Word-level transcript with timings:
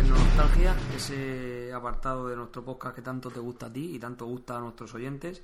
Tecnología, 0.00 0.74
ese 0.96 1.72
apartado 1.74 2.26
de 2.28 2.34
nuestro 2.34 2.64
podcast 2.64 2.96
que 2.96 3.02
tanto 3.02 3.30
te 3.30 3.38
gusta 3.38 3.66
a 3.66 3.72
ti 3.72 3.96
y 3.96 3.98
tanto 3.98 4.24
gusta 4.24 4.56
a 4.56 4.60
nuestros 4.60 4.94
oyentes. 4.94 5.42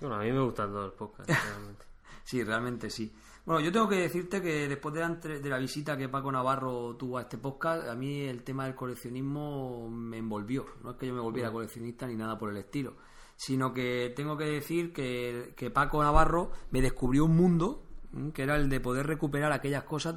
Bueno, 0.00 0.16
a 0.16 0.18
mí 0.20 0.32
me 0.32 0.40
gustan 0.40 0.70
todos 0.70 0.86
los 0.86 0.94
podcasts, 0.94 1.32
realmente. 1.44 1.84
Sí, 2.24 2.42
realmente 2.42 2.90
sí. 2.90 3.12
Bueno, 3.46 3.60
yo 3.60 3.70
tengo 3.70 3.88
que 3.88 3.96
decirte 3.96 4.42
que 4.42 4.68
después 4.68 4.94
de 4.94 5.00
la, 5.00 5.08
de 5.10 5.48
la 5.48 5.58
visita 5.58 5.96
que 5.96 6.08
Paco 6.08 6.32
Navarro 6.32 6.96
tuvo 6.96 7.18
a 7.18 7.22
este 7.22 7.38
podcast, 7.38 7.86
a 7.88 7.94
mí 7.94 8.22
el 8.22 8.42
tema 8.42 8.64
del 8.64 8.74
coleccionismo 8.74 9.88
me 9.88 10.18
envolvió. 10.18 10.66
No 10.82 10.90
es 10.90 10.96
que 10.96 11.06
yo 11.06 11.14
me 11.14 11.20
volviera 11.20 11.52
coleccionista 11.52 12.06
ni 12.08 12.16
nada 12.16 12.36
por 12.36 12.50
el 12.50 12.56
estilo, 12.56 12.94
sino 13.36 13.72
que 13.72 14.12
tengo 14.16 14.36
que 14.36 14.44
decir 14.46 14.92
que, 14.92 15.54
que 15.56 15.70
Paco 15.70 16.02
Navarro 16.02 16.50
me 16.72 16.82
descubrió 16.82 17.26
un 17.26 17.36
mundo. 17.36 17.84
Que 18.32 18.42
era 18.42 18.56
el 18.56 18.68
de 18.68 18.80
poder 18.80 19.06
recuperar 19.06 19.52
aquellas 19.52 19.84
cosas 19.84 20.16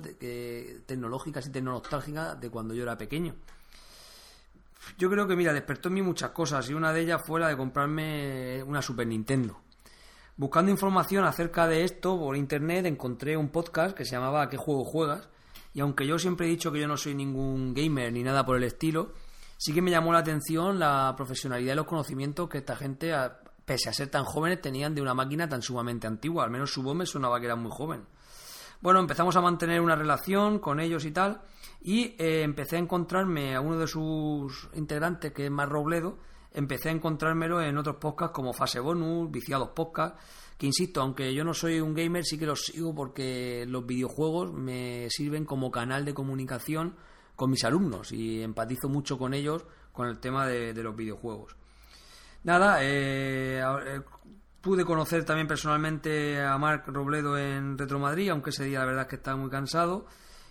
tecnológicas 0.86 1.48
y 1.48 1.52
tecnológicas 1.52 2.40
de 2.40 2.50
cuando 2.50 2.74
yo 2.74 2.84
era 2.84 2.98
pequeño. 2.98 3.36
Yo 4.98 5.10
creo 5.10 5.28
que, 5.28 5.36
mira, 5.36 5.54
despertó 5.54 5.90
en 5.90 5.96
mí 5.96 6.02
muchas 6.02 6.32
cosas 6.32 6.70
y 6.70 6.74
una 6.74 6.92
de 6.94 7.02
ellas 7.02 7.22
fue 7.24 7.40
la 7.40 7.48
de 7.50 7.58
comprarme 7.58 8.64
una 8.64 8.82
Super 8.82 9.08
Nintendo. 9.08 9.62
Buscando 10.38 10.72
información 10.72 11.26
acerca 11.26 11.68
de 11.68 11.84
esto 11.84 12.18
por 12.18 12.36
internet 12.36 12.86
encontré 12.86 13.38
un 13.38 13.50
podcast 13.50 13.96
que 13.96 14.06
se 14.06 14.12
llamaba 14.12 14.44
¿A 14.44 14.50
qué 14.50 14.58
juego 14.58 14.84
juegas? 14.84 15.30
Y 15.74 15.82
aunque 15.82 16.08
yo 16.08 16.18
siempre 16.18 16.48
he 16.48 16.50
dicho 16.50 16.72
que 16.72 16.80
yo 16.80 16.88
no 16.88 16.98
soy 16.98 17.14
ningún 17.14 17.74
gamer 17.74 18.12
ni 18.12 18.24
nada 18.24 18.46
por 18.46 18.58
el 18.58 18.64
estilo, 18.64 19.14
sí 19.58 19.74
que 19.74 19.82
me 19.82 19.92
llamó 19.92 20.12
la 20.12 20.20
atención 20.20 20.80
la 20.80 21.14
profesionalidad 21.16 21.74
y 21.74 21.76
los 21.76 21.86
conocimientos 21.86 22.50
que 22.50 22.58
esta 22.58 22.76
gente, 22.76 23.14
pese 23.66 23.90
a 23.90 23.94
ser 23.94 24.10
tan 24.10 24.24
jóvenes, 24.24 24.62
tenían 24.62 24.96
de 24.96 25.02
una 25.02 25.14
máquina 25.14 25.48
tan 25.48 25.62
sumamente 25.62 26.08
antigua. 26.08 26.44
Al 26.44 26.52
menos 26.52 26.72
su 26.72 26.84
voz 26.84 26.96
me 26.96 27.06
sonaba 27.06 27.40
que 27.40 27.46
era 27.46 27.56
muy 27.56 27.72
joven. 27.72 28.06
Bueno, 28.82 29.00
empezamos 29.00 29.36
a 29.36 29.42
mantener 29.42 29.80
una 29.80 29.96
relación 29.96 30.58
con 30.58 30.80
ellos 30.80 31.06
y 31.06 31.12
tal, 31.12 31.42
y 31.82 32.16
eh, 32.18 32.42
empecé 32.42 32.78
a 32.78 32.80
encontrarme 32.80 33.56
a 33.56 33.62
uno 33.62 33.78
de 33.78 33.86
sus 33.86 34.70
integrantes, 34.74 35.34
que 35.34 35.46
es 35.46 35.52
Mar 35.52 35.70
Robledo, 35.70 36.18
empecé 36.52 36.90
a 36.90 36.92
encontrármelo 36.92 37.62
en 37.62 37.78
otros 37.78 37.98
podcasts 37.98 38.34
como 38.34 38.54
Fase 38.54 38.80
Bonus, 38.80 39.30
Viciados 39.30 39.70
Podcast, 39.70 40.18
que 40.58 40.66
insisto, 40.66 41.00
aunque 41.00 41.32
yo 41.34 41.44
no 41.44 41.54
soy 41.54 41.80
un 41.80 41.94
gamer, 41.94 42.26
sí 42.26 42.40
que 42.40 42.48
los 42.48 42.66
sigo 42.66 42.94
porque 42.96 43.66
los 43.68 43.86
videojuegos 43.86 44.52
me 44.52 45.08
sirven 45.12 45.46
como 45.46 45.70
canal 45.70 46.04
de 46.04 46.16
comunicación 46.16 46.96
con 47.36 47.52
mis 47.52 47.64
alumnos 47.64 48.12
y 48.12 48.42
empatizo 48.42 48.90
mucho 48.90 49.18
con 49.20 49.36
ellos 49.36 49.64
con 49.92 50.08
el 50.08 50.20
tema 50.20 50.48
de, 50.48 50.74
de 50.74 50.84
los 50.84 50.96
videojuegos. 50.96 51.56
Nada, 52.44 52.80
eh, 52.82 53.62
eh, 53.62 54.02
pude 54.62 54.84
conocer 54.86 55.24
también 55.26 55.48
personalmente 55.48 56.42
a 56.42 56.58
Marc 56.58 56.88
Robledo 56.88 57.38
en 57.38 57.78
Retro 57.78 58.00
Madrid, 58.00 58.30
aunque 58.30 58.50
ese 58.50 58.66
día 58.66 58.80
la 58.80 58.86
verdad 58.86 59.02
es 59.04 59.08
que 59.10 59.16
estaba 59.18 59.38
muy 59.38 59.50
cansado. 59.50 60.06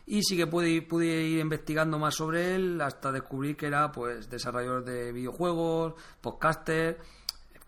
Y 0.06 0.22
sí 0.22 0.36
que 0.36 0.46
pude, 0.46 0.68
ir- 0.68 0.88
pude 0.88 1.06
ir 1.06 1.38
investigando 1.40 1.98
más 1.98 2.14
sobre 2.16 2.54
él 2.54 2.80
hasta 2.80 3.12
descubrir 3.12 3.56
que 3.56 3.66
era 3.66 3.92
pues 3.92 4.28
desarrollador 4.30 4.84
de 4.84 5.12
videojuegos, 5.12 5.94
podcaster, 6.20 6.98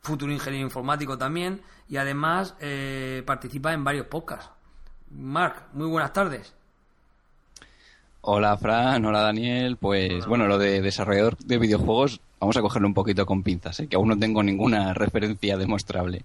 futuro 0.00 0.32
ingeniero 0.32 0.64
informático 0.66 1.16
también 1.16 1.62
y 1.88 1.96
además 1.98 2.56
eh, 2.60 3.22
participa 3.24 3.72
en 3.72 3.84
varios 3.84 4.06
podcasts. 4.06 4.50
Marc, 5.10 5.66
muy 5.74 5.86
buenas 5.88 6.12
tardes. 6.12 6.54
Hola 8.22 8.56
Fran, 8.56 9.04
hola 9.04 9.20
Daniel. 9.20 9.76
Pues 9.76 10.26
bueno, 10.26 10.46
lo 10.46 10.58
de 10.58 10.80
desarrollador 10.80 11.36
de 11.38 11.58
videojuegos, 11.58 12.20
vamos 12.42 12.56
a 12.56 12.60
cogerlo 12.60 12.88
un 12.88 12.94
poquito 12.94 13.24
con 13.24 13.44
pinzas, 13.44 13.78
¿eh? 13.78 13.86
que 13.86 13.94
aún 13.94 14.08
no 14.08 14.18
tengo 14.18 14.42
ninguna 14.42 14.92
referencia 14.94 15.56
demostrable. 15.56 16.22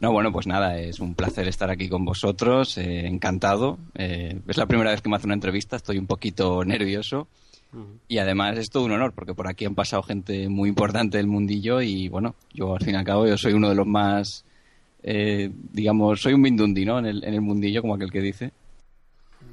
No, 0.00 0.12
bueno, 0.12 0.30
pues 0.30 0.46
nada, 0.46 0.78
es 0.78 1.00
un 1.00 1.14
placer 1.14 1.48
estar 1.48 1.70
aquí 1.70 1.88
con 1.88 2.04
vosotros, 2.04 2.78
eh, 2.78 3.06
encantado. 3.06 3.76
Eh, 3.96 4.38
es 4.46 4.56
la 4.58 4.66
primera 4.66 4.92
vez 4.92 5.02
que 5.02 5.08
me 5.08 5.16
hace 5.16 5.26
una 5.26 5.34
entrevista, 5.34 5.74
estoy 5.74 5.98
un 5.98 6.06
poquito 6.06 6.64
nervioso. 6.64 7.26
Y 8.08 8.18
además 8.18 8.56
es 8.56 8.70
todo 8.70 8.84
un 8.84 8.92
honor, 8.92 9.12
porque 9.12 9.34
por 9.34 9.48
aquí 9.48 9.66
han 9.66 9.74
pasado 9.74 10.02
gente 10.02 10.48
muy 10.48 10.68
importante 10.68 11.18
del 11.18 11.26
mundillo 11.26 11.82
y 11.82 12.08
bueno, 12.08 12.34
yo 12.54 12.74
al 12.74 12.82
fin 12.82 12.94
y 12.94 12.96
al 12.96 13.04
cabo 13.04 13.26
yo 13.26 13.36
soy 13.36 13.52
uno 13.52 13.68
de 13.68 13.74
los 13.74 13.86
más, 13.86 14.44
eh, 15.02 15.50
digamos, 15.72 16.22
soy 16.22 16.32
un 16.34 16.40
mindundi, 16.42 16.86
¿no? 16.86 16.98
En 17.00 17.06
el, 17.06 17.24
en 17.24 17.34
el 17.34 17.40
mundillo, 17.42 17.82
como 17.82 17.96
aquel 17.96 18.12
que 18.12 18.22
dice. 18.22 18.52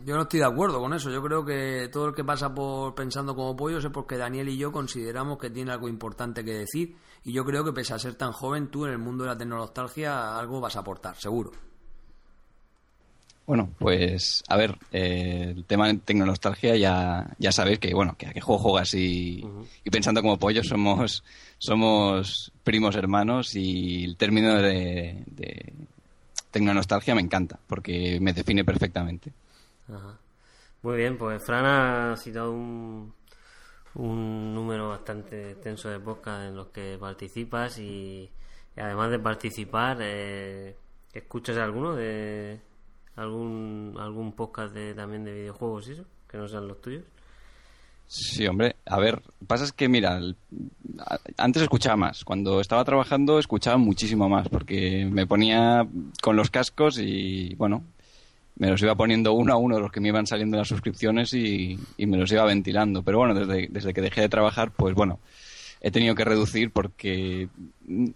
Yo 0.05 0.15
no 0.15 0.23
estoy 0.23 0.39
de 0.39 0.45
acuerdo 0.45 0.79
con 0.79 0.93
eso. 0.93 1.09
Yo 1.09 1.21
creo 1.23 1.45
que 1.45 1.89
todo 1.91 2.07
el 2.07 2.15
que 2.15 2.23
pasa 2.23 2.53
por 2.53 2.93
pensando 2.93 3.35
como 3.35 3.55
pollos 3.55 3.85
es 3.85 3.91
porque 3.91 4.17
Daniel 4.17 4.49
y 4.49 4.57
yo 4.57 4.71
consideramos 4.71 5.37
que 5.37 5.49
tiene 5.49 5.71
algo 5.71 5.87
importante 5.87 6.43
que 6.43 6.53
decir. 6.53 6.95
Y 7.23 7.31
yo 7.31 7.45
creo 7.45 7.63
que 7.63 7.71
pese 7.71 7.93
a 7.93 7.99
ser 7.99 8.15
tan 8.15 8.33
joven, 8.33 8.67
tú 8.67 8.85
en 8.85 8.91
el 8.91 8.97
mundo 8.97 9.23
de 9.23 9.29
la 9.29 9.37
tecnología 9.37 10.37
algo 10.37 10.59
vas 10.59 10.75
a 10.75 10.79
aportar, 10.79 11.15
seguro. 11.15 11.51
Bueno, 13.45 13.69
pues 13.77 14.43
a 14.47 14.55
ver, 14.55 14.77
eh, 14.91 15.53
el 15.55 15.65
tema 15.65 15.87
de 15.87 15.95
tecnología 15.95 16.77
ya, 16.77 17.35
ya 17.37 17.51
sabéis 17.51 17.79
que, 17.79 17.93
bueno, 17.93 18.15
que 18.17 18.27
a 18.27 18.33
qué 18.33 18.39
juego 18.39 18.61
juegas 18.61 18.93
y, 18.93 19.45
y 19.83 19.89
pensando 19.89 20.21
como 20.21 20.37
pollos 20.37 20.67
somos, 20.67 21.23
somos 21.57 22.51
primos 22.63 22.95
hermanos 22.95 23.55
y 23.55 24.05
el 24.05 24.15
término 24.15 24.55
de, 24.55 25.23
de 25.27 25.73
tecnonostalgia 26.51 27.15
me 27.15 27.21
encanta 27.21 27.59
porque 27.67 28.17
me 28.21 28.31
define 28.31 28.63
perfectamente. 28.63 29.33
Ajá. 29.89 30.19
Muy 30.81 30.97
bien, 30.97 31.17
pues 31.17 31.41
Fran 31.45 31.65
ha 31.65 32.17
citado 32.17 32.51
un, 32.51 33.13
un 33.95 34.53
número 34.53 34.89
bastante 34.89 35.51
extenso 35.51 35.89
de 35.89 35.99
podcast 35.99 36.47
en 36.47 36.55
los 36.55 36.67
que 36.67 36.97
participas 36.99 37.77
y, 37.79 38.29
además 38.75 39.11
de 39.11 39.19
participar, 39.19 39.97
eh, 40.01 40.75
¿escuchas 41.13 41.57
alguno 41.57 41.95
de 41.95 42.59
algún 43.15 43.95
algún 43.99 44.33
podcast 44.33 44.73
de, 44.73 44.93
también 44.93 45.23
de 45.23 45.33
videojuegos 45.33 45.87
y 45.87 45.91
eso? 45.93 46.05
Que 46.27 46.37
no 46.37 46.47
sean 46.47 46.67
los 46.67 46.81
tuyos. 46.81 47.03
Sí, 48.07 48.45
hombre, 48.45 48.75
a 48.85 48.99
ver, 48.99 49.21
pasa 49.47 49.63
es 49.63 49.71
que, 49.71 49.87
mira, 49.87 50.19
antes 51.37 51.63
escuchaba 51.63 51.95
más. 51.95 52.23
Cuando 52.25 52.59
estaba 52.59 52.83
trabajando 52.83 53.39
escuchaba 53.39 53.77
muchísimo 53.77 54.27
más, 54.27 54.49
porque 54.49 55.07
me 55.09 55.25
ponía 55.25 55.87
con 56.21 56.35
los 56.35 56.49
cascos 56.51 56.99
y, 56.99 57.55
bueno, 57.55 57.83
me 58.55 58.69
los 58.69 58.81
iba 58.81 58.95
poniendo 58.95 59.33
uno 59.33 59.53
a 59.53 59.57
uno 59.57 59.79
los 59.79 59.91
que 59.91 59.99
me 59.99 60.09
iban 60.09 60.27
saliendo 60.27 60.57
las 60.57 60.67
suscripciones 60.67 61.33
y, 61.33 61.77
y 61.97 62.05
me 62.05 62.17
los 62.17 62.31
iba 62.31 62.45
ventilando. 62.45 63.03
Pero 63.03 63.17
bueno, 63.17 63.33
desde, 63.33 63.67
desde 63.69 63.93
que 63.93 64.01
dejé 64.01 64.21
de 64.21 64.29
trabajar, 64.29 64.71
pues 64.71 64.93
bueno, 64.93 65.19
he 65.81 65.91
tenido 65.91 66.15
que 66.15 66.23
reducir 66.23 66.71
porque 66.71 67.49
mm, 67.87 68.07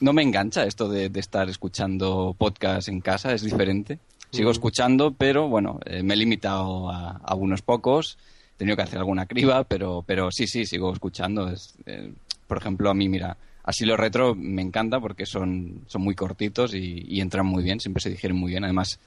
no 0.00 0.12
me 0.12 0.22
engancha 0.22 0.64
esto 0.64 0.88
de, 0.88 1.08
de 1.08 1.20
estar 1.20 1.48
escuchando 1.48 2.34
podcast 2.36 2.88
en 2.88 3.00
casa, 3.00 3.32
es 3.32 3.42
diferente. 3.42 3.98
Sigo 4.30 4.50
escuchando, 4.50 5.12
pero 5.12 5.48
bueno, 5.48 5.78
eh, 5.84 6.02
me 6.02 6.14
he 6.14 6.16
limitado 6.16 6.90
a, 6.90 7.20
a 7.22 7.34
unos 7.34 7.60
pocos. 7.60 8.16
He 8.54 8.58
tenido 8.58 8.76
que 8.76 8.82
hacer 8.82 8.98
alguna 8.98 9.26
criba, 9.26 9.64
pero, 9.64 10.02
pero 10.06 10.30
sí, 10.30 10.46
sí, 10.46 10.64
sigo 10.64 10.90
escuchando. 10.90 11.50
Es, 11.50 11.74
eh, 11.84 12.10
por 12.46 12.56
ejemplo, 12.56 12.88
a 12.88 12.94
mí, 12.94 13.10
mira, 13.10 13.36
así 13.62 13.84
lo 13.84 13.94
retro 13.94 14.34
me 14.34 14.62
encanta 14.62 15.00
porque 15.00 15.26
son, 15.26 15.82
son 15.86 16.02
muy 16.02 16.14
cortitos 16.14 16.74
y, 16.74 17.04
y 17.06 17.20
entran 17.20 17.44
muy 17.44 17.62
bien, 17.62 17.78
siempre 17.78 18.00
se 18.00 18.08
digieren 18.08 18.38
muy 18.38 18.52
bien. 18.52 18.64
Además, 18.64 18.98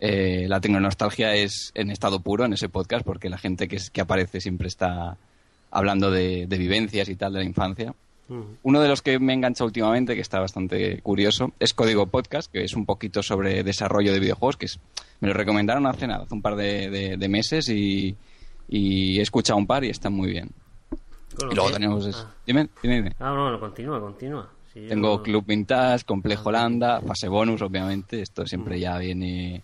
eh, 0.00 0.46
la 0.48 0.60
tecnonostalgia 0.60 1.34
es 1.34 1.70
en 1.74 1.90
estado 1.90 2.20
puro 2.20 2.44
en 2.44 2.52
ese 2.54 2.68
podcast 2.68 3.04
porque 3.04 3.28
la 3.28 3.38
gente 3.38 3.68
que, 3.68 3.76
es- 3.76 3.90
que 3.90 4.00
aparece 4.00 4.40
siempre 4.40 4.68
está 4.68 5.18
hablando 5.70 6.10
de, 6.10 6.46
de 6.46 6.58
vivencias 6.58 7.08
y 7.08 7.16
tal 7.16 7.32
de 7.34 7.40
la 7.40 7.44
infancia. 7.44 7.94
Uno 8.62 8.80
de 8.80 8.88
los 8.88 9.02
que 9.02 9.18
me 9.18 9.32
engancha 9.34 9.64
últimamente, 9.64 10.14
que 10.14 10.20
está 10.20 10.38
bastante 10.38 11.00
curioso, 11.02 11.52
es 11.58 11.74
Código 11.74 12.06
Podcast, 12.06 12.48
que 12.52 12.62
es 12.62 12.74
un 12.74 12.86
poquito 12.86 13.24
sobre 13.24 13.64
desarrollo 13.64 14.12
de 14.12 14.20
videojuegos, 14.20 14.56
que 14.56 14.66
es, 14.66 14.78
me 15.18 15.26
lo 15.26 15.34
recomendaron 15.34 15.84
hace 15.88 16.06
nada, 16.06 16.22
hace 16.26 16.34
un 16.34 16.40
par 16.40 16.54
de, 16.54 17.16
meses 17.28 17.68
y, 17.68 18.16
he 18.68 19.20
escuchado 19.20 19.58
un 19.58 19.66
par 19.66 19.82
y 19.82 19.90
está 19.90 20.10
muy 20.10 20.30
bien. 20.30 20.48
Y 21.50 21.54
luego 21.56 21.72
tenemos... 21.72 22.08
Ah. 22.14 22.32
Dime, 22.46 22.68
dime, 22.80 23.12
Ah, 23.18 23.32
no, 23.34 23.50
no, 23.50 23.58
continúa, 23.58 23.98
continúa. 24.00 24.48
Tengo 24.72 25.20
Club 25.24 25.44
Vintage, 25.44 26.04
Complejo 26.04 26.42
ah. 26.44 26.48
Holanda, 26.50 27.00
fase 27.00 27.26
bonus, 27.26 27.62
obviamente. 27.62 28.22
Esto 28.22 28.46
siempre 28.46 28.78
ya 28.78 28.96
viene 28.98 29.60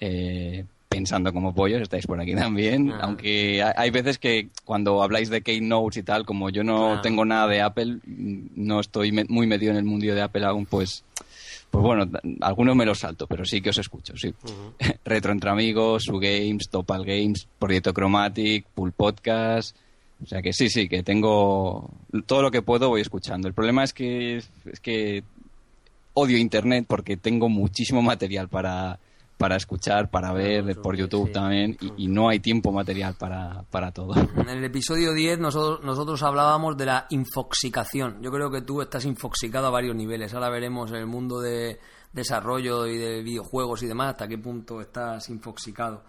eh, 0.00 0.64
pensando 0.88 1.32
como 1.32 1.54
pollos, 1.54 1.80
estáis 1.80 2.06
por 2.06 2.20
aquí 2.20 2.34
también. 2.34 2.90
Ah. 2.90 3.00
Aunque 3.02 3.62
hay 3.62 3.90
veces 3.90 4.18
que 4.18 4.48
cuando 4.64 5.02
habláis 5.02 5.30
de 5.30 5.42
Keynotes 5.42 5.98
y 5.98 6.02
tal, 6.02 6.26
como 6.26 6.50
yo 6.50 6.64
no 6.64 7.00
tengo 7.00 7.24
nada 7.24 7.46
de 7.46 7.60
Apple, 7.60 7.98
no 8.04 8.80
estoy 8.80 9.12
muy 9.28 9.46
metido 9.46 9.70
en 9.70 9.78
el 9.78 9.84
mundo 9.84 10.12
de 10.12 10.20
Apple 10.20 10.44
aún, 10.44 10.66
pues 10.66 11.04
pues 11.70 11.84
bueno, 11.84 12.10
algunos 12.40 12.74
me 12.74 12.84
los 12.84 12.98
salto, 12.98 13.28
pero 13.28 13.44
sí 13.44 13.60
que 13.60 13.70
os 13.70 13.78
escucho, 13.78 14.16
sí. 14.16 14.34
Retro 15.04 15.30
entre 15.30 15.50
amigos, 15.50 16.02
Su 16.04 16.18
Games, 16.18 16.68
Topal 16.68 17.04
Games, 17.04 17.46
Proyecto 17.60 17.92
Chromatic, 17.92 18.66
Pool 18.74 18.90
Podcast, 18.90 19.76
o 20.22 20.26
sea 20.26 20.42
que 20.42 20.52
sí, 20.52 20.68
sí, 20.68 20.88
que 20.88 21.04
tengo 21.04 21.88
todo 22.26 22.42
lo 22.42 22.50
que 22.50 22.62
puedo 22.62 22.88
voy 22.88 23.00
escuchando. 23.00 23.46
El 23.46 23.54
problema 23.54 23.84
es 23.84 23.92
que 23.92 24.38
es 24.38 24.80
que 24.82 25.22
odio 26.14 26.36
internet 26.38 26.86
porque 26.88 27.16
tengo 27.16 27.48
muchísimo 27.48 28.02
material 28.02 28.48
para, 28.48 28.98
para 29.40 29.56
escuchar, 29.56 30.10
para 30.10 30.34
ver 30.34 30.76
por 30.82 30.94
YouTube 30.94 31.32
también 31.32 31.74
y, 31.96 32.08
no 32.08 32.28
hay 32.28 32.40
tiempo 32.40 32.72
material 32.72 33.14
para, 33.14 33.62
para 33.70 33.90
todo. 33.90 34.12
En 34.36 34.48
el 34.50 34.62
episodio 34.62 35.14
10 35.14 35.38
nosotros, 35.38 35.82
nosotros 35.82 36.22
hablábamos 36.22 36.76
de 36.76 36.84
la 36.84 37.06
infoxicación. 37.08 38.20
Yo 38.20 38.30
creo 38.30 38.50
que 38.50 38.60
tú 38.60 38.82
estás 38.82 39.06
infoxicado 39.06 39.68
a 39.68 39.70
varios 39.70 39.96
niveles. 39.96 40.34
Ahora 40.34 40.50
veremos 40.50 40.90
en 40.90 40.98
el 40.98 41.06
mundo 41.06 41.40
de 41.40 41.80
desarrollo 42.12 42.86
y 42.86 42.98
de 42.98 43.22
videojuegos 43.22 43.82
y 43.82 43.86
demás 43.86 44.10
hasta 44.10 44.28
qué 44.28 44.36
punto 44.36 44.82
estás 44.82 45.30
infoxicado. 45.30 46.02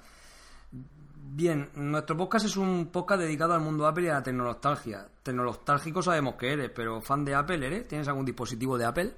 Bien, 1.33 1.69
nuestro 1.75 2.17
podcast 2.17 2.47
es 2.47 2.57
un 2.57 2.87
podcast 2.87 3.21
dedicado 3.21 3.53
al 3.53 3.61
mundo 3.61 3.87
Apple 3.87 4.07
y 4.07 4.09
a 4.09 4.15
la 4.15 4.23
tecnología. 4.23 5.07
Tecnolostálgico 5.23 6.01
sabemos 6.01 6.35
que 6.35 6.51
eres, 6.51 6.71
pero 6.75 6.99
fan 6.99 7.23
de 7.23 7.33
Apple 7.33 7.65
eres? 7.65 7.87
¿Tienes 7.87 8.09
algún 8.09 8.25
dispositivo 8.25 8.77
de 8.77 8.83
Apple? 8.83 9.13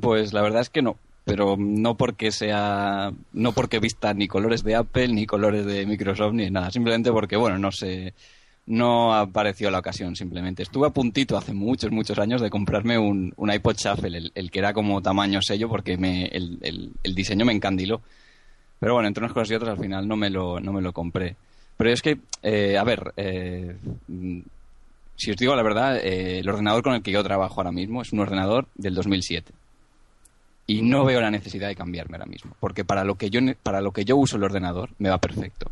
Pues 0.00 0.32
la 0.32 0.42
verdad 0.42 0.60
es 0.60 0.70
que 0.70 0.80
no, 0.80 0.96
pero 1.24 1.56
no 1.58 1.96
porque 1.96 2.32
sea, 2.32 3.12
no 3.32 3.52
porque 3.52 3.78
vista 3.78 4.14
ni 4.14 4.28
colores 4.28 4.64
de 4.64 4.74
Apple, 4.74 5.08
ni 5.08 5.26
colores 5.26 5.66
de 5.66 5.86
Microsoft, 5.86 6.34
ni 6.34 6.50
nada, 6.50 6.70
simplemente 6.70 7.12
porque, 7.12 7.36
bueno, 7.36 7.58
no 7.58 7.70
sé, 7.72 8.14
no 8.66 9.14
apareció 9.14 9.70
la 9.70 9.78
ocasión, 9.78 10.16
simplemente. 10.16 10.62
Estuve 10.62 10.86
a 10.86 10.90
puntito 10.90 11.36
hace 11.36 11.52
muchos, 11.52 11.90
muchos 11.90 12.18
años 12.18 12.40
de 12.40 12.50
comprarme 12.50 12.98
un, 12.98 13.32
un 13.36 13.52
iPod 13.52 13.76
Shuffle, 13.76 14.30
el, 14.34 14.50
que 14.50 14.58
era 14.58 14.72
como 14.72 15.02
tamaño 15.02 15.40
sello, 15.42 15.68
porque 15.68 15.96
me, 15.96 16.26
el, 16.26 16.58
el 17.02 17.14
diseño 17.14 17.44
me 17.44 17.52
encandiló 17.52 18.00
pero 18.80 18.94
bueno, 18.94 19.06
entre 19.06 19.22
unas 19.22 19.34
cosas 19.34 19.50
y 19.50 19.54
otras 19.54 19.76
al 19.76 19.84
final 19.84 20.08
no 20.08 20.16
me 20.16 20.30
lo, 20.30 20.58
no 20.58 20.72
me 20.72 20.80
lo 20.80 20.92
compré. 20.92 21.36
Pero 21.76 21.90
es 21.90 22.00
que, 22.00 22.18
eh, 22.42 22.78
a 22.78 22.82
ver, 22.82 23.12
eh, 23.16 23.76
si 25.16 25.30
os 25.30 25.36
digo 25.36 25.54
la 25.54 25.62
verdad, 25.62 25.98
eh, 25.98 26.38
el 26.38 26.48
ordenador 26.48 26.82
con 26.82 26.94
el 26.94 27.02
que 27.02 27.12
yo 27.12 27.22
trabajo 27.22 27.60
ahora 27.60 27.72
mismo 27.72 28.00
es 28.00 28.12
un 28.12 28.20
ordenador 28.20 28.66
del 28.74 28.94
2007. 28.94 29.52
Y 30.70 30.82
no 30.82 31.04
veo 31.04 31.20
la 31.20 31.32
necesidad 31.32 31.66
de 31.66 31.74
cambiarme 31.74 32.16
ahora 32.16 32.30
mismo. 32.30 32.52
Porque 32.60 32.84
para 32.84 33.02
lo 33.02 33.16
que 33.16 33.28
yo, 33.28 33.40
para 33.62 33.80
lo 33.80 33.90
que 33.90 34.04
yo 34.04 34.16
uso 34.16 34.36
el 34.36 34.44
ordenador 34.44 34.90
me 34.98 35.10
va 35.10 35.18
perfecto. 35.18 35.68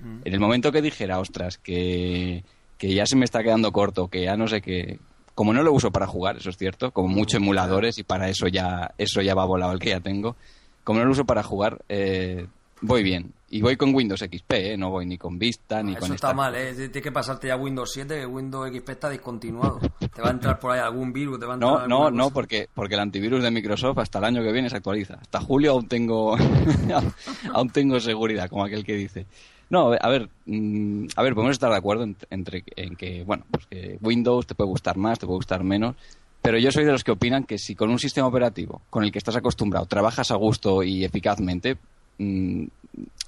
Mm. 0.00 0.22
En 0.24 0.32
el 0.32 0.40
momento 0.40 0.72
que 0.72 0.82
dijera, 0.82 1.20
ostras, 1.20 1.56
que, 1.56 2.42
que 2.76 2.92
ya 2.92 3.06
se 3.06 3.14
me 3.14 3.24
está 3.24 3.44
quedando 3.44 3.70
corto, 3.70 4.08
que 4.08 4.22
ya 4.22 4.36
no 4.36 4.48
sé 4.48 4.60
qué, 4.60 4.98
como 5.36 5.52
no 5.52 5.62
lo 5.62 5.72
uso 5.72 5.92
para 5.92 6.08
jugar, 6.08 6.38
eso 6.38 6.50
es 6.50 6.56
cierto, 6.56 6.90
como 6.90 7.06
muchos 7.06 7.34
emuladores 7.34 7.98
y 7.98 8.02
para 8.02 8.28
eso 8.28 8.48
ya 8.48 8.92
eso 8.98 9.22
ya 9.22 9.34
va 9.34 9.44
volado 9.44 9.72
el 9.72 9.78
que 9.78 9.90
ya 9.90 10.00
tengo, 10.00 10.34
como 10.82 10.98
no 10.98 11.04
lo 11.04 11.12
uso 11.12 11.24
para 11.24 11.44
jugar, 11.44 11.78
eh, 11.88 12.46
voy 12.80 13.02
bien. 13.02 13.32
Y 13.52 13.62
voy 13.62 13.76
con 13.76 13.92
Windows 13.92 14.20
XP, 14.20 14.52
¿eh? 14.52 14.76
no 14.76 14.90
voy 14.90 15.06
ni 15.06 15.18
con 15.18 15.36
Vista 15.36 15.82
ni 15.82 15.94
con... 15.94 16.04
Eso 16.04 16.14
está 16.14 16.32
mal, 16.32 16.54
¿eh? 16.54 16.72
tienes 16.72 17.02
que 17.02 17.10
pasarte 17.10 17.48
ya 17.48 17.56
Windows 17.56 17.90
7, 17.92 18.20
que 18.20 18.26
Windows 18.26 18.70
XP 18.70 18.88
está 18.90 19.10
discontinuado. 19.10 19.80
Te 20.14 20.22
va 20.22 20.28
a 20.28 20.30
entrar 20.30 20.60
por 20.60 20.70
ahí 20.70 20.78
algún 20.78 21.12
virus, 21.12 21.40
te 21.40 21.46
va 21.46 21.54
a 21.54 21.56
entrar 21.56 21.88
No, 21.88 22.10
no, 22.10 22.10
no, 22.12 22.30
porque, 22.30 22.68
porque 22.72 22.94
el 22.94 23.00
antivirus 23.00 23.42
de 23.42 23.50
Microsoft 23.50 23.98
hasta 23.98 24.18
el 24.20 24.24
año 24.26 24.42
que 24.42 24.52
viene 24.52 24.70
se 24.70 24.76
actualiza. 24.76 25.14
Hasta 25.20 25.40
julio 25.40 25.72
aún 25.72 25.88
tengo, 25.88 26.36
aún 27.52 27.70
tengo 27.70 27.98
seguridad, 27.98 28.48
como 28.48 28.64
aquel 28.64 28.84
que 28.84 28.94
dice. 28.94 29.26
No, 29.68 29.92
a 29.92 30.08
ver, 30.08 30.28
mm, 30.46 31.06
a 31.16 31.22
ver, 31.22 31.34
podemos 31.34 31.54
estar 31.54 31.70
de 31.70 31.76
acuerdo 31.76 32.04
entre, 32.30 32.64
en 32.76 32.94
que, 32.94 33.24
bueno, 33.24 33.44
pues 33.50 33.66
que 33.66 33.98
Windows 34.00 34.46
te 34.46 34.54
puede 34.54 34.68
gustar 34.68 34.96
más, 34.96 35.18
te 35.18 35.26
puede 35.26 35.38
gustar 35.38 35.64
menos, 35.64 35.96
pero 36.42 36.58
yo 36.58 36.70
soy 36.72 36.84
de 36.84 36.92
los 36.92 37.04
que 37.04 37.12
opinan 37.12 37.44
que 37.44 37.58
si 37.58 37.74
con 37.74 37.90
un 37.90 37.98
sistema 37.98 38.26
operativo 38.26 38.82
con 38.90 39.04
el 39.04 39.12
que 39.12 39.18
estás 39.18 39.36
acostumbrado 39.36 39.86
trabajas 39.86 40.30
a 40.30 40.36
gusto 40.36 40.82
y 40.82 41.04
eficazmente, 41.04 41.76
mm, 42.20 42.66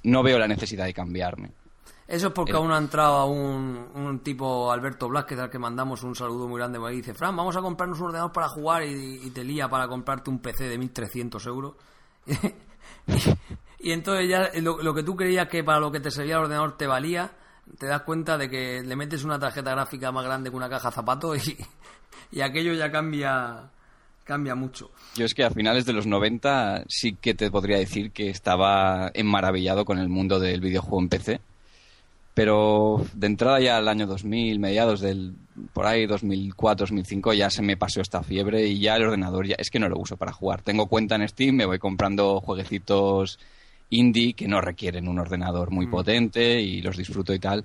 no 0.03 0.23
veo 0.23 0.39
la 0.39 0.47
necesidad 0.47 0.85
de 0.85 0.93
cambiarme. 0.93 1.51
Eso 2.07 2.27
es 2.27 2.33
porque 2.33 2.51
aún 2.51 2.71
ha 2.71 2.77
entrado 2.77 3.25
un, 3.25 3.87
un 3.95 4.19
tipo 4.19 4.71
Alberto 4.71 5.07
Blasquez 5.07 5.39
al 5.39 5.49
que 5.49 5.57
mandamos 5.57 6.03
un 6.03 6.15
saludo 6.15 6.47
muy 6.47 6.59
grande 6.59 6.79
y 6.91 6.97
dice, 6.97 7.13
Fran, 7.13 7.35
vamos 7.35 7.55
a 7.55 7.61
comprarnos 7.61 7.99
un 7.99 8.07
ordenador 8.07 8.31
para 8.31 8.49
jugar 8.49 8.83
y, 8.83 9.29
te 9.31 9.43
lía 9.43 9.69
para 9.69 9.87
comprarte 9.87 10.29
un 10.29 10.39
PC 10.39 10.65
de 10.65 10.79
1.300 10.79 11.47
euros. 11.47 11.75
y, 13.79 13.91
entonces 13.91 14.29
ya 14.29 14.51
lo, 14.61 14.83
lo, 14.83 14.93
que 14.93 15.03
tú 15.03 15.15
creías 15.15 15.47
que 15.47 15.63
para 15.63 15.79
lo 15.79 15.91
que 15.91 16.01
te 16.01 16.11
servía 16.11 16.35
el 16.35 16.41
ordenador 16.41 16.77
te 16.77 16.87
valía, 16.87 17.31
te 17.79 17.87
das 17.87 18.01
cuenta 18.01 18.37
de 18.37 18.49
que 18.49 18.83
le 18.83 18.95
metes 18.95 19.23
una 19.23 19.39
tarjeta 19.39 19.71
gráfica 19.71 20.11
más 20.11 20.25
grande 20.25 20.49
que 20.49 20.55
una 20.55 20.69
caja 20.69 20.89
de 20.89 20.95
zapatos 20.95 21.47
y, 21.47 21.57
y 22.31 22.41
aquello 22.41 22.73
ya 22.73 22.91
cambia 22.91 23.71
cambia 24.23 24.55
mucho. 24.55 24.91
Yo 25.15 25.25
es 25.25 25.33
que 25.33 25.43
a 25.43 25.51
finales 25.51 25.85
de 25.85 25.93
los 25.93 26.07
90 26.07 26.85
sí 26.87 27.15
que 27.19 27.33
te 27.33 27.51
podría 27.51 27.77
decir 27.77 28.11
que 28.11 28.29
estaba 28.29 29.11
enmaravillado 29.13 29.85
con 29.85 29.99
el 29.99 30.09
mundo 30.09 30.39
del 30.39 30.61
videojuego 30.61 31.01
en 31.01 31.09
PC. 31.09 31.41
Pero 32.33 33.05
de 33.13 33.27
entrada 33.27 33.59
ya 33.59 33.77
al 33.77 33.87
año 33.87 34.07
2000, 34.07 34.59
mediados 34.59 35.01
del 35.01 35.35
por 35.71 35.85
ahí 35.85 36.07
2004, 36.07 36.85
2005 36.85 37.33
ya 37.33 37.51
se 37.51 37.61
me 37.61 37.77
pasó 37.77 38.01
esta 38.01 38.23
fiebre 38.23 38.65
y 38.65 38.79
ya 38.79 38.95
el 38.95 39.03
ordenador 39.03 39.45
ya 39.45 39.55
es 39.59 39.69
que 39.69 39.79
no 39.79 39.87
lo 39.87 39.99
uso 39.99 40.17
para 40.17 40.33
jugar. 40.33 40.63
Tengo 40.63 40.87
cuenta 40.87 41.15
en 41.15 41.27
Steam, 41.27 41.55
me 41.55 41.67
voy 41.67 41.77
comprando 41.77 42.41
jueguecitos 42.41 43.39
indie 43.91 44.33
que 44.33 44.47
no 44.47 44.61
requieren 44.61 45.07
un 45.07 45.19
ordenador 45.19 45.69
muy 45.69 45.85
mm. 45.85 45.91
potente 45.91 46.61
y 46.61 46.81
los 46.81 46.97
disfruto 46.97 47.35
y 47.35 47.39
tal, 47.39 47.63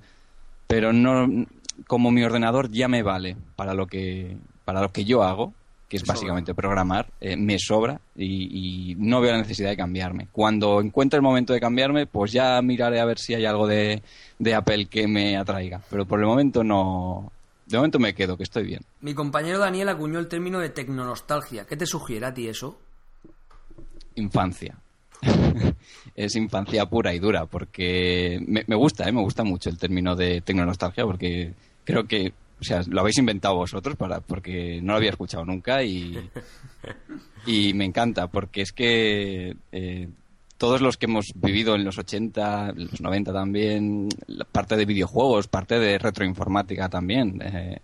pero 0.66 0.93
no 0.93 1.46
como 1.87 2.10
mi 2.10 2.22
ordenador 2.22 2.70
ya 2.70 2.88
me 2.88 3.02
vale 3.02 3.37
para 3.56 3.72
lo 3.72 3.87
que 3.87 4.37
para 4.66 4.82
lo 4.82 4.93
que 4.93 5.06
yo 5.06 5.22
hago, 5.22 5.55
que 5.88 5.96
es 5.96 6.05
básicamente 6.05 6.55
programar, 6.55 7.10
eh, 7.19 7.36
me 7.36 7.58
sobra 7.58 7.98
y, 8.15 8.94
no 8.98 9.20
veo 9.20 9.32
la 9.32 9.39
necesidad 9.39 9.70
de 9.70 9.77
cambiarme. 9.77 10.29
Cuando 10.31 10.81
encuentre 10.81 11.17
el 11.17 11.22
momento 11.22 11.55
de 11.55 11.60
cambiarme, 11.60 12.06
pues 12.06 12.31
ya 12.32 12.60
miraré 12.60 13.01
a 13.01 13.06
ver 13.06 13.19
si 13.19 13.34
hay 13.34 13.46
algo 13.46 13.67
de, 13.67 14.03
Apple 14.55 14.86
que 14.86 15.08
me 15.08 15.36
atraiga. 15.36 15.81
Pero 15.91 16.05
por 16.05 16.20
el 16.20 16.27
momento 16.27 16.63
no. 16.63 17.32
De 17.65 17.77
momento 17.77 17.98
me 17.98 18.15
quedo, 18.15 18.36
que 18.36 18.43
estoy 18.43 18.65
bien. 18.65 18.82
Mi 19.01 19.15
compañero 19.15 19.58
Daniel 19.58 19.89
acuñó 19.89 20.19
el 20.19 20.29
término 20.29 20.58
de 20.58 20.70
tecnonostalgia. 20.70 21.67
¿Qué 21.67 21.77
te 21.77 21.86
sugiere 21.86 22.27
a 22.27 22.34
ti 22.34 22.48
eso? 22.48 22.79
Infancia. 24.15 24.77
es 26.15 26.36
infancia 26.36 26.86
pura 26.86 27.15
y 27.15 27.19
dura, 27.19 27.46
porque 27.46 28.39
me, 28.46 28.65
me 28.67 28.77
gusta, 28.77 29.08
¿eh? 29.08 29.13
me 29.13 29.22
gusta 29.22 29.43
mucho 29.43 29.69
el 29.69 29.79
término 29.79 30.15
de 30.15 30.41
tecnonostalgia, 30.43 31.05
porque 31.05 31.55
creo 31.84 32.05
que 32.05 32.32
o 32.60 32.65
sea, 32.65 32.82
lo 32.88 33.00
habéis 33.00 33.19
inventado 33.19 33.56
vosotros 33.56 33.96
para, 33.96 34.20
porque 34.20 34.81
no 34.82 34.93
lo 34.93 34.98
había 34.98 35.10
escuchado 35.10 35.44
nunca 35.44 35.82
y, 35.82 36.19
y 37.46 37.72
me 37.74 37.84
encanta 37.84 38.27
porque 38.27 38.62
es 38.62 38.72
que 38.72 39.56
eh, 39.72 40.08
todos 40.56 40.81
los 40.81 40.96
que 40.96 41.06
hemos 41.06 41.32
vivido 41.36 41.74
en 41.74 41.84
los 41.84 41.98
80, 41.98 42.72
los 42.74 43.00
90 43.00 43.32
también, 43.32 44.08
parte 44.50 44.77
de 44.77 44.84
videojuegos, 44.84 45.46
parte 45.46 45.79
de 45.79 45.98
retroinformática 45.98 46.88
también, 46.88 47.41
eh, 47.43 47.79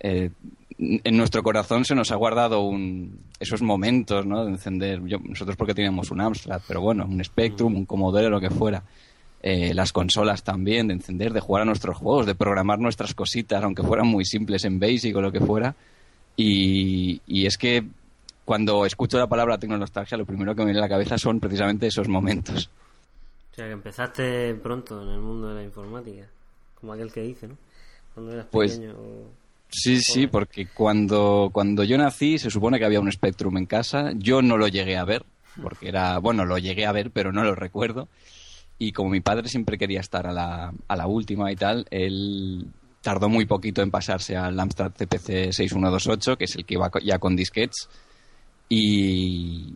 eh, 0.00 0.30
en 0.78 1.16
nuestro 1.16 1.44
corazón 1.44 1.84
se 1.84 1.94
nos 1.94 2.10
ha 2.10 2.16
guardado 2.16 2.62
un, 2.62 3.20
esos 3.38 3.62
momentos 3.62 4.26
¿no? 4.26 4.44
de 4.44 4.50
encender, 4.50 5.00
nosotros 5.00 5.56
porque 5.56 5.74
teníamos 5.74 6.10
un 6.10 6.20
Amstrad, 6.20 6.60
pero 6.66 6.80
bueno, 6.80 7.06
un 7.08 7.22
Spectrum, 7.22 7.76
un 7.76 7.86
Commodore, 7.86 8.28
lo 8.28 8.40
que 8.40 8.50
fuera 8.50 8.82
eh, 9.42 9.74
las 9.74 9.92
consolas 9.92 10.44
también, 10.44 10.86
de 10.86 10.94
encender, 10.94 11.32
de 11.32 11.40
jugar 11.40 11.62
a 11.62 11.64
nuestros 11.64 11.96
juegos, 11.96 12.26
de 12.26 12.36
programar 12.36 12.78
nuestras 12.78 13.12
cositas, 13.12 13.62
aunque 13.64 13.82
fueran 13.82 14.06
muy 14.06 14.24
simples 14.24 14.64
en 14.64 14.78
Basic 14.78 15.16
o 15.16 15.20
lo 15.20 15.32
que 15.32 15.40
fuera. 15.40 15.74
Y, 16.36 17.20
es 17.44 17.58
que 17.58 17.84
cuando 18.44 18.86
escucho 18.86 19.18
la 19.18 19.26
palabra 19.26 19.58
tecnología, 19.58 20.16
lo 20.16 20.24
primero 20.24 20.54
que 20.54 20.60
me 20.60 20.66
viene 20.66 20.78
a 20.78 20.82
la 20.82 20.88
cabeza 20.88 21.18
son 21.18 21.40
precisamente 21.40 21.88
esos 21.88 22.08
momentos. 22.08 22.70
O 23.50 23.54
sea, 23.54 23.66
que 23.66 23.72
empezaste 23.72 24.54
pronto 24.54 25.02
en 25.02 25.08
el 25.08 25.20
mundo 25.20 25.48
de 25.48 25.56
la 25.56 25.62
informática, 25.64 26.26
como 26.80 26.92
aquel 26.92 27.12
que 27.12 27.22
dice, 27.22 27.48
¿no? 27.48 27.56
Cuando 28.14 28.32
eras 28.32 28.46
pues, 28.50 28.78
pequeño. 28.78 28.94
Sí, 29.68 30.00
sí, 30.00 30.26
porque 30.26 30.68
cuando, 30.68 31.50
cuando 31.52 31.82
yo 31.82 31.98
nací 31.98 32.38
se 32.38 32.50
supone 32.50 32.78
que 32.78 32.84
había 32.84 33.00
un 33.00 33.10
Spectrum 33.10 33.56
en 33.56 33.66
casa. 33.66 34.12
Yo 34.14 34.40
no 34.40 34.56
lo 34.56 34.68
llegué 34.68 34.96
a 34.96 35.04
ver, 35.04 35.24
porque 35.60 35.88
era, 35.88 36.18
bueno, 36.18 36.44
lo 36.44 36.58
llegué 36.58 36.86
a 36.86 36.92
ver, 36.92 37.10
pero 37.10 37.32
no 37.32 37.42
lo 37.42 37.54
recuerdo. 37.54 38.08
Y 38.82 38.90
como 38.90 39.10
mi 39.10 39.20
padre 39.20 39.48
siempre 39.48 39.78
quería 39.78 40.00
estar 40.00 40.26
a 40.26 40.32
la, 40.32 40.72
a 40.88 40.96
la 40.96 41.06
última 41.06 41.52
y 41.52 41.54
tal, 41.54 41.86
él 41.88 42.66
tardó 43.00 43.28
muy 43.28 43.46
poquito 43.46 43.80
en 43.80 43.92
pasarse 43.92 44.36
al 44.36 44.58
Amstrad 44.58 44.90
CPC 44.90 45.52
6128, 45.52 46.36
que 46.36 46.46
es 46.46 46.56
el 46.56 46.64
que 46.64 46.78
va 46.78 46.90
ya 47.00 47.20
con 47.20 47.36
disquets. 47.36 47.88
Y, 48.68 49.72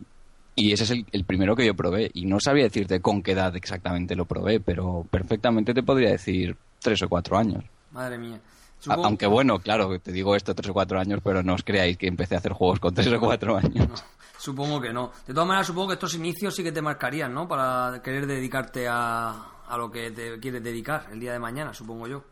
y 0.57 0.73
ese 0.73 0.83
es 0.83 0.91
el, 0.91 1.05
el, 1.13 1.23
primero 1.23 1.55
que 1.55 1.65
yo 1.65 1.73
probé. 1.73 2.11
Y 2.15 2.25
no 2.25 2.41
sabía 2.41 2.65
decirte 2.65 2.99
con 2.99 3.23
qué 3.23 3.31
edad 3.31 3.55
exactamente 3.55 4.13
lo 4.13 4.25
probé, 4.25 4.59
pero 4.59 5.07
perfectamente 5.09 5.73
te 5.73 5.83
podría 5.83 6.11
decir 6.11 6.57
tres 6.81 7.01
o 7.01 7.07
cuatro 7.07 7.37
años. 7.37 7.63
Madre 7.93 8.17
mía. 8.17 8.41
Supongo... 8.79 9.05
Aunque 9.05 9.27
bueno, 9.27 9.59
claro, 9.59 9.99
te 9.99 10.11
digo 10.11 10.35
esto 10.35 10.53
tres 10.53 10.69
o 10.69 10.73
cuatro 10.73 10.99
años, 10.99 11.19
pero 11.23 11.43
no 11.43 11.53
os 11.55 11.63
creáis 11.63 11.97
que 11.97 12.07
empecé 12.07 12.35
a 12.35 12.37
hacer 12.37 12.53
juegos 12.53 12.79
con 12.79 12.93
tres 12.93 13.07
o 13.07 13.19
cuatro 13.19 13.57
años. 13.57 13.89
No, 13.89 13.95
supongo 14.37 14.79
que 14.79 14.93
no. 14.93 15.11
De 15.25 15.33
todas 15.33 15.47
maneras, 15.47 15.67
supongo 15.67 15.89
que 15.89 15.93
estos 15.95 16.13
inicios 16.15 16.55
sí 16.55 16.63
que 16.63 16.71
te 16.71 16.81
marcarían, 16.81 17.33
¿no? 17.33 17.47
Para 17.47 18.01
querer 18.03 18.27
dedicarte 18.27 18.87
a, 18.87 19.29
a 19.67 19.77
lo 19.77 19.91
que 19.91 20.11
te 20.11 20.39
quieres 20.39 20.63
dedicar 20.63 21.07
el 21.11 21.19
día 21.19 21.33
de 21.33 21.39
mañana, 21.39 21.73
supongo 21.73 22.07
yo. 22.07 22.23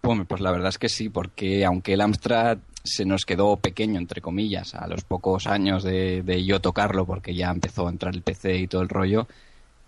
Pues, 0.00 0.20
pues 0.26 0.40
la 0.40 0.50
verdad 0.50 0.70
es 0.70 0.78
que 0.78 0.88
sí, 0.88 1.08
porque 1.08 1.64
aunque 1.64 1.92
el 1.92 2.00
Amstrad 2.00 2.58
se 2.82 3.04
nos 3.04 3.24
quedó 3.24 3.56
pequeño, 3.56 3.98
entre 4.00 4.20
comillas, 4.20 4.74
a 4.74 4.88
los 4.88 5.04
pocos 5.04 5.46
años 5.46 5.84
de, 5.84 6.22
de 6.22 6.44
yo 6.44 6.60
tocarlo, 6.60 7.06
porque 7.06 7.34
ya 7.34 7.50
empezó 7.50 7.86
a 7.86 7.90
entrar 7.90 8.14
el 8.14 8.22
PC 8.22 8.56
y 8.56 8.66
todo 8.66 8.82
el 8.82 8.88
rollo, 8.88 9.28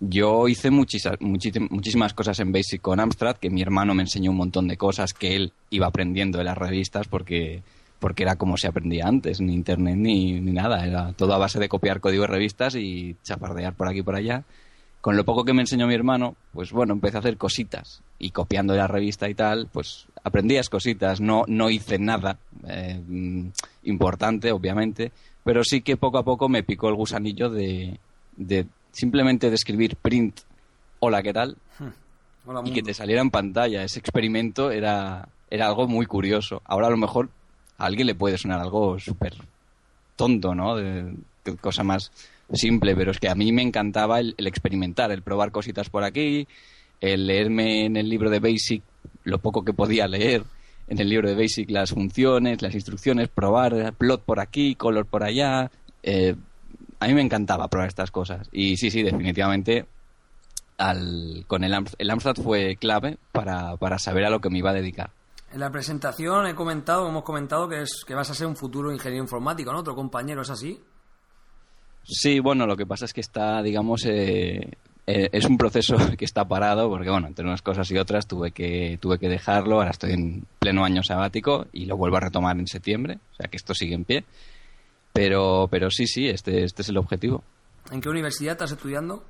yo 0.00 0.48
hice 0.48 0.70
muchísimas, 0.70 1.18
muchísimas 1.20 2.14
cosas 2.14 2.38
en 2.40 2.52
Basic 2.52 2.80
con 2.80 3.00
Amstrad, 3.00 3.36
que 3.36 3.50
mi 3.50 3.62
hermano 3.62 3.94
me 3.94 4.02
enseñó 4.02 4.30
un 4.30 4.36
montón 4.36 4.68
de 4.68 4.76
cosas 4.76 5.12
que 5.14 5.36
él 5.36 5.52
iba 5.70 5.86
aprendiendo 5.86 6.38
de 6.38 6.44
las 6.44 6.58
revistas 6.58 7.08
porque, 7.08 7.62
porque 8.00 8.24
era 8.24 8.36
como 8.36 8.56
se 8.56 8.68
aprendía 8.68 9.06
antes, 9.06 9.40
ni 9.40 9.54
internet 9.54 9.96
ni, 9.96 10.40
ni 10.40 10.52
nada, 10.52 10.86
era 10.86 11.12
todo 11.12 11.34
a 11.34 11.38
base 11.38 11.58
de 11.58 11.68
copiar 11.68 12.00
código 12.00 12.22
de 12.22 12.28
revistas 12.28 12.74
y 12.74 13.16
chapardear 13.22 13.74
por 13.74 13.88
aquí 13.88 14.00
y 14.00 14.02
por 14.02 14.16
allá. 14.16 14.44
Con 15.00 15.18
lo 15.18 15.24
poco 15.24 15.44
que 15.44 15.52
me 15.52 15.60
enseñó 15.60 15.86
mi 15.86 15.94
hermano, 15.94 16.34
pues 16.54 16.72
bueno, 16.72 16.94
empecé 16.94 17.18
a 17.18 17.20
hacer 17.20 17.36
cositas. 17.36 18.02
Y 18.18 18.30
copiando 18.30 18.72
de 18.72 18.78
la 18.78 18.86
revista 18.86 19.28
y 19.28 19.34
tal, 19.34 19.68
pues 19.70 20.06
aprendías 20.22 20.70
cositas, 20.70 21.20
no, 21.20 21.44
no 21.46 21.68
hice 21.68 21.98
nada 21.98 22.38
eh, 22.66 23.02
importante, 23.82 24.50
obviamente, 24.50 25.12
pero 25.44 25.62
sí 25.62 25.82
que 25.82 25.98
poco 25.98 26.16
a 26.16 26.24
poco 26.24 26.48
me 26.48 26.62
picó 26.62 26.88
el 26.88 26.94
gusanillo 26.94 27.50
de, 27.50 28.00
de 28.38 28.66
simplemente 28.94 29.50
de 29.50 29.56
escribir 29.56 29.96
print, 29.96 30.40
hola, 31.00 31.22
¿qué 31.22 31.32
tal? 31.32 31.56
Hola, 32.46 32.62
y 32.64 32.72
que 32.72 32.82
te 32.82 32.94
saliera 32.94 33.20
en 33.20 33.30
pantalla. 33.30 33.82
Ese 33.82 33.98
experimento 33.98 34.70
era, 34.70 35.28
era 35.50 35.66
algo 35.66 35.86
muy 35.86 36.06
curioso. 36.06 36.62
Ahora 36.64 36.86
a 36.86 36.90
lo 36.90 36.96
mejor 36.96 37.28
a 37.76 37.86
alguien 37.86 38.06
le 38.06 38.14
puede 38.14 38.38
sonar 38.38 38.60
algo 38.60 38.98
súper 38.98 39.34
tonto, 40.16 40.54
¿no? 40.54 40.76
De, 40.76 41.14
de, 41.44 41.56
cosa 41.60 41.82
más 41.82 42.12
simple, 42.52 42.94
pero 42.94 43.10
es 43.10 43.18
que 43.18 43.28
a 43.28 43.34
mí 43.34 43.52
me 43.52 43.62
encantaba 43.62 44.20
el, 44.20 44.34
el, 44.38 44.46
experimentar, 44.46 45.10
el 45.10 45.22
probar 45.22 45.50
cositas 45.50 45.90
por 45.90 46.04
aquí, 46.04 46.46
el 47.00 47.26
leerme 47.26 47.86
en 47.86 47.96
el 47.96 48.08
libro 48.08 48.30
de 48.30 48.38
Basic 48.38 48.82
lo 49.24 49.38
poco 49.38 49.64
que 49.64 49.72
podía 49.72 50.06
leer, 50.06 50.44
en 50.86 51.00
el 51.00 51.08
libro 51.08 51.28
de 51.28 51.34
Basic 51.34 51.70
las 51.70 51.90
funciones, 51.90 52.62
las 52.62 52.74
instrucciones, 52.74 53.28
probar 53.28 53.94
plot 53.94 54.22
por 54.22 54.38
aquí, 54.38 54.74
color 54.74 55.06
por 55.06 55.24
allá. 55.24 55.70
Eh, 56.02 56.36
a 57.00 57.06
mí 57.06 57.14
me 57.14 57.22
encantaba 57.22 57.68
probar 57.68 57.88
estas 57.88 58.10
cosas. 58.10 58.48
Y 58.52 58.76
sí, 58.76 58.90
sí, 58.90 59.02
definitivamente 59.02 59.86
al, 60.78 61.44
con 61.46 61.64
el, 61.64 61.74
el 61.98 62.10
Amstrad 62.10 62.36
fue 62.36 62.76
clave 62.76 63.18
para, 63.32 63.76
para 63.76 63.98
saber 63.98 64.24
a 64.24 64.30
lo 64.30 64.40
que 64.40 64.50
me 64.50 64.58
iba 64.58 64.70
a 64.70 64.74
dedicar. 64.74 65.10
En 65.52 65.60
la 65.60 65.70
presentación 65.70 66.46
he 66.46 66.54
comentado, 66.54 67.08
hemos 67.08 67.22
comentado 67.22 67.68
que 67.68 67.82
es 67.82 68.04
que 68.04 68.14
vas 68.14 68.28
a 68.28 68.34
ser 68.34 68.46
un 68.46 68.56
futuro 68.56 68.92
ingeniero 68.92 69.22
informático, 69.22 69.72
¿no? 69.72 69.78
Otro 69.78 69.94
compañero, 69.94 70.42
¿es 70.42 70.50
así? 70.50 70.80
Sí, 72.02 72.40
bueno, 72.40 72.66
lo 72.66 72.76
que 72.76 72.86
pasa 72.86 73.04
es 73.04 73.12
que 73.12 73.20
está, 73.20 73.62
digamos, 73.62 74.04
eh, 74.04 74.72
eh, 75.06 75.28
es 75.32 75.44
un 75.44 75.56
proceso 75.56 75.96
que 76.18 76.24
está 76.24 76.44
parado 76.46 76.88
porque, 76.88 77.10
bueno, 77.10 77.28
entre 77.28 77.44
unas 77.44 77.62
cosas 77.62 77.90
y 77.90 77.98
otras 77.98 78.26
tuve 78.26 78.50
que, 78.50 78.98
tuve 79.00 79.18
que 79.18 79.28
dejarlo. 79.28 79.76
Ahora 79.76 79.90
estoy 79.90 80.12
en 80.12 80.44
pleno 80.58 80.84
año 80.84 81.02
sabático 81.02 81.66
y 81.72 81.86
lo 81.86 81.96
vuelvo 81.96 82.16
a 82.16 82.20
retomar 82.20 82.58
en 82.58 82.66
septiembre, 82.66 83.18
o 83.32 83.36
sea 83.36 83.48
que 83.48 83.56
esto 83.56 83.74
sigue 83.74 83.94
en 83.94 84.04
pie. 84.04 84.24
Pero, 85.14 85.68
pero 85.70 85.90
sí, 85.90 86.06
sí, 86.08 86.28
este, 86.28 86.64
este 86.64 86.82
es 86.82 86.88
el 86.88 86.96
objetivo. 86.98 87.42
¿En 87.92 88.00
qué 88.00 88.08
universidad 88.08 88.52
estás 88.52 88.72
estudiando? 88.72 89.24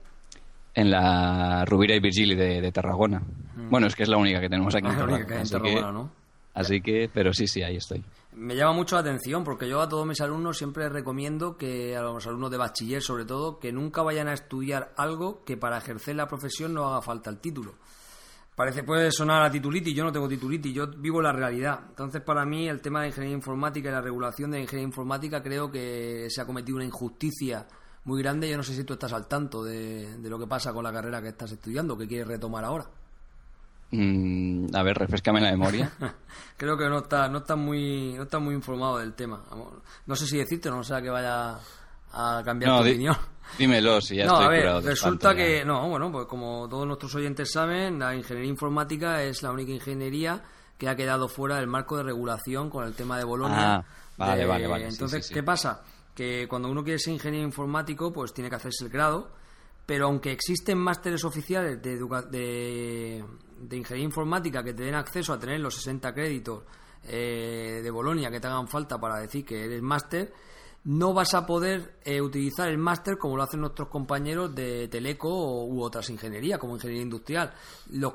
En 0.75 0.91
la 0.91 1.65
Rubira 1.67 1.95
y 1.95 2.01
Virgili 2.01 2.35
de, 2.35 2.61
de 2.63 2.73
Tarragona. 2.73 3.21
Mm. 3.55 3.69
Bueno, 3.71 3.87
es 3.87 3.95
que 3.95 4.03
es 4.03 4.09
la 4.09 4.17
única 4.17 4.41
que 4.41 4.49
tenemos 4.49 4.75
aquí 4.75 4.87
Ah, 4.89 4.93
en 4.93 4.99
la 4.99 5.05
única 5.05 5.19
Tarragona. 5.19 5.27
que 5.27 5.33
hay 5.35 5.39
en 5.39 5.43
así 5.43 5.53
Tarragona, 5.53 5.87
que- 5.87 5.93
¿no? 5.93 6.11
Así 6.55 6.81
que, 6.81 7.11
pero 7.13 7.33
sí, 7.35 7.47
sí, 7.49 7.63
ahí 7.63 7.77
estoy. 7.77 8.03
Me 8.33 8.55
llama 8.57 8.73
mucho 8.73 8.95
la 8.97 9.01
atención 9.01 9.45
porque 9.45 9.69
yo 9.69 9.81
a 9.83 9.89
todos 9.89 10.07
mis 10.07 10.21
alumnos 10.21 10.57
siempre 10.57 10.89
recomiendo 10.89 11.57
que 11.57 11.97
a 11.97 12.03
los 12.03 12.27
alumnos 12.27 12.51
de 12.51 12.57
bachiller 12.57 13.03
sobre 13.03 13.25
todo 13.25 13.59
que 13.59 13.73
nunca 13.73 14.03
vayan 14.03 14.29
a 14.29 14.33
estudiar 14.33 14.93
algo 14.97 15.45
que 15.45 15.57
para 15.57 15.77
ejercer 15.79 16.17
la 16.17 16.27
profesión 16.29 16.73
no 16.73 16.87
haga 16.87 17.03
falta 17.03 17.29
el 17.29 17.39
título. 17.39 17.75
Parece 18.55 18.85
puede 18.85 19.11
sonar 19.11 19.43
a 19.43 19.51
titulitis, 19.51 19.95
yo 19.95 20.05
no 20.05 20.13
tengo 20.13 20.29
titulitis, 20.29 20.73
yo 20.73 20.87
vivo 20.87 21.21
la 21.21 21.33
realidad. 21.33 21.81
Entonces 21.89 22.23
para 22.23 22.45
mí 22.45 22.69
el 22.69 22.81
tema 22.81 23.01
de 23.01 23.09
ingeniería 23.09 23.37
informática 23.37 23.89
y 23.89 23.93
la 23.93 24.01
regulación 24.01 24.53
de 24.53 24.59
la 24.59 24.63
ingeniería 24.63 24.89
informática 24.89 25.43
creo 25.43 25.71
que 25.71 26.29
se 26.31 26.41
ha 26.41 26.47
cometido 26.47 26.77
una 26.77 26.85
injusticia 26.85 27.67
muy 28.05 28.23
grande. 28.23 28.49
Yo 28.49 28.57
no 28.57 28.63
sé 28.63 28.75
si 28.75 28.85
tú 28.85 28.93
estás 28.93 29.13
al 29.13 29.27
tanto 29.27 29.65
de, 29.65 30.19
de 30.19 30.31
lo 30.31 30.39
que 30.39 30.47
pasa 30.47 30.73
con 30.73 30.85
la 30.85 30.93
carrera 30.93 31.21
que 31.21 31.29
estás 31.29 31.51
estudiando, 31.51 31.99
que 31.99 32.07
quieres 32.07 32.29
retomar 32.29 32.65
ahora. 32.65 32.87
Mm, 33.91 34.75
a 34.75 34.83
ver, 34.83 34.99
refrescame 34.99 35.41
la 35.41 35.51
memoria. 35.51 35.93
Creo 36.57 36.77
que 36.77 36.89
no 36.89 36.99
está, 36.99 37.29
no 37.29 37.39
está 37.39 37.55
muy, 37.55 38.15
no 38.15 38.25
está 38.25 38.39
muy 38.39 38.55
informado 38.55 38.99
del 38.99 39.15
tema. 39.15 39.45
No 40.07 40.17
sé 40.17 40.27
si 40.27 40.37
decirte, 40.37 40.71
no 40.71 40.83
sea 40.83 41.01
que 41.01 41.11
vaya 41.11 41.59
a 42.13 42.43
cambiar 42.45 42.71
No, 42.73 42.83
tu 42.83 42.89
opinión. 42.89 43.17
Dímelo, 43.59 44.01
si 44.01 44.17
ya 44.17 44.27
no, 44.27 44.33
estoy 44.33 44.47
a 44.47 44.49
ver, 44.51 44.61
curado 44.63 44.81
de 44.83 44.91
resulta 44.91 45.29
espanto 45.31 45.39
ya. 45.41 45.45
que, 45.47 45.65
no, 45.65 45.89
bueno, 45.89 46.11
pues 46.13 46.27
como 46.27 46.69
todos 46.69 46.87
nuestros 46.87 47.15
oyentes 47.15 47.51
saben, 47.53 47.99
la 47.99 48.15
ingeniería 48.15 48.51
informática 48.51 49.23
es 49.23 49.43
la 49.43 49.51
única 49.53 49.73
ingeniería 49.73 50.43
que 50.79 50.89
ha 50.89 50.97
quedado 50.97 51.29
fuera 51.29 51.57
del 51.57 51.67
marco 51.69 51.97
de 51.97 52.03
regulación 52.03 52.69
con 52.71 52.85
el 52.85 52.95
tema 52.95 53.17
de 53.19 53.25
Bolonia. 53.25 53.77
Ah, 53.77 53.85
vale, 54.17 54.41
De- 54.43 54.47
vale, 54.47 54.67
vale, 54.67 54.89
Entonces, 54.89 55.25
sí, 55.25 55.29
sí. 55.29 55.35
¿qué 55.35 55.43
pasa? 55.43 55.83
Que 56.15 56.47
cuando 56.49 56.69
uno 56.69 56.83
quiere 56.85 56.99
ser 56.99 57.13
ingeniero 57.13 57.47
informático, 57.47 58.13
pues 58.13 58.33
tiene 58.35 58.51
que 58.51 58.57
hacerse 58.57 58.85
el 58.85 58.91
grado, 58.91 59.31
pero 59.87 60.07
aunque 60.07 60.33
existen 60.33 60.79
másteres 60.79 61.25
oficiales 61.25 61.81
de, 61.83 61.95
educa- 61.99 62.23
de, 62.23 63.25
de 63.61 63.77
ingeniería 63.77 64.05
informática 64.07 64.63
que 64.65 64.73
te 64.75 64.83
den 64.85 64.95
acceso 64.95 65.33
a 65.33 65.39
tener 65.39 65.61
los 65.61 65.75
60 65.75 66.13
créditos 66.15 66.63
eh, 67.07 67.81
de 67.83 67.91
Bolonia 67.91 68.31
que 68.31 68.41
te 68.41 68.47
hagan 68.47 68.67
falta 68.67 68.99
para 68.99 69.19
decir 69.19 69.45
que 69.45 69.65
eres 69.65 69.83
máster, 69.83 70.33
no 70.85 71.15
vas 71.15 71.35
a 71.35 71.47
poder 71.47 71.99
eh, 72.05 72.21
utilizar 72.21 72.69
el 72.69 72.79
máster 72.79 73.17
como 73.19 73.37
lo 73.37 73.43
hacen 73.43 73.61
nuestros 73.61 73.89
compañeros 73.89 74.55
de 74.55 74.89
Teleco 74.89 75.65
u 75.65 75.83
otras 75.83 76.11
ingenierías, 76.11 76.59
como 76.59 76.75
ingeniería 76.75 77.03
industrial. 77.03 77.55
Los 77.91 78.15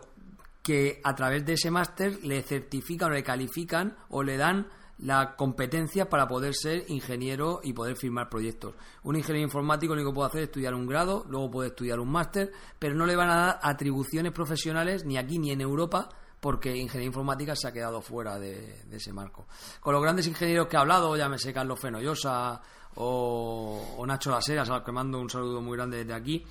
que 0.62 1.02
a 1.04 1.16
través 1.16 1.46
de 1.46 1.54
ese 1.54 1.72
máster 1.72 2.24
le 2.24 2.44
certifican 2.44 3.12
o 3.12 3.14
le 3.14 3.24
califican 3.24 3.98
o 4.10 4.22
le 4.22 4.38
dan 4.38 4.68
la 5.00 5.36
competencia 5.36 6.10
para 6.10 6.28
poder 6.28 6.54
ser 6.54 6.84
ingeniero 6.90 7.62
y 7.64 7.74
poder 7.74 7.96
firmar 7.96 8.30
proyectos. 8.30 8.76
Un 9.04 9.16
ingeniero 9.16 9.48
informático 9.48 9.96
lo 9.96 10.02
único 10.02 10.12
que 10.12 10.16
puede 10.16 10.28
hacer 10.28 10.42
es 10.42 10.48
estudiar 10.50 10.76
un 10.76 10.86
grado, 10.86 11.26
luego 11.30 11.50
puede 11.50 11.70
estudiar 11.70 12.00
un 12.00 12.12
máster, 12.12 12.52
pero 12.78 12.96
no 12.96 13.06
le 13.06 13.16
van 13.16 13.30
a 13.30 13.36
dar 13.36 13.60
atribuciones 13.64 14.34
profesionales 14.34 15.06
ni 15.06 15.18
aquí 15.18 15.40
ni 15.40 15.52
en 15.52 15.62
Europa 15.62 16.10
porque 16.40 16.76
ingeniería 16.76 17.08
informática 17.08 17.56
se 17.56 17.68
ha 17.68 17.74
quedado 17.74 18.02
fuera 18.02 18.40
de, 18.40 18.86
ese 18.92 19.14
marco. 19.14 19.48
Con 19.80 19.94
los 19.94 20.02
grandes 20.02 20.28
ingenieros 20.28 20.68
que 20.68 20.76
he 20.78 20.80
hablado, 20.80 21.16
llámese 21.16 21.54
Carlos 21.54 21.80
Fenollosa 21.80 22.62
o, 22.96 23.96
o 23.98 24.06
Nacho 24.06 24.32
Laseras, 24.32 24.70
a 24.70 24.76
los 24.76 24.84
que 24.84 24.92
mando 24.92 25.20
un 25.20 25.30
saludo 25.30 25.62
muy 25.62 25.78
grande 25.78 25.98
desde 25.98 26.14
aquí, 26.14 26.46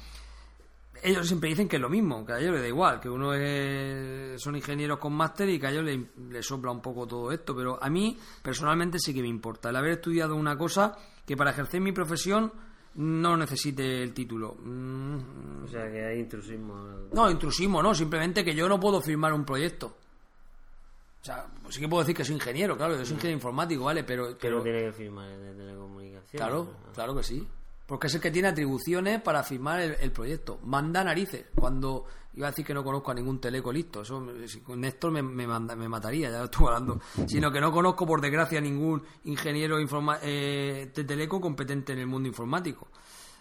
ellos 1.02 1.26
siempre 1.26 1.50
dicen 1.50 1.68
que 1.68 1.76
es 1.76 1.83
lo 1.83 1.88
mismo, 1.88 2.25
que 2.25 2.33
a 2.33 2.38
ellos 2.38 2.52
les 2.52 2.62
da 2.62 2.68
igual, 2.68 3.00
que 3.00 3.09
uno 3.09 3.35
es, 3.35 4.40
son 4.40 4.57
ingenieros 4.57 4.99
con 4.99 5.12
máster 5.12 5.49
y 5.49 5.59
que 5.59 5.66
a 5.66 5.71
ellos 5.71 5.85
les 6.30 6.47
sopla 6.47 6.71
un 6.71 6.80
poco 6.80 7.07
todo 7.07 7.30
esto, 7.30 7.54
pero 7.54 7.83
a 7.83 7.88
mí 7.88 8.18
personalmente 8.42 8.99
sí 8.99 9.14
que 9.14 9.23
me 9.23 9.28
importa 9.28 9.71
el 9.71 9.76
haber 9.76 9.92
estudiado 9.92 10.35
una 10.35 10.57
cosa 10.57 10.97
que 11.25 11.37
para 11.37 11.50
ejercer 11.50 11.80
mi 11.80 11.92
profesión 11.92 12.52
no 12.99 13.37
necesite 13.37 14.02
el 14.02 14.12
título. 14.12 14.57
Mm, 14.62 15.64
O 15.64 15.69
sea 15.69 15.90
que 15.90 16.05
hay 16.05 16.19
intrusismo. 16.21 16.75
no, 17.12 17.31
intrusismo, 17.31 17.83
no, 17.83 17.95
simplemente 17.95 18.45
que 18.45 18.55
yo 18.55 18.69
no 18.69 18.78
puedo 18.78 19.00
firmar 19.00 19.33
un 19.33 19.45
proyecto. 19.45 19.97
O 21.21 21.25
sea, 21.25 21.47
pues 21.62 21.75
sí 21.75 21.81
que 21.81 21.88
puedo 21.88 22.02
decir 22.02 22.17
que 22.17 22.25
soy 22.25 22.35
ingeniero, 22.37 22.76
claro, 22.76 22.97
yo 22.97 23.05
soy 23.05 23.14
ingeniero 23.14 23.37
informático, 23.38 23.85
¿vale? 23.85 24.05
Pero, 24.05 24.37
pero 24.40 24.62
tiene 24.62 24.81
que 24.83 24.93
firmar 24.93 25.28
el 25.31 25.43
de 25.43 25.55
telecomunicaciones. 25.55 26.31
Claro, 26.31 26.64
¿no? 26.87 26.93
claro 26.93 27.14
que 27.17 27.23
sí. 27.23 27.47
Porque 27.87 28.07
es 28.09 28.14
el 28.14 28.21
que 28.21 28.31
tiene 28.31 28.49
atribuciones 28.49 29.21
para 29.23 29.43
firmar 29.43 29.81
el, 29.81 29.97
el 30.00 30.12
proyecto. 30.12 30.59
Manda 30.64 31.02
narices. 31.02 31.47
Cuando 31.55 32.05
iba 32.38 32.47
a 32.47 32.50
decir 32.50 32.64
que 32.64 32.73
no 32.73 32.83
conozco 32.85 33.11
a 33.11 33.14
ningún 33.14 33.40
teleco 33.40 33.73
listo, 33.73 34.02
eso 34.02 34.25
Néstor 34.76 35.11
me, 35.11 35.23
me, 35.23 35.47
manda- 35.47 35.75
me 35.76 35.88
mataría, 35.88 36.30
ya 36.30 36.38
lo 36.38 36.45
estuve 36.45 36.68
hablando. 36.68 37.00
Sino 37.26 37.50
que 37.50 37.61
no 37.61 37.71
conozco, 37.73 38.07
por 38.07 38.21
desgracia, 38.21 38.61
ningún 38.61 39.02
ingeniero 39.25 39.80
informa- 39.80 40.21
eh, 40.23 40.90
de 40.95 41.04
teleco 41.04 41.40
competente 41.40 41.92
en 41.92 41.99
el 41.99 42.07
mundo 42.07 42.28
informático. 42.28 42.88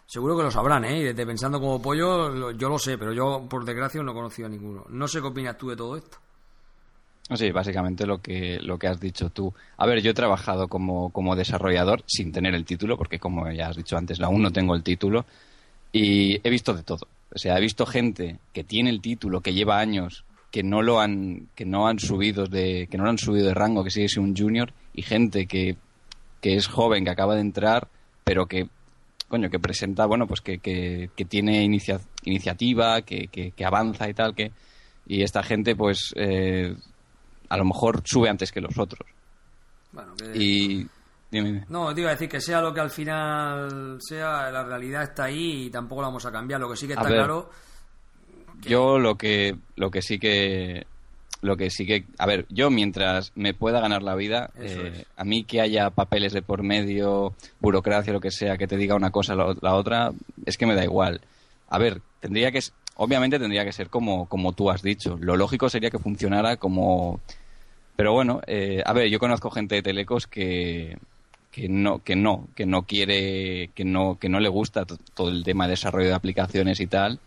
Seguro 0.08 0.36
que 0.36 0.44
lo 0.44 0.52
sabrán, 0.52 0.84
¿eh? 0.86 1.00
Y 1.00 1.04
desde 1.04 1.26
pensando 1.26 1.60
como 1.60 1.82
pollo, 1.82 2.30
lo- 2.30 2.52
yo 2.52 2.70
lo 2.70 2.80
sé, 2.80 2.98
pero 2.98 3.14
yo, 3.14 3.46
por 3.48 3.64
desgracia, 3.66 4.02
no 4.02 4.12
he 4.12 4.16
conocido 4.16 4.48
a 4.48 4.50
ninguno. 4.50 4.86
No 4.90 5.08
sé 5.08 5.22
qué 5.22 5.28
opinas 5.28 5.58
tú 5.58 5.70
de 5.70 5.76
todo 5.76 5.96
esto. 5.96 6.18
Sí, 7.36 7.52
básicamente 7.52 8.06
lo 8.08 8.22
que, 8.22 8.58
lo 8.62 8.80
que 8.80 8.88
has 8.88 9.00
dicho 9.02 9.30
tú. 9.30 9.54
A 9.76 9.86
ver, 9.86 10.02
yo 10.02 10.12
he 10.12 10.14
trabajado 10.14 10.70
como, 10.70 11.10
como 11.12 11.36
desarrollador 11.36 12.02
sin 12.08 12.32
tener 12.32 12.56
el 12.56 12.64
título, 12.66 12.98
porque 12.98 13.20
como 13.20 13.52
ya 13.52 13.68
has 13.68 13.76
dicho 13.76 13.98
antes, 13.98 14.20
aún 14.22 14.42
no 14.42 14.52
tengo 14.52 14.74
el 14.76 14.82
título, 14.82 15.26
y 15.92 16.40
he 16.42 16.50
visto 16.50 16.74
de 16.74 16.84
todo. 16.84 17.06
O 17.34 17.38
sea, 17.38 17.58
he 17.58 17.62
visto 17.62 17.86
gente 17.86 18.40
que 18.54 18.64
tiene 18.64 18.90
el 18.90 19.02
título, 19.02 19.42
que 19.42 19.54
lleva 19.54 19.80
años 19.80 20.24
que 20.52 20.64
no 20.64 20.82
lo 20.82 21.02
han 21.02 21.50
que 21.56 21.66
no 21.66 21.88
han 21.88 22.00
subido 22.00 22.46
de 22.46 22.88
que 22.90 22.98
no 22.98 23.04
lo 23.04 23.10
han 23.10 23.18
subido 23.18 23.48
de 23.48 23.54
rango, 23.54 23.84
que 23.84 23.90
sigue 23.92 24.08
siendo 24.08 24.30
un 24.32 24.38
junior 24.38 24.72
y 24.94 25.02
gente 25.02 25.46
que, 25.46 25.76
que 26.42 26.56
es 26.56 26.68
joven, 26.68 27.04
que 27.04 27.12
acaba 27.12 27.36
de 27.36 27.42
entrar, 27.42 27.90
pero 28.24 28.46
que 28.46 28.70
coño, 29.28 29.50
que 29.50 29.60
presenta, 29.60 30.06
bueno, 30.06 30.26
pues 30.26 30.40
que, 30.40 30.60
que, 30.60 31.10
que 31.18 31.26
tiene 31.26 31.62
inicia- 31.66 32.00
iniciativa, 32.24 33.02
que, 33.02 33.28
que, 33.28 33.52
que 33.52 33.66
avanza 33.66 34.10
y 34.10 34.14
tal, 34.14 34.34
que 34.34 34.52
y 35.06 35.22
esta 35.22 35.44
gente 35.44 35.76
pues 35.76 36.14
eh, 36.16 36.74
a 37.50 37.58
lo 37.58 37.66
mejor 37.66 38.02
sube 38.06 38.30
antes 38.30 38.52
que 38.54 38.62
los 38.62 38.78
otros. 38.78 39.08
Bueno, 39.92 40.14
Y 40.34 40.88
dime, 41.32 41.48
dime. 41.52 41.66
No, 41.70 41.94
te 41.94 42.02
iba 42.02 42.10
a 42.10 42.14
decir 42.14 42.30
que 42.30 42.42
sea 42.42 42.62
lo 42.62 42.74
que 42.74 42.82
al 42.82 42.90
final 42.90 43.98
sea, 44.00 44.52
la 44.52 44.64
realidad 44.64 45.04
está 45.04 45.26
ahí 45.26 45.66
y 45.66 45.70
tampoco 45.70 46.02
la 46.02 46.08
vamos 46.08 46.26
a 46.26 46.32
cambiar. 46.32 46.60
Lo 46.60 46.70
que 46.70 46.78
sí 46.78 46.88
que 46.88 46.94
está 46.94 47.08
ver. 47.08 47.18
claro. 47.18 47.50
Yo 48.62 48.98
lo 48.98 49.16
que 49.16 49.56
lo 49.76 49.92
que 49.92 50.02
sí 50.02 50.18
que 50.18 50.86
lo 51.42 51.58
que 51.58 51.70
sí 51.70 51.86
que 51.86 52.06
a 52.18 52.26
ver 52.26 52.46
yo 52.50 52.70
mientras 52.70 53.32
me 53.36 53.54
pueda 53.54 53.80
ganar 53.80 54.02
la 54.02 54.16
vida 54.16 54.50
eh, 54.58 55.06
a 55.16 55.24
mí 55.24 55.44
que 55.44 55.62
haya 55.62 55.90
papeles 55.92 56.34
de 56.34 56.42
por 56.42 56.64
medio 56.64 57.36
burocracia 57.60 58.14
lo 58.14 58.20
que 58.20 58.32
sea 58.32 58.58
que 58.58 58.68
te 58.68 58.78
diga 58.78 58.96
una 58.96 59.12
cosa 59.12 59.36
la, 59.36 59.56
la 59.62 59.76
otra 59.76 60.12
es 60.46 60.58
que 60.58 60.66
me 60.66 60.76
da 60.76 60.84
igual 60.84 61.22
a 61.70 61.78
ver 61.78 62.02
tendría 62.20 62.52
que 62.52 62.60
obviamente 62.96 63.40
tendría 63.40 63.66
que 63.66 63.72
ser 63.72 63.90
como 63.90 64.28
como 64.28 64.54
tú 64.54 64.70
has 64.72 64.82
dicho 64.82 65.18
lo 65.20 65.36
lógico 65.36 65.70
sería 65.70 65.92
que 65.92 66.00
funcionara 66.00 66.58
como 66.58 67.20
pero 67.96 68.14
bueno 68.14 68.42
eh, 68.48 68.82
a 68.86 68.94
ver 68.94 69.10
yo 69.10 69.20
conozco 69.20 69.52
gente 69.52 69.76
de 69.76 69.84
telecos 69.84 70.28
que 70.28 70.98
que 71.58 71.68
no 71.70 72.04
que 72.04 72.16
no 72.16 72.48
que 72.54 72.68
no 72.68 72.84
quiere 72.84 73.72
que 73.74 73.84
no 73.84 74.20
que 74.20 74.30
no 74.30 74.40
le 74.40 74.48
gusta 74.48 74.86
to- 74.86 75.00
todo 75.16 75.30
el 75.30 75.44
tema 75.44 75.66
de 75.66 75.72
desarrollo 75.72 76.10
de 76.10 76.14
aplicaciones 76.14 76.80
y 76.80 76.86
tal. 76.86 77.20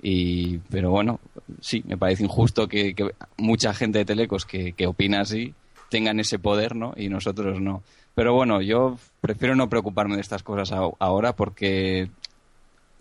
Y 0.00 0.58
pero 0.70 0.92
bueno 0.92 1.18
sí 1.60 1.82
me 1.88 1.96
parece 1.98 2.22
injusto 2.22 2.68
que, 2.68 2.94
que 2.94 3.10
mucha 3.38 3.74
gente 3.74 3.98
de 3.98 4.04
telecos 4.04 4.46
que, 4.46 4.72
que 4.74 4.86
opina 4.86 5.22
así 5.22 5.52
tengan 5.90 6.20
ese 6.20 6.38
poder 6.38 6.76
no 6.76 6.94
y 6.96 7.08
nosotros 7.08 7.60
no. 7.60 7.82
Pero 8.14 8.34
bueno 8.34 8.62
yo 8.62 8.98
prefiero 9.20 9.56
no 9.56 9.68
preocuparme 9.68 10.14
de 10.14 10.20
estas 10.20 10.44
cosas 10.44 10.70
a- 10.70 10.88
ahora 11.00 11.34
porque 11.34 12.08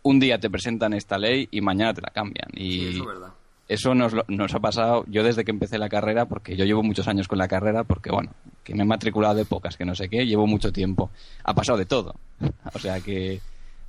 un 0.02 0.20
día 0.20 0.40
te 0.40 0.50
presentan 0.50 0.94
esta 0.94 1.20
ley 1.20 1.48
y 1.52 1.62
mañana 1.62 1.94
te 1.94 2.02
la 2.02 2.10
cambian. 2.10 2.50
Y 2.56 2.72
Sí, 2.72 2.86
eso 2.88 3.02
es 3.04 3.06
verdad. 3.08 3.34
Eso 3.74 3.94
nos, 3.96 4.14
lo- 4.14 4.26
nos 4.28 4.54
ha 4.54 4.60
pasado 4.60 5.04
yo 5.08 5.24
desde 5.24 5.44
que 5.46 5.52
empecé 5.52 5.78
la 5.78 5.90
carrera, 5.90 6.26
porque 6.26 6.56
yo 6.56 6.66
llevo 6.66 6.84
muchos 6.84 7.08
años 7.08 7.28
con 7.28 7.38
la 7.38 7.48
carrera, 7.48 7.84
porque 7.84 8.12
bueno, 8.12 8.32
que 8.64 8.74
me 8.76 8.84
he 8.84 8.86
matriculado 8.86 9.36
de 9.36 9.46
pocas, 9.46 9.78
que 9.78 9.86
no 9.86 9.96
sé 9.96 10.10
qué, 10.10 10.26
llevo 10.26 10.48
mucho 10.48 10.72
tiempo. 10.72 11.10
Ha 11.44 11.54
pasado 11.54 11.78
de 11.78 11.86
todo. 11.86 12.16
O 12.74 12.80
sea 12.80 13.00
que 13.02 13.40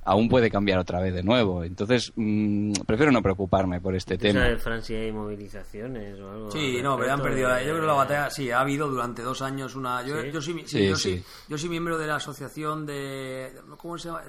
aún 0.05 0.27
puede 0.27 0.51
cambiar 0.51 0.79
otra 0.79 0.99
vez 0.99 1.13
de 1.13 1.23
nuevo. 1.23 1.63
Entonces, 1.63 2.11
mm, 2.17 2.73
prefiero 2.85 3.09
no 3.11 3.21
preocuparme 3.21 3.79
por 3.79 3.95
este 3.95 4.17
¿Tú 4.17 4.23
tema. 4.23 4.41
sabes, 4.41 4.61
Fran, 4.61 4.83
si 4.83 4.93
hay 4.95 5.11
movilizaciones 5.13 6.19
o 6.19 6.29
algo? 6.29 6.51
Sí, 6.51 6.79
no, 6.83 6.97
pero 6.97 7.13
han 7.13 7.21
perdido. 7.21 7.47
la- 7.49 7.55
de- 7.57 7.63
Yo 7.65 7.69
creo 7.71 7.81
que 7.81 7.87
la 7.87 7.93
batalla, 7.93 8.29
sí, 8.29 8.51
ha 8.51 8.59
habido 8.59 8.89
durante 8.89 9.21
dos 9.21 9.41
años 9.41 9.75
una. 9.75 10.01
Yo, 10.05 10.21
¿Sí? 10.21 10.31
yo, 10.33 10.41
sí, 10.41 10.53
sí, 10.53 10.63
Sí, 10.67 10.87
yo, 10.89 10.95
sí. 10.97 11.17
sí, 11.17 11.23
yo 11.47 11.57
soy 11.57 11.69
miembro 11.69 11.97
de 11.97 12.07
la 12.07 12.15
asociación 12.17 12.85
de. 12.85 13.53
¿Cómo 13.77 13.97
se 13.97 14.09
llama? 14.09 14.23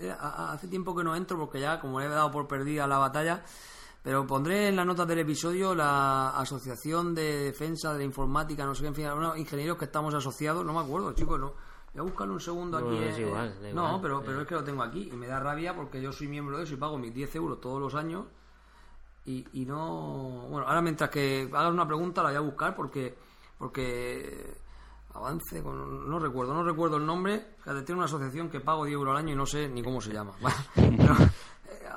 Eh, 0.00 0.12
Hace 0.20 0.68
tiempo 0.68 0.96
que 0.96 1.04
no 1.04 1.14
entro 1.14 1.38
porque 1.38 1.60
ya, 1.60 1.78
como 1.78 2.00
le 2.00 2.06
he 2.06 2.08
dado 2.08 2.30
por 2.30 2.48
perdida 2.48 2.86
la 2.86 2.96
batalla. 2.98 3.42
Pero 4.02 4.26
pondré 4.26 4.68
en 4.68 4.76
las 4.76 4.86
notas 4.86 5.06
del 5.08 5.18
episodio 5.18 5.74
la 5.74 6.30
Asociación 6.30 7.14
de 7.14 7.44
Defensa 7.44 7.92
de 7.92 7.98
la 7.98 8.04
Informática, 8.04 8.64
no 8.64 8.74
sé 8.74 8.82
qué, 8.82 8.88
en 8.88 8.94
fin, 8.94 9.06
unos 9.06 9.36
ingenieros 9.36 9.76
que 9.76 9.86
estamos 9.86 10.14
asociados, 10.14 10.64
no 10.64 10.72
me 10.72 10.80
acuerdo, 10.80 11.12
chicos, 11.12 11.38
no. 11.38 11.54
Voy 11.92 12.00
a 12.00 12.02
buscar 12.02 12.30
un 12.30 12.38
segundo 12.40 12.80
No, 12.80 12.86
aquí. 12.86 13.02
es 13.02 13.18
eh, 13.18 13.22
igual, 13.22 13.54
no, 13.62 13.68
igual, 13.68 13.98
pero, 14.02 14.20
eh. 14.20 14.22
pero 14.26 14.40
es 14.42 14.46
que 14.46 14.54
lo 14.54 14.62
tengo 14.62 14.82
aquí 14.82 15.08
y 15.12 15.16
me 15.16 15.26
da 15.26 15.40
rabia 15.40 15.74
porque 15.74 16.00
yo 16.00 16.12
soy 16.12 16.28
miembro 16.28 16.58
de 16.58 16.64
eso 16.64 16.74
y 16.74 16.76
pago 16.76 16.98
mis 16.98 17.14
10 17.14 17.34
euros 17.36 17.60
todos 17.60 17.80
los 17.80 17.94
años 17.94 18.26
y, 19.24 19.46
y 19.52 19.64
no 19.64 20.46
bueno 20.48 20.66
ahora 20.68 20.82
mientras 20.82 21.10
que 21.10 21.48
hagas 21.52 21.72
una 21.72 21.86
pregunta 21.86 22.22
la 22.22 22.28
voy 22.28 22.36
a 22.36 22.40
buscar 22.40 22.76
porque 22.76 23.16
porque 23.56 24.58
avance 25.14 25.62
con, 25.62 26.08
no 26.08 26.18
recuerdo 26.18 26.52
no 26.54 26.62
recuerdo 26.62 26.98
el 26.98 27.06
nombre 27.06 27.54
fíjate, 27.58 27.82
tiene 27.82 27.98
una 27.98 28.04
asociación 28.04 28.50
que 28.50 28.60
pago 28.60 28.84
10 28.84 28.94
euros 28.94 29.12
al 29.12 29.18
año 29.24 29.32
y 29.32 29.36
no 29.36 29.46
sé 29.46 29.68
ni 29.68 29.82
cómo 29.82 30.00
se 30.00 30.12
llama 30.12 30.32
Pero, 30.74 31.14
eh, 31.14 31.88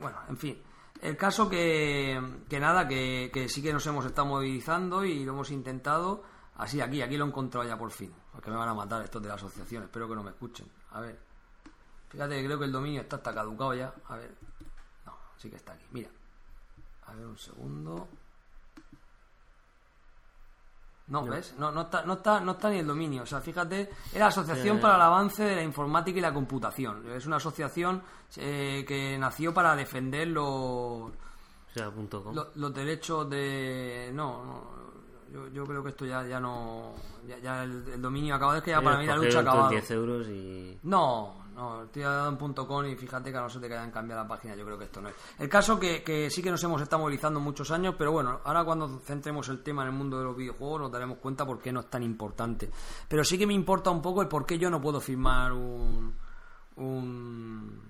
bueno 0.00 0.18
en 0.28 0.36
fin 0.38 0.58
el 1.02 1.16
caso 1.16 1.48
que, 1.48 2.20
que 2.48 2.60
nada 2.60 2.86
que, 2.86 3.30
que 3.32 3.48
sí 3.48 3.62
que 3.62 3.72
nos 3.72 3.86
hemos 3.86 4.04
estado 4.04 4.28
movilizando 4.28 5.04
y 5.04 5.24
lo 5.24 5.32
hemos 5.32 5.50
intentado. 5.50 6.22
Así 6.56 6.80
aquí 6.80 7.02
aquí 7.02 7.16
lo 7.16 7.24
he 7.24 7.28
encontrado 7.28 7.66
ya 7.66 7.78
por 7.78 7.90
fin 7.92 8.12
porque 8.32 8.50
me 8.50 8.56
van 8.56 8.68
a 8.68 8.74
matar 8.74 9.02
estos 9.02 9.20
de 9.20 9.28
la 9.28 9.34
asociación. 9.34 9.82
Espero 9.82 10.08
que 10.08 10.14
no 10.14 10.22
me 10.22 10.30
escuchen. 10.30 10.70
A 10.92 11.00
ver. 11.00 11.18
Fíjate 12.08 12.36
que 12.36 12.44
creo 12.44 12.58
que 12.58 12.64
el 12.66 12.72
dominio 12.72 13.00
está 13.00 13.16
hasta 13.16 13.34
caducado 13.34 13.74
ya. 13.74 13.92
A 14.06 14.16
ver. 14.16 14.34
No 15.04 15.16
sí 15.36 15.50
que 15.50 15.56
está 15.56 15.72
aquí. 15.72 15.84
Mira. 15.90 16.08
A 17.06 17.14
ver 17.14 17.26
un 17.26 17.36
segundo. 17.36 18.08
No, 21.08 21.24
¿ves? 21.24 21.54
No, 21.58 21.72
no, 21.72 21.82
está, 21.82 22.02
no, 22.04 22.14
está, 22.14 22.40
no 22.40 22.52
está 22.52 22.68
ni 22.70 22.78
el 22.78 22.86
dominio. 22.86 23.22
O 23.22 23.26
sea, 23.26 23.40
fíjate, 23.40 23.88
es 24.12 24.18
la 24.18 24.26
Asociación 24.26 24.76
Eh. 24.76 24.80
para 24.80 24.96
el 24.96 25.00
Avance 25.02 25.42
de 25.42 25.56
la 25.56 25.62
Informática 25.62 26.18
y 26.18 26.20
la 26.20 26.34
Computación. 26.34 27.10
Es 27.12 27.24
una 27.26 27.36
asociación 27.36 28.02
eh, 28.36 28.84
que 28.86 29.16
nació 29.18 29.54
para 29.54 29.74
defender 29.74 30.28
los, 30.28 31.10
los, 32.34 32.56
los 32.56 32.74
derechos 32.74 33.28
de... 33.30 34.10
No, 34.12 34.44
no 34.44 34.78
yo, 35.32 35.48
yo 35.48 35.64
creo 35.64 35.82
que 35.82 35.90
esto 35.90 36.06
ya, 36.06 36.26
ya 36.26 36.40
no... 36.40 36.94
Ya, 37.26 37.38
ya 37.38 37.62
el, 37.64 37.84
el 37.92 38.00
dominio 38.02 38.34
acabado. 38.34 38.58
Es 38.58 38.64
que 38.64 38.70
ya 38.70 38.80
para 38.80 38.98
mí 38.98 39.06
la 39.06 39.16
lucha 39.16 39.40
acabado. 39.40 39.68
10 39.70 39.90
euros 39.90 40.26
y... 40.28 40.78
No, 40.84 41.34
no, 41.58 41.82
estoy 41.82 42.04
en 42.04 42.36
punto 42.36 42.68
.com 42.68 42.86
y 42.86 42.94
fíjate 42.94 43.32
que 43.32 43.36
a 43.36 43.40
no 43.40 43.48
de 43.48 43.68
que 43.68 43.74
hayan 43.74 43.90
cambiado 43.90 44.22
la 44.22 44.28
página, 44.28 44.54
yo 44.54 44.64
creo 44.64 44.78
que 44.78 44.84
esto 44.84 45.00
no 45.00 45.08
es. 45.08 45.14
El 45.40 45.48
caso 45.48 45.76
que, 45.78 46.04
que 46.04 46.30
sí 46.30 46.40
que 46.40 46.52
nos 46.52 46.62
hemos 46.62 46.80
estado 46.80 47.02
movilizando 47.02 47.40
muchos 47.40 47.72
años, 47.72 47.96
pero 47.98 48.12
bueno, 48.12 48.40
ahora 48.44 48.64
cuando 48.64 49.00
centremos 49.00 49.48
el 49.48 49.60
tema 49.64 49.82
en 49.82 49.88
el 49.88 49.94
mundo 49.94 50.18
de 50.20 50.24
los 50.24 50.36
videojuegos 50.36 50.82
nos 50.82 50.92
daremos 50.92 51.18
cuenta 51.18 51.44
por 51.44 51.58
qué 51.58 51.72
no 51.72 51.80
es 51.80 51.90
tan 51.90 52.04
importante. 52.04 52.70
Pero 53.08 53.24
sí 53.24 53.36
que 53.36 53.44
me 53.44 53.54
importa 53.54 53.90
un 53.90 54.00
poco 54.00 54.22
el 54.22 54.28
por 54.28 54.46
qué 54.46 54.56
yo 54.56 54.70
no 54.70 54.80
puedo 54.80 55.00
firmar 55.00 55.52
un, 55.52 56.14
un, 56.76 57.82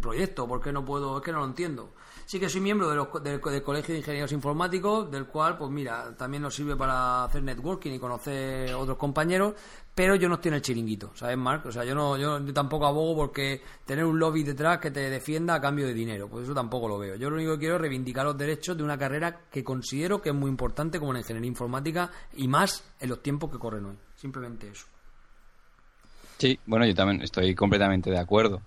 proyecto, 0.00 0.46
por 0.46 0.60
qué 0.60 0.70
no 0.70 0.84
puedo, 0.84 1.18
es 1.18 1.24
que 1.24 1.32
no 1.32 1.40
lo 1.40 1.46
entiendo. 1.46 1.94
Sí 2.24 2.38
que 2.38 2.48
soy 2.48 2.60
miembro 2.60 2.88
de 2.88 2.94
los 2.94 3.08
del 3.20 3.40
Colegio 3.40 3.94
de 3.94 3.98
Ingenieros 3.98 4.30
Informáticos, 4.30 5.10
del 5.10 5.26
cual, 5.26 5.58
pues 5.58 5.72
mira, 5.72 6.16
también 6.16 6.44
nos 6.44 6.54
sirve 6.54 6.76
para 6.76 7.24
hacer 7.24 7.42
networking 7.42 7.90
y 7.90 7.98
conocer 7.98 8.72
otros 8.74 8.96
compañeros, 8.96 9.54
pero 10.00 10.14
yo 10.14 10.30
no 10.30 10.36
estoy 10.36 10.48
en 10.48 10.54
el 10.54 10.62
chiringuito, 10.62 11.10
¿sabes, 11.14 11.36
Marc? 11.36 11.66
O 11.66 11.70
sea, 11.70 11.84
yo 11.84 11.94
no 11.94 12.16
yo, 12.16 12.42
tampoco 12.54 12.86
abogo 12.86 13.14
porque 13.14 13.60
tener 13.84 14.06
un 14.06 14.18
lobby 14.18 14.42
detrás 14.42 14.78
que 14.78 14.90
te 14.90 15.10
defienda 15.10 15.56
a 15.56 15.60
cambio 15.60 15.86
de 15.86 15.92
dinero, 15.92 16.26
pues 16.26 16.44
eso 16.44 16.54
tampoco 16.54 16.88
lo 16.88 16.98
veo. 16.98 17.16
Yo 17.16 17.28
lo 17.28 17.36
único 17.36 17.52
que 17.52 17.58
quiero 17.58 17.74
es 17.74 17.82
reivindicar 17.82 18.24
los 18.24 18.38
derechos 18.38 18.78
de 18.78 18.82
una 18.82 18.96
carrera 18.96 19.40
que 19.52 19.62
considero 19.62 20.22
que 20.22 20.30
es 20.30 20.34
muy 20.34 20.48
importante 20.48 20.98
como 20.98 21.12
la 21.12 21.18
ingeniería 21.18 21.48
informática 21.48 22.10
y 22.34 22.48
más 22.48 22.82
en 22.98 23.10
los 23.10 23.22
tiempos 23.22 23.50
que 23.50 23.58
corren 23.58 23.84
hoy. 23.84 23.96
Simplemente 24.16 24.68
eso. 24.70 24.86
Sí, 26.38 26.58
bueno, 26.64 26.86
yo 26.86 26.94
también 26.94 27.20
estoy 27.20 27.54
completamente 27.54 28.10
de 28.10 28.18
acuerdo. 28.18 28.62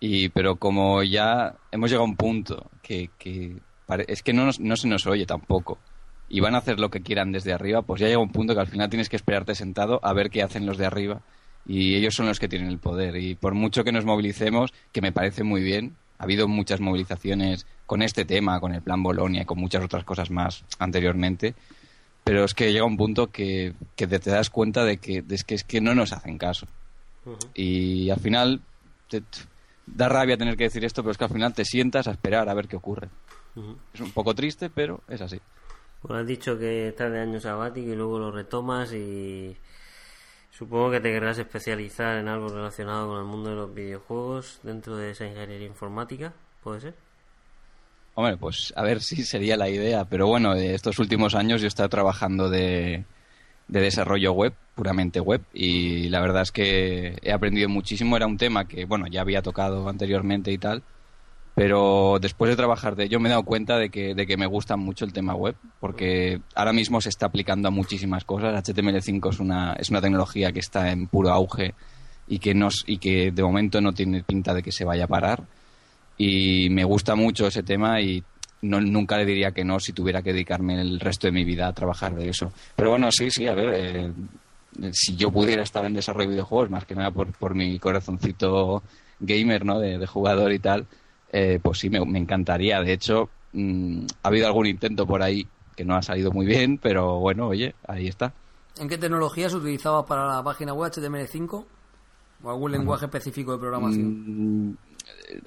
Y, 0.00 0.30
pero 0.30 0.56
como 0.56 1.02
ya 1.02 1.56
hemos 1.70 1.90
llegado 1.90 2.06
a 2.06 2.08
un 2.08 2.16
punto 2.16 2.70
que, 2.80 3.10
que 3.18 3.54
es 4.08 4.22
que 4.22 4.32
no, 4.32 4.46
nos- 4.46 4.60
no 4.60 4.76
se 4.76 4.88
nos 4.88 5.06
oye 5.06 5.26
tampoco 5.26 5.76
y 6.30 6.40
van 6.40 6.54
a 6.54 6.58
hacer 6.58 6.78
lo 6.78 6.90
que 6.90 7.00
quieran 7.00 7.32
desde 7.32 7.52
arriba, 7.52 7.82
pues 7.82 8.00
ya 8.00 8.06
llega 8.06 8.20
un 8.20 8.30
punto 8.30 8.54
que 8.54 8.60
al 8.60 8.68
final 8.68 8.88
tienes 8.88 9.08
que 9.08 9.16
esperarte 9.16 9.54
sentado 9.54 10.00
a 10.02 10.14
ver 10.14 10.30
qué 10.30 10.42
hacen 10.42 10.64
los 10.64 10.78
de 10.78 10.86
arriba 10.86 11.20
y 11.66 11.96
ellos 11.96 12.14
son 12.14 12.26
los 12.26 12.38
que 12.38 12.48
tienen 12.48 12.68
el 12.68 12.78
poder. 12.78 13.16
Y 13.16 13.34
por 13.34 13.54
mucho 13.54 13.84
que 13.84 13.92
nos 13.92 14.04
movilicemos, 14.04 14.72
que 14.92 15.02
me 15.02 15.12
parece 15.12 15.42
muy 15.42 15.60
bien, 15.60 15.96
ha 16.18 16.24
habido 16.24 16.46
muchas 16.46 16.80
movilizaciones 16.80 17.66
con 17.84 18.00
este 18.00 18.24
tema, 18.24 18.60
con 18.60 18.72
el 18.72 18.80
plan 18.80 19.02
Bolonia 19.02 19.42
y 19.42 19.44
con 19.44 19.58
muchas 19.58 19.84
otras 19.84 20.04
cosas 20.04 20.30
más 20.30 20.64
anteriormente, 20.78 21.54
pero 22.22 22.44
es 22.44 22.54
que 22.54 22.72
llega 22.72 22.84
un 22.84 22.96
punto 22.96 23.26
que, 23.26 23.74
que 23.96 24.06
te, 24.06 24.20
te 24.20 24.30
das 24.30 24.50
cuenta 24.50 24.84
de 24.84 24.98
que, 24.98 25.22
de 25.22 25.36
que 25.44 25.56
es 25.56 25.64
que 25.64 25.80
no 25.80 25.94
nos 25.94 26.12
hacen 26.12 26.38
caso. 26.38 26.66
Y 27.54 28.08
al 28.10 28.20
final 28.20 28.60
te, 29.08 29.22
da 29.86 30.08
rabia 30.08 30.36
tener 30.36 30.56
que 30.56 30.64
decir 30.64 30.84
esto, 30.84 31.02
pero 31.02 31.12
es 31.12 31.18
que 31.18 31.24
al 31.24 31.32
final 31.32 31.54
te 31.54 31.64
sientas 31.64 32.06
a 32.06 32.12
esperar 32.12 32.48
a 32.48 32.54
ver 32.54 32.68
qué 32.68 32.76
ocurre. 32.76 33.08
Es 33.92 34.00
un 34.00 34.12
poco 34.12 34.34
triste, 34.34 34.70
pero 34.70 35.00
es 35.08 35.20
así. 35.20 35.40
Pues 36.02 36.20
has 36.20 36.26
dicho 36.26 36.58
que 36.58 36.88
estás 36.88 37.12
de 37.12 37.20
año 37.20 37.40
sabático 37.40 37.90
y 37.90 37.94
luego 37.94 38.18
lo 38.18 38.30
retomas 38.30 38.92
y 38.92 39.56
supongo 40.50 40.90
que 40.92 41.00
te 41.00 41.12
querrás 41.12 41.38
especializar 41.38 42.16
en 42.18 42.28
algo 42.28 42.48
relacionado 42.48 43.08
con 43.08 43.18
el 43.18 43.24
mundo 43.26 43.50
de 43.50 43.56
los 43.56 43.74
videojuegos 43.74 44.60
dentro 44.62 44.96
de 44.96 45.10
esa 45.10 45.26
ingeniería 45.26 45.66
informática, 45.66 46.32
¿puede 46.62 46.80
ser? 46.80 46.94
Hombre, 48.14 48.36
pues 48.36 48.72
a 48.76 48.82
ver 48.82 49.00
si 49.00 49.22
sería 49.22 49.56
la 49.56 49.68
idea, 49.68 50.04
pero 50.04 50.26
bueno, 50.26 50.54
de 50.54 50.74
estos 50.74 50.98
últimos 50.98 51.34
años 51.34 51.60
yo 51.60 51.66
he 51.66 51.68
estado 51.68 51.88
trabajando 51.88 52.50
de, 52.50 53.04
de 53.68 53.80
desarrollo 53.80 54.32
web, 54.32 54.52
puramente 54.74 55.20
web, 55.20 55.42
y 55.54 56.08
la 56.08 56.20
verdad 56.20 56.42
es 56.42 56.52
que 56.52 57.18
he 57.22 57.32
aprendido 57.32 57.68
muchísimo. 57.68 58.16
Era 58.16 58.26
un 58.26 58.36
tema 58.36 58.66
que, 58.66 58.84
bueno, 58.84 59.06
ya 59.06 59.20
había 59.20 59.42
tocado 59.42 59.88
anteriormente 59.88 60.50
y 60.50 60.58
tal, 60.58 60.82
pero 61.60 62.16
después 62.18 62.48
de 62.48 62.56
trabajar 62.56 62.96
de 62.96 63.04
ello 63.04 63.20
me 63.20 63.28
he 63.28 63.32
dado 63.32 63.42
cuenta 63.42 63.76
de 63.76 63.90
que, 63.90 64.14
de 64.14 64.26
que 64.26 64.38
me 64.38 64.46
gusta 64.46 64.78
mucho 64.78 65.04
el 65.04 65.12
tema 65.12 65.34
web, 65.34 65.54
porque 65.78 66.40
ahora 66.54 66.72
mismo 66.72 67.02
se 67.02 67.10
está 67.10 67.26
aplicando 67.26 67.68
a 67.68 67.70
muchísimas 67.70 68.24
cosas. 68.24 68.54
HTML5 68.64 69.28
es 69.28 69.40
una, 69.40 69.74
es 69.74 69.90
una 69.90 70.00
tecnología 70.00 70.52
que 70.52 70.60
está 70.60 70.90
en 70.90 71.06
puro 71.06 71.28
auge 71.28 71.74
y 72.28 72.38
que, 72.38 72.54
nos, 72.54 72.82
y 72.86 72.96
que 72.96 73.30
de 73.30 73.42
momento 73.42 73.82
no 73.82 73.92
tiene 73.92 74.22
pinta 74.22 74.54
de 74.54 74.62
que 74.62 74.72
se 74.72 74.86
vaya 74.86 75.04
a 75.04 75.08
parar 75.08 75.42
y 76.16 76.70
me 76.70 76.84
gusta 76.84 77.14
mucho 77.14 77.48
ese 77.48 77.62
tema 77.62 78.00
y 78.00 78.24
no, 78.62 78.80
nunca 78.80 79.18
le 79.18 79.26
diría 79.26 79.50
que 79.50 79.62
no 79.62 79.80
si 79.80 79.92
tuviera 79.92 80.22
que 80.22 80.32
dedicarme 80.32 80.80
el 80.80 80.98
resto 80.98 81.26
de 81.26 81.32
mi 81.32 81.44
vida 81.44 81.68
a 81.68 81.74
trabajar 81.74 82.14
de 82.14 82.30
eso. 82.30 82.50
Pero 82.74 82.88
bueno, 82.88 83.12
sí, 83.12 83.30
sí, 83.30 83.46
a 83.46 83.52
ver, 83.52 83.74
eh, 83.74 84.12
si 84.92 85.14
yo 85.14 85.30
pudiera 85.30 85.62
estar 85.62 85.84
en 85.84 85.92
desarrollo 85.92 86.30
de 86.30 86.36
videojuegos, 86.36 86.70
más 86.70 86.86
que 86.86 86.94
nada 86.94 87.10
por, 87.10 87.30
por 87.32 87.54
mi 87.54 87.78
corazoncito 87.78 88.82
gamer, 89.20 89.64
¿no? 89.64 89.78
De, 89.78 90.06
jugador 90.06 90.52
y 90.52 90.58
tal, 90.58 90.86
eh, 91.32 91.58
pues 91.62 91.78
sí, 91.78 91.90
me, 91.90 91.98
encantaría. 92.18 92.80
De 92.80 92.92
hecho, 92.92 93.28
mm, 93.52 94.06
ha 94.22 94.28
habido 94.28 94.46
algún 94.46 94.66
intento 94.66 95.06
por 95.06 95.22
ahí 95.22 95.46
que 95.76 95.84
no 95.84 95.96
ha 95.96 96.02
salido 96.02 96.30
muy 96.30 96.46
bien, 96.46 96.78
pero 96.78 97.18
bueno, 97.20 97.48
oye, 97.48 97.74
ahí 97.86 98.08
está. 98.08 98.32
¿En 98.78 98.88
qué 98.88 98.98
tecnologías 98.98 99.52
utilizabas 99.54 100.04
para 100.06 100.26
la 100.26 100.42
página 100.42 100.72
web 100.72 100.90
HTML5? 100.92 101.64
¿O 102.42 102.50
algún 102.50 102.72
lenguaje 102.72 103.04
específico 103.04 103.52
de 103.52 103.58
programación? 103.58 104.68
Mm, 104.68 104.76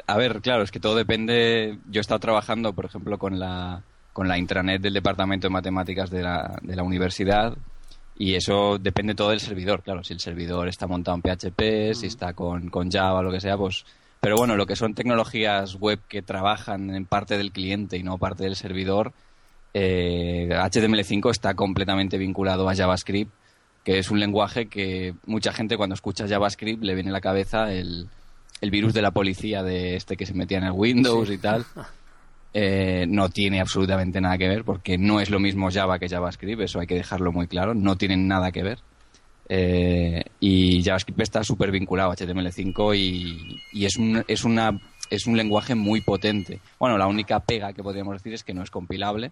a 0.07 0.17
ver, 0.17 0.41
claro, 0.41 0.63
es 0.63 0.71
que 0.71 0.79
todo 0.79 0.95
depende. 0.95 1.79
Yo 1.89 1.99
he 1.99 2.01
estado 2.01 2.19
trabajando, 2.19 2.73
por 2.73 2.85
ejemplo, 2.85 3.17
con 3.17 3.39
la, 3.39 3.83
con 4.11 4.27
la 4.27 4.37
intranet 4.37 4.81
del 4.81 4.93
Departamento 4.93 5.47
de 5.47 5.53
Matemáticas 5.53 6.09
de 6.09 6.21
la, 6.21 6.59
de 6.61 6.75
la 6.75 6.83
universidad 6.83 7.57
y 8.17 8.35
eso 8.35 8.77
depende 8.77 9.15
todo 9.15 9.29
del 9.29 9.39
servidor, 9.39 9.81
claro. 9.81 10.03
Si 10.03 10.13
el 10.13 10.19
servidor 10.19 10.67
está 10.67 10.87
montado 10.87 11.17
en 11.17 11.21
PHP, 11.21 11.93
si 11.93 12.07
está 12.07 12.33
con, 12.33 12.69
con 12.69 12.91
Java, 12.91 13.21
lo 13.21 13.31
que 13.31 13.41
sea, 13.41 13.57
pues. 13.57 13.85
Pero 14.23 14.37
bueno, 14.37 14.55
lo 14.55 14.65
que 14.65 14.77
son 14.77 14.93
tecnologías 14.93 15.75
web 15.75 15.99
que 16.07 16.21
trabajan 16.21 16.95
en 16.95 17.05
parte 17.05 17.37
del 17.37 17.51
cliente 17.51 17.97
y 17.97 18.03
no 18.03 18.17
parte 18.17 18.45
del 18.45 18.55
servidor, 18.55 19.11
eh, 19.73 20.47
HTML5 20.49 21.29
está 21.29 21.55
completamente 21.55 22.17
vinculado 22.17 22.69
a 22.69 22.73
JavaScript, 22.73 23.33
que 23.83 23.97
es 23.97 24.09
un 24.11 24.21
lenguaje 24.21 24.67
que 24.69 25.13
mucha 25.25 25.51
gente 25.51 25.75
cuando 25.75 25.95
escucha 25.95 26.25
JavaScript 26.25 26.81
le 26.81 26.95
viene 26.95 27.09
a 27.09 27.11
la 27.11 27.19
cabeza 27.19 27.73
el, 27.73 28.07
el 28.61 28.71
virus 28.71 28.93
de 28.93 29.01
la 29.01 29.11
policía 29.11 29.61
de 29.61 29.97
este 29.97 30.15
que 30.15 30.25
se 30.25 30.33
metía 30.33 30.59
en 30.59 30.63
el 30.63 30.71
Windows 30.71 31.29
y 31.29 31.37
tal. 31.37 31.65
Eh, 32.55 33.07
no 33.09 33.29
tiene 33.29 33.59
absolutamente 33.59 34.21
nada 34.21 34.37
que 34.37 34.47
ver 34.47 34.63
porque 34.63 34.99
no 34.99 35.19
es 35.19 35.31
lo 35.31 35.39
mismo 35.39 35.71
Java 35.71 35.97
que 35.97 36.07
JavaScript, 36.07 36.61
eso 36.61 36.79
hay 36.79 36.85
que 36.85 36.93
dejarlo 36.93 37.31
muy 37.31 37.47
claro, 37.47 37.73
no 37.73 37.95
tienen 37.95 38.27
nada 38.27 38.51
que 38.51 38.61
ver. 38.61 38.77
Eh, 39.55 40.23
y 40.39 40.81
JavaScript 40.81 41.21
está 41.21 41.43
súper 41.43 41.69
vinculado 41.69 42.09
a 42.09 42.15
HTML5 42.15 42.97
y, 42.97 43.59
y, 43.71 43.85
es, 43.85 43.97
un, 43.97 44.25
es, 44.27 44.43
una, 44.45 44.81
es 45.11 45.27
un 45.27 45.37
lenguaje 45.37 45.75
muy 45.75 46.01
potente. 46.01 46.59
Bueno, 46.79 46.97
la 46.97 47.05
única 47.05 47.39
pega 47.39 47.71
que 47.71 47.83
podríamos 47.83 48.15
decir 48.15 48.33
es 48.33 48.43
que 48.43 48.55
no 48.55 48.63
es 48.63 48.71
compilable, 48.71 49.31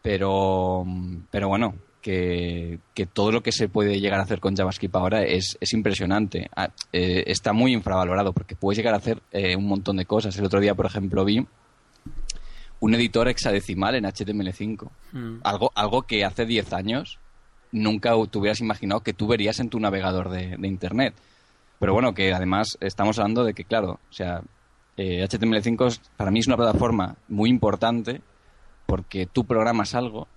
pero, 0.00 0.86
pero 1.30 1.48
bueno, 1.48 1.74
que, 2.00 2.78
todo 3.12 3.30
lo 3.30 3.42
que 3.42 3.52
se 3.52 3.68
puede 3.68 4.00
llegar 4.00 4.20
a 4.20 4.22
hacer 4.22 4.40
con 4.40 4.56
JavaScript 4.56 4.96
ahora 4.96 5.22
es, 5.22 5.58
es 5.60 5.74
impresionante. 5.74 6.48
Ah, 6.56 6.70
eh, 6.90 7.24
está 7.26 7.52
muy 7.52 7.74
infravalorado 7.74 8.32
porque 8.32 8.56
puedes 8.56 8.78
llegar 8.78 8.94
a 8.94 8.98
hacer 8.98 9.20
un 9.54 9.66
montón 9.66 9.98
de 9.98 10.06
cosas. 10.06 10.34
El 10.38 10.46
otro 10.46 10.60
día, 10.60 10.74
por 10.74 10.86
ejemplo, 10.86 11.26
vi 11.26 11.46
un 12.80 12.94
editor 12.94 13.28
hexadecimal 13.28 13.96
en 13.96 14.04
HTML5. 14.04 14.88
Hmm. 15.12 15.40
Algo, 15.42 15.72
algo 15.74 16.02
que 16.04 16.24
hace 16.24 16.46
10 16.46 16.72
años 16.72 17.19
nunca 17.72 18.12
te 18.30 18.38
hubieras 18.38 18.60
imaginado 18.60 19.00
que 19.00 19.12
tú 19.12 19.26
verías 19.26 19.60
en 19.60 19.70
tu 19.70 19.80
navegador 19.80 20.30
de, 20.30 20.56
Internet. 20.66 21.14
Pero 21.78 21.94
bueno, 21.94 22.14
que 22.14 22.32
además 22.32 22.76
estamos 22.80 23.18
hablando 23.18 23.44
de 23.44 23.54
que, 23.54 23.64
claro, 23.64 24.00
o 24.10 24.12
sea, 24.12 24.42
HTML5 24.96 25.94
eh, 25.94 26.00
para 26.16 26.30
mí 26.30 26.40
es 26.40 26.46
una 26.46 26.56
plataforma 26.56 27.16
muy 27.28 27.48
importante 27.48 28.20
porque 28.86 29.26
tú 29.26 29.44
programas 29.44 29.94
algo 29.94 30.28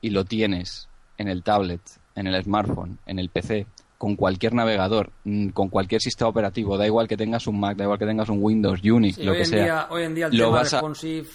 y 0.00 0.10
lo 0.10 0.24
tienes 0.24 0.88
en 1.16 1.28
el 1.28 1.42
tablet, 1.42 1.80
en 2.14 2.26
el 2.26 2.42
smartphone, 2.42 2.98
en 3.06 3.18
el 3.18 3.28
PC, 3.28 3.66
con 3.98 4.16
cualquier 4.16 4.52
navegador, 4.52 5.12
mm, 5.24 5.48
con 5.48 5.68
cualquier 5.68 6.00
sistema 6.00 6.28
operativo, 6.28 6.76
da 6.76 6.86
igual 6.86 7.08
que 7.08 7.16
tengas 7.16 7.46
un 7.46 7.58
Mac, 7.58 7.76
da 7.76 7.84
igual 7.84 7.98
que 7.98 8.06
tengas 8.06 8.28
un 8.28 8.38
Windows, 8.42 8.80
Unix, 8.82 9.18
lo 9.18 9.32
que 9.32 9.44
sea. 9.44 9.86
hoy 9.90 10.02
en 10.02 10.14
día 10.14 10.26
el 10.26 10.32
tema 10.36 10.60
responsive 10.60 11.26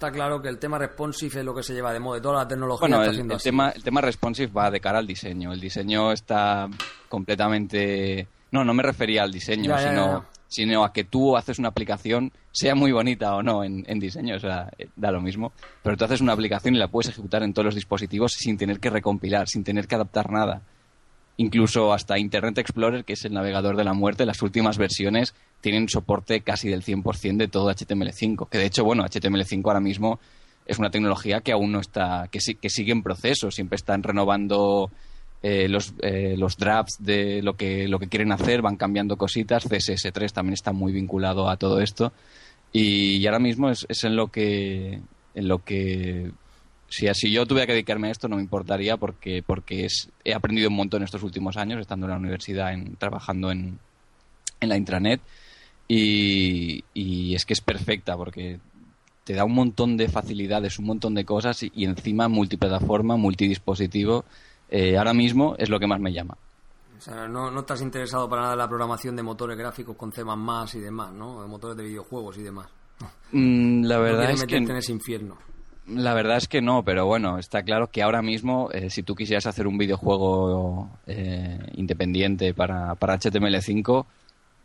está 0.00 0.10
claro 0.10 0.40
que 0.40 0.48
el 0.48 0.58
tema 0.58 0.78
responsive 0.78 1.40
es 1.40 1.44
lo 1.44 1.54
que 1.54 1.62
se 1.62 1.74
lleva 1.74 1.92
de 1.92 2.00
moda, 2.00 2.16
de 2.16 2.22
toda 2.22 2.36
la 2.36 2.48
tecnología 2.48 2.88
bueno, 2.88 3.02
está 3.02 3.34
el, 3.34 3.42
tema, 3.42 3.68
el 3.68 3.82
tema 3.82 4.00
responsive 4.00 4.50
va 4.50 4.70
de 4.70 4.80
cara 4.80 4.98
al 4.98 5.06
diseño. 5.06 5.52
El 5.52 5.60
diseño 5.60 6.10
está 6.10 6.68
completamente... 7.06 8.26
No, 8.50 8.64
no 8.64 8.72
me 8.72 8.82
refería 8.82 9.24
al 9.24 9.30
diseño, 9.30 9.78
sino, 9.78 10.24
sino 10.48 10.84
a 10.84 10.92
que 10.92 11.04
tú 11.04 11.36
haces 11.36 11.58
una 11.58 11.68
aplicación, 11.68 12.32
sea 12.50 12.74
muy 12.74 12.92
bonita 12.92 13.36
o 13.36 13.42
no 13.42 13.62
en, 13.62 13.84
en, 13.86 14.00
diseño, 14.00 14.36
o 14.36 14.40
sea, 14.40 14.70
eh, 14.78 14.88
da 14.96 15.12
lo 15.12 15.20
mismo, 15.20 15.52
pero 15.82 15.98
tú 15.98 16.06
haces 16.06 16.22
una 16.22 16.32
aplicación 16.32 16.74
y 16.74 16.78
la 16.78 16.88
puedes 16.88 17.10
ejecutar 17.10 17.42
en 17.42 17.52
todos 17.52 17.66
los 17.66 17.74
dispositivos 17.74 18.32
sin 18.32 18.56
tener 18.56 18.80
que 18.80 18.88
recompilar, 18.88 19.48
sin 19.48 19.62
tener 19.62 19.86
que 19.86 19.96
adaptar 19.96 20.30
nada 20.32 20.62
incluso 21.40 21.94
hasta 21.94 22.18
Internet 22.18 22.58
Explorer, 22.58 23.04
que 23.06 23.14
es 23.14 23.24
el 23.24 23.32
navegador 23.32 23.74
de 23.74 23.84
la 23.84 23.94
muerte, 23.94 24.26
las 24.26 24.42
últimas 24.42 24.76
versiones 24.76 25.34
tienen 25.62 25.88
soporte 25.88 26.42
casi 26.42 26.68
del 26.68 26.82
100% 26.82 27.38
de 27.38 27.48
todo 27.48 27.70
HTML5. 27.70 28.46
Que 28.50 28.58
de 28.58 28.66
hecho, 28.66 28.84
bueno, 28.84 29.04
HTML5 29.04 29.62
ahora 29.64 29.80
mismo 29.80 30.20
es 30.66 30.78
una 30.78 30.90
tecnología 30.90 31.40
que 31.40 31.52
aún 31.52 31.72
no 31.72 31.80
está, 31.80 32.28
que, 32.30 32.40
que 32.60 32.68
sigue 32.68 32.92
en 32.92 33.02
proceso, 33.02 33.50
siempre 33.50 33.76
están 33.76 34.02
renovando 34.02 34.90
eh, 35.42 35.66
los, 35.66 35.94
eh, 36.02 36.34
los 36.36 36.58
drafts 36.58 36.98
de 37.00 37.40
lo 37.40 37.54
que, 37.54 37.88
lo 37.88 37.98
que 37.98 38.08
quieren 38.08 38.32
hacer, 38.32 38.60
van 38.60 38.76
cambiando 38.76 39.16
cositas, 39.16 39.66
CSS3 39.66 40.32
también 40.32 40.52
está 40.52 40.72
muy 40.72 40.92
vinculado 40.92 41.48
a 41.48 41.56
todo 41.56 41.80
esto. 41.80 42.12
Y, 42.70 43.24
ahora 43.26 43.38
mismo 43.38 43.70
es, 43.70 43.86
es 43.88 44.04
en 44.04 44.14
lo 44.14 44.28
que 44.28 45.00
en 45.34 45.48
lo 45.48 45.64
que 45.64 46.32
si 46.90 47.06
así 47.06 47.30
yo 47.30 47.46
tuviera 47.46 47.66
que 47.66 47.72
dedicarme 47.72 48.08
a 48.08 48.10
esto 48.10 48.28
no 48.28 48.36
me 48.36 48.42
importaría 48.42 48.96
porque 48.96 49.42
porque 49.46 49.84
es, 49.84 50.10
he 50.24 50.34
aprendido 50.34 50.68
un 50.68 50.76
montón 50.76 51.04
estos 51.04 51.22
últimos 51.22 51.56
años 51.56 51.80
estando 51.80 52.06
en 52.06 52.10
la 52.10 52.18
universidad 52.18 52.72
en, 52.72 52.96
trabajando 52.96 53.52
en, 53.52 53.78
en 54.60 54.68
la 54.68 54.76
intranet 54.76 55.20
y, 55.86 56.84
y, 56.92 57.34
es 57.34 57.44
que 57.46 57.52
es 57.52 57.60
perfecta 57.60 58.16
porque 58.16 58.58
te 59.24 59.34
da 59.34 59.44
un 59.44 59.54
montón 59.54 59.96
de 59.96 60.08
facilidades 60.08 60.80
un 60.80 60.86
montón 60.86 61.14
de 61.14 61.24
cosas 61.24 61.62
y, 61.62 61.84
encima 61.84 62.28
multiplataforma 62.28 63.16
multidispositivo 63.16 64.24
eh, 64.68 64.98
ahora 64.98 65.14
mismo 65.14 65.54
es 65.58 65.68
lo 65.68 65.78
que 65.78 65.86
más 65.86 66.00
me 66.00 66.12
llama 66.12 66.36
o 66.98 67.00
sea, 67.00 67.28
no, 67.28 67.50
no 67.50 67.60
estás 67.60 67.80
interesado 67.80 68.28
para 68.28 68.42
nada 68.42 68.54
en 68.54 68.58
la 68.58 68.68
programación 68.68 69.14
de 69.14 69.22
motores 69.22 69.56
gráficos 69.56 69.96
con 69.96 70.12
C++ 70.12 70.20
y 70.20 70.80
demás, 70.80 71.12
¿no? 71.14 71.40
De 71.40 71.48
motores 71.48 71.74
de 71.74 71.84
videojuegos 71.84 72.36
y 72.36 72.42
demás. 72.42 72.68
Mm, 73.32 73.84
la 73.84 73.98
verdad 73.98 74.30
es 74.32 74.44
que 74.44 74.56
en 74.56 74.70
ese 74.70 74.92
infierno. 74.92 75.38
La 75.94 76.14
verdad 76.14 76.36
es 76.36 76.46
que 76.46 76.62
no, 76.62 76.84
pero 76.84 77.06
bueno, 77.06 77.38
está 77.38 77.62
claro 77.62 77.88
que 77.88 78.02
ahora 78.02 78.22
mismo, 78.22 78.70
eh, 78.72 78.90
si 78.90 79.02
tú 79.02 79.16
quisieras 79.16 79.46
hacer 79.46 79.66
un 79.66 79.76
videojuego 79.76 80.88
eh, 81.06 81.58
independiente 81.74 82.54
para, 82.54 82.94
para 82.94 83.18
HTML5, 83.18 84.06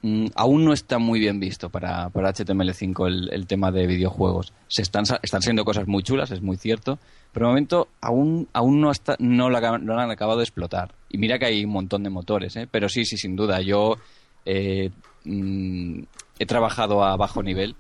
mm, 0.04 0.28
aún 0.36 0.66
no 0.66 0.74
está 0.74 1.00
muy 1.00 1.20
bien 1.20 1.40
visto 1.40 1.70
para, 1.70 2.10
para 2.10 2.32
HTML5 2.32 3.08
el, 3.08 3.30
el, 3.34 3.48
tema 3.48 3.72
de 3.72 3.88
videojuegos. 3.88 4.54
Se 4.68 4.84
están, 4.84 5.06
están 5.24 5.42
siendo 5.42 5.66
cosas 5.66 5.88
muy 5.88 6.04
chulas, 6.04 6.30
es 6.30 6.42
muy 6.42 6.58
cierto, 6.58 7.00
pero 7.34 7.48
de 7.48 7.52
momento 7.54 7.88
aún, 8.02 8.48
aún 8.54 8.80
no, 8.80 8.92
está, 8.92 9.16
no, 9.18 9.50
lo, 9.50 9.58
han 9.58 10.12
acabado 10.12 10.38
de 10.38 10.44
explotar. 10.44 10.94
Y 11.10 11.18
mira 11.18 11.40
que 11.40 11.46
hay 11.46 11.66
un 11.66 11.72
montón 11.72 12.04
de 12.04 12.12
motores, 12.12 12.56
¿eh? 12.56 12.68
pero 12.70 12.88
sí, 12.88 13.04
sí, 13.04 13.18
sin 13.18 13.36
duda. 13.36 13.62
Yo 13.62 13.98
mm, 14.46 16.00
he 16.38 16.46
trabajado 16.46 17.04
a 17.04 17.18
bajo 17.18 17.42
nivel 17.42 17.76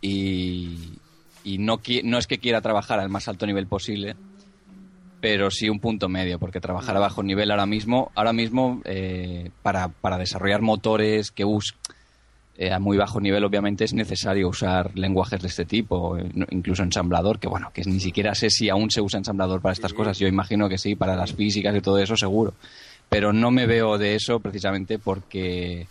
y, 0.00 0.98
y 1.46 1.58
no, 1.58 1.80
no 2.02 2.18
es 2.18 2.26
que 2.26 2.38
quiera 2.38 2.60
trabajar 2.60 2.98
al 2.98 3.08
más 3.08 3.28
alto 3.28 3.46
nivel 3.46 3.68
posible, 3.68 4.16
pero 5.20 5.48
sí 5.48 5.68
un 5.68 5.78
punto 5.78 6.08
medio, 6.08 6.40
porque 6.40 6.60
trabajar 6.60 6.96
a 6.96 6.98
bajo 6.98 7.22
nivel 7.22 7.52
ahora 7.52 7.66
mismo, 7.66 8.10
ahora 8.16 8.32
mismo 8.32 8.82
eh, 8.84 9.50
para, 9.62 9.86
para, 9.86 10.18
desarrollar 10.18 10.60
motores 10.60 11.30
que 11.30 11.44
us 11.44 11.76
eh, 12.58 12.72
a 12.72 12.80
muy 12.80 12.96
bajo 12.96 13.20
nivel 13.20 13.44
obviamente 13.44 13.84
es 13.84 13.94
necesario 13.94 14.48
usar 14.48 14.98
lenguajes 14.98 15.40
de 15.40 15.46
este 15.46 15.64
tipo, 15.64 16.18
eh, 16.18 16.28
incluso 16.50 16.82
ensamblador, 16.82 17.38
que 17.38 17.46
bueno, 17.46 17.70
que 17.72 17.82
ni 17.82 18.00
siquiera 18.00 18.34
sé 18.34 18.50
si 18.50 18.68
aún 18.68 18.90
se 18.90 19.00
usa 19.00 19.18
ensamblador 19.18 19.60
para 19.60 19.72
estas 19.72 19.92
cosas, 19.92 20.18
yo 20.18 20.26
imagino 20.26 20.68
que 20.68 20.78
sí, 20.78 20.96
para 20.96 21.14
las 21.14 21.32
físicas 21.32 21.76
y 21.76 21.80
todo 21.80 22.00
eso 22.00 22.16
seguro, 22.16 22.54
pero 23.08 23.32
no 23.32 23.52
me 23.52 23.66
veo 23.66 23.98
de 23.98 24.16
eso 24.16 24.40
precisamente 24.40 24.98
porque 24.98 25.86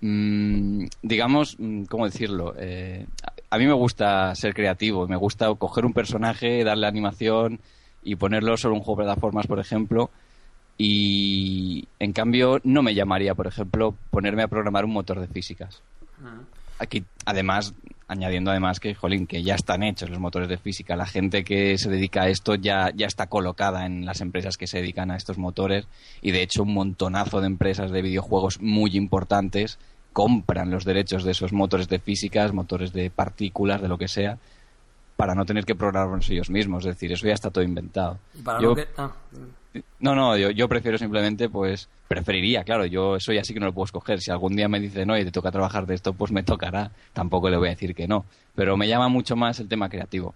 Mm, 0.00 0.86
digamos, 1.02 1.56
mm, 1.58 1.84
¿cómo 1.84 2.06
decirlo? 2.06 2.54
Eh, 2.56 3.06
a 3.50 3.58
mí 3.58 3.66
me 3.66 3.72
gusta 3.72 4.34
ser 4.34 4.54
creativo, 4.54 5.06
me 5.06 5.16
gusta 5.16 5.52
coger 5.54 5.84
un 5.84 5.92
personaje, 5.92 6.64
darle 6.64 6.86
animación 6.86 7.60
y 8.02 8.16
ponerlo 8.16 8.56
sobre 8.56 8.76
un 8.76 8.82
juego 8.82 9.02
de 9.02 9.06
plataformas, 9.06 9.46
por 9.46 9.58
ejemplo. 9.58 10.10
Y 10.78 11.86
en 11.98 12.12
cambio, 12.12 12.60
no 12.64 12.82
me 12.82 12.94
llamaría, 12.94 13.34
por 13.34 13.46
ejemplo, 13.46 13.94
ponerme 14.10 14.42
a 14.42 14.48
programar 14.48 14.86
un 14.86 14.92
motor 14.92 15.20
de 15.20 15.28
físicas. 15.28 15.82
Ah. 16.24 16.40
Aquí, 16.82 17.04
además, 17.26 17.74
añadiendo 18.08 18.50
además 18.50 18.80
que, 18.80 18.94
jolín, 18.94 19.26
que 19.26 19.42
ya 19.42 19.54
están 19.54 19.82
hechos 19.82 20.08
los 20.08 20.18
motores 20.18 20.48
de 20.48 20.56
física. 20.56 20.96
La 20.96 21.06
gente 21.06 21.44
que 21.44 21.76
se 21.78 21.90
dedica 21.90 22.22
a 22.22 22.28
esto 22.28 22.54
ya, 22.54 22.90
ya 22.94 23.06
está 23.06 23.26
colocada 23.26 23.84
en 23.84 24.06
las 24.06 24.20
empresas 24.22 24.56
que 24.56 24.66
se 24.66 24.78
dedican 24.78 25.10
a 25.10 25.16
estos 25.16 25.36
motores 25.38 25.86
y, 26.22 26.30
de 26.30 26.42
hecho, 26.42 26.62
un 26.62 26.72
montonazo 26.74 27.40
de 27.40 27.46
empresas 27.48 27.90
de 27.90 28.00
videojuegos 28.02 28.60
muy 28.62 28.96
importantes 28.96 29.78
compran 30.14 30.70
los 30.70 30.84
derechos 30.84 31.22
de 31.22 31.32
esos 31.32 31.52
motores 31.52 31.88
de 31.88 32.00
físicas, 32.00 32.52
motores 32.52 32.92
de 32.92 33.10
partículas, 33.10 33.80
de 33.82 33.88
lo 33.88 33.98
que 33.98 34.08
sea, 34.08 34.38
para 35.16 35.34
no 35.34 35.44
tener 35.44 35.64
que 35.66 35.74
programarlos 35.74 36.30
ellos 36.30 36.48
mismos. 36.50 36.86
Es 36.86 36.94
decir, 36.94 37.12
eso 37.12 37.26
ya 37.26 37.34
está 37.34 37.50
todo 37.50 37.62
inventado. 37.62 38.18
Y 38.34 38.42
para 38.42 38.60
Yo- 38.60 38.70
lo 38.70 38.74
que... 38.76 38.88
ah, 38.96 39.12
No, 40.00 40.14
no, 40.14 40.36
yo, 40.36 40.50
yo 40.50 40.68
prefiero 40.68 40.98
simplemente, 40.98 41.48
pues, 41.48 41.88
preferiría, 42.08 42.64
claro, 42.64 42.86
yo 42.86 43.16
eso 43.16 43.32
ya 43.32 43.44
sí 43.44 43.54
que 43.54 43.60
no 43.60 43.66
lo 43.66 43.72
puedo 43.72 43.84
escoger. 43.84 44.20
Si 44.20 44.30
algún 44.30 44.56
día 44.56 44.68
me 44.68 44.80
dicen, 44.80 45.06
no, 45.06 45.16
y 45.16 45.24
te 45.24 45.30
toca 45.30 45.52
trabajar 45.52 45.86
de 45.86 45.94
esto, 45.94 46.12
pues 46.12 46.32
me 46.32 46.42
tocará. 46.42 46.90
Tampoco 47.12 47.48
le 47.48 47.56
voy 47.56 47.68
a 47.68 47.70
decir 47.70 47.94
que 47.94 48.08
no. 48.08 48.24
Pero 48.54 48.76
me 48.76 48.88
llama 48.88 49.08
mucho 49.08 49.36
más 49.36 49.60
el 49.60 49.68
tema 49.68 49.88
creativo. 49.88 50.34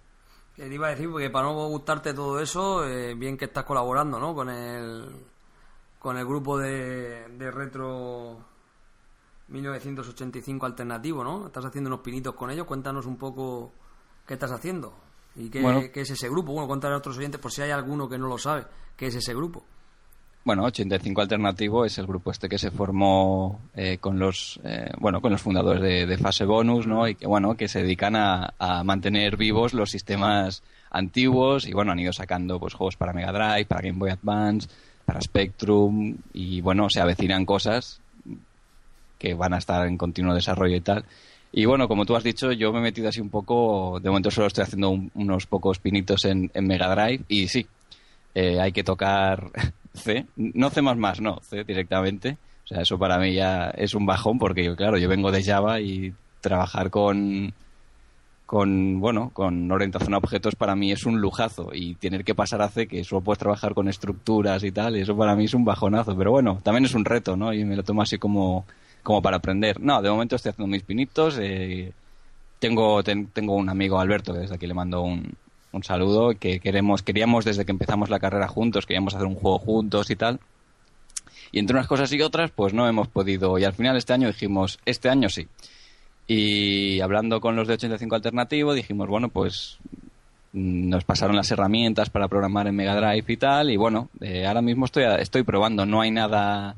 te 0.57 0.73
iba 0.73 0.87
a 0.87 0.91
decir, 0.91 1.11
porque 1.11 1.31
para 1.31 1.47
no 1.47 1.69
gustarte 1.69 2.15
todo 2.15 2.41
eso, 2.41 2.87
eh, 2.87 3.15
bien 3.15 3.37
que 3.37 3.47
estás 3.47 3.65
colaborando, 3.65 4.21
¿no? 4.21 4.35
Con 4.35 4.51
el, 4.51 5.09
con 5.99 6.17
el 6.17 6.25
grupo 6.25 6.57
de, 6.57 7.27
de 7.37 7.51
Retro 7.51 8.39
1985 9.49 10.65
Alternativo, 10.65 11.25
¿no? 11.25 11.47
Estás 11.47 11.65
haciendo 11.65 11.89
unos 11.89 12.01
pinitos 12.01 12.35
con 12.35 12.53
ellos. 12.53 12.67
Cuéntanos 12.67 13.05
un 13.05 13.17
poco 13.17 13.73
qué 14.27 14.35
estás 14.35 14.53
haciendo 14.53 15.04
y 15.37 15.49
qué, 15.49 15.61
Bueno. 15.61 15.83
qué 15.93 16.01
es 16.03 16.11
ese 16.11 16.29
grupo. 16.29 16.53
Bueno, 16.53 16.67
cuéntale 16.69 16.95
a 16.95 16.99
otros 16.99 17.19
oyentes, 17.19 17.41
por 17.41 17.53
si 17.53 17.63
hay 17.63 17.71
alguno 17.71 18.09
que 18.09 18.19
no 18.19 18.29
lo 18.29 18.39
sabe, 18.39 18.65
qué 18.97 19.07
es 19.07 19.15
ese 19.15 19.35
grupo. 19.35 19.65
Bueno, 20.45 20.65
85 20.65 21.23
Alternativo 21.23 21.87
es 21.87 21.97
el 21.97 22.07
grupo 22.07 22.31
este 22.31 22.51
que 22.51 22.59
se 22.59 22.71
formó 22.71 23.63
eh, 23.75 23.97
con 23.97 24.19
los 24.19 24.61
eh, 24.63 24.91
bueno 24.99 25.23
con 25.23 25.33
los 25.33 25.41
fundadores 25.41 25.81
de, 25.81 26.05
de 26.05 26.19
Fase 26.19 26.45
Bonus, 26.45 26.87
¿no? 26.87 27.09
Y 27.09 27.15
que 27.15 27.27
bueno 27.27 27.57
que 27.57 27.67
se 27.67 27.81
dedican 27.83 28.15
a, 28.15 28.53
a 28.59 28.85
mantener 28.85 29.39
vivos 29.39 29.73
los 29.73 29.91
sistemas 29.91 30.63
antiguos 30.91 31.67
y 31.67 31.73
bueno 31.73 31.93
han 31.93 31.99
ido 31.99 32.13
sacando 32.13 32.61
pues 32.61 32.75
juegos 32.75 32.97
para 32.97 33.15
Mega 33.15 33.33
Drive, 33.33 33.65
para 33.65 33.81
Game 33.81 33.99
Boy 33.99 34.11
Advance, 34.11 34.69
para 35.07 35.19
Spectrum 35.23 36.19
y 36.35 36.61
bueno 36.61 36.91
se 36.91 37.01
avecinan 37.01 37.47
cosas 37.47 38.03
que 39.19 39.33
van 39.33 39.55
a 39.55 39.59
estar 39.59 39.87
en 39.87 39.97
continuo 39.97 40.35
desarrollo 40.35 40.77
y 40.77 40.83
tal. 40.83 41.07
Y 41.57 41.67
bueno, 41.67 41.87
como 41.87 42.05
tú 42.05 42.17
has 42.17 42.25
dicho, 42.25 42.51
yo 42.51 42.73
me 42.73 42.81
he 42.81 42.83
metido 42.83 43.09
así 43.09 43.21
un 43.21 43.31
poco, 43.31 44.01
de 44.01 44.09
momento 44.11 44.31
solo 44.31 44.49
estoy 44.49 44.63
haciendo 44.65 44.91
un- 44.91 45.11
unos 45.15 45.47
pocos 45.47 45.79
pinitos 45.79 46.25
en, 46.25 46.51
en 46.53 46.67
Mega 46.67 46.93
Drive 46.93 47.25
y 47.29 47.47
sí, 47.47 47.65
eh, 48.35 48.59
hay 48.61 48.73
que 48.73 48.83
tocar 48.83 49.51
C, 49.95 50.27
no 50.37 50.71
C++, 50.71 50.83
no, 50.83 51.39
C 51.43 51.63
directamente. 51.63 52.37
O 52.65 52.67
sea, 52.67 52.81
eso 52.83 52.99
para 52.99 53.19
mí 53.19 53.35
ya 53.35 53.71
es 53.77 53.95
un 53.95 54.05
bajón 54.05 54.39
porque, 54.39 54.75
claro, 54.75 54.99
yo 54.99 55.09
vengo 55.09 55.31
de 55.31 55.45
Java 55.45 55.81
y 55.81 56.13
trabajar 56.41 56.91
con, 56.91 57.53
con 58.47 59.01
bueno, 59.01 59.31
con 59.33 59.71
orientación 59.71 60.15
a 60.15 60.19
objetos 60.19 60.57
para 60.57 60.75
mí 60.75 60.91
es 60.91 61.07
un 61.07 61.21
lujazo 61.21 61.71
y 61.73 61.95
tener 61.95 62.25
que 62.25 62.35
pasar 62.35 62.63
a 62.63 62.69
C, 62.69 62.87
que 62.89 63.05
solo 63.05 63.21
puedes 63.21 63.39
trabajar 63.39 63.75
con 63.75 63.87
estructuras 63.89 64.65
y 64.65 64.73
tal, 64.73 64.97
eso 64.97 65.17
para 65.17 65.37
mí 65.37 65.45
es 65.45 65.55
un 65.55 65.65
bajonazo, 65.65 66.17
pero 66.17 66.31
bueno, 66.33 66.61
también 66.63 66.85
es 66.87 66.95
un 66.95 67.05
reto, 67.05 67.37
¿no? 67.37 67.53
Y 67.53 67.65
me 67.65 67.77
lo 67.77 67.83
tomo 67.85 68.03
así 68.03 68.19
como, 68.19 68.65
como 69.05 69.23
para 69.23 69.37
aprender. 69.37 69.81
No, 69.81 70.03
de 70.03 70.11
momento 70.11 70.35
estoy 70.35 70.51
haciendo 70.51 70.73
mis 70.73 70.83
pinitos, 70.83 71.39
eh, 71.41 71.93
tengo, 72.59 73.05
ten- 73.05 73.29
tengo 73.29 73.55
un 73.55 73.69
amigo 73.69 74.01
Alberto, 74.01 74.33
que 74.33 74.41
desde 74.41 74.57
aquí 74.57 74.67
le 74.67 74.75
mando 74.75 75.03
un, 75.03 75.33
un 75.71 75.85
saludo, 75.85 76.31
que 76.39 76.59
queremos, 76.59 77.03
queríamos 77.03 77.45
desde 77.45 77.65
que 77.65 77.71
empezamos 77.71 78.11
la 78.11 78.19
carrera 78.19 78.49
juntos, 78.49 78.87
queríamos 78.87 79.15
hacer 79.15 79.27
un 79.29 79.37
juego 79.37 79.61
juntos 79.61 80.11
y 80.11 80.17
tal. 80.17 80.41
Y 81.53 81.61
entre 81.61 81.77
unas 81.77 81.87
cosas 81.87 82.13
y 82.13 82.21
otras, 82.21 82.51
pues 82.51 82.75
no 82.75 82.89
hemos 82.89 83.07
podido. 83.07 83.57
Y 83.61 83.65
al 83.65 83.75
final 83.75 83.97
este 83.97 84.13
año 84.13 84.27
dijimos, 84.27 84.81
este 84.87 85.09
año 85.09 85.29
sí. 85.29 85.47
Y 86.27 87.01
hablando 87.01 87.41
con 87.41 87.55
los 87.55 87.69
de 87.69 87.75
85 87.75 88.15
Alternativo, 88.17 88.73
dijimos, 88.73 89.09
bueno, 89.09 89.29
pues 89.29 89.77
mm, 90.53 90.89
nos 90.89 91.05
pasaron 91.05 91.37
las 91.37 91.51
herramientas 91.51 92.09
para 92.11 92.29
programar 92.29 92.67
en 92.67 92.75
Mega 92.77 92.97
Drive 92.97 93.25
y 93.33 93.37
tal. 93.37 93.71
Y 93.71 93.77
bueno, 93.77 94.09
eh, 94.21 94.47
ahora 94.47 94.63
mismo 94.63 94.87
estoy, 94.87 95.05
estoy 95.19 95.43
probando. 95.43 95.85
No 95.87 96.01
hay 96.01 96.11
nada 96.11 96.77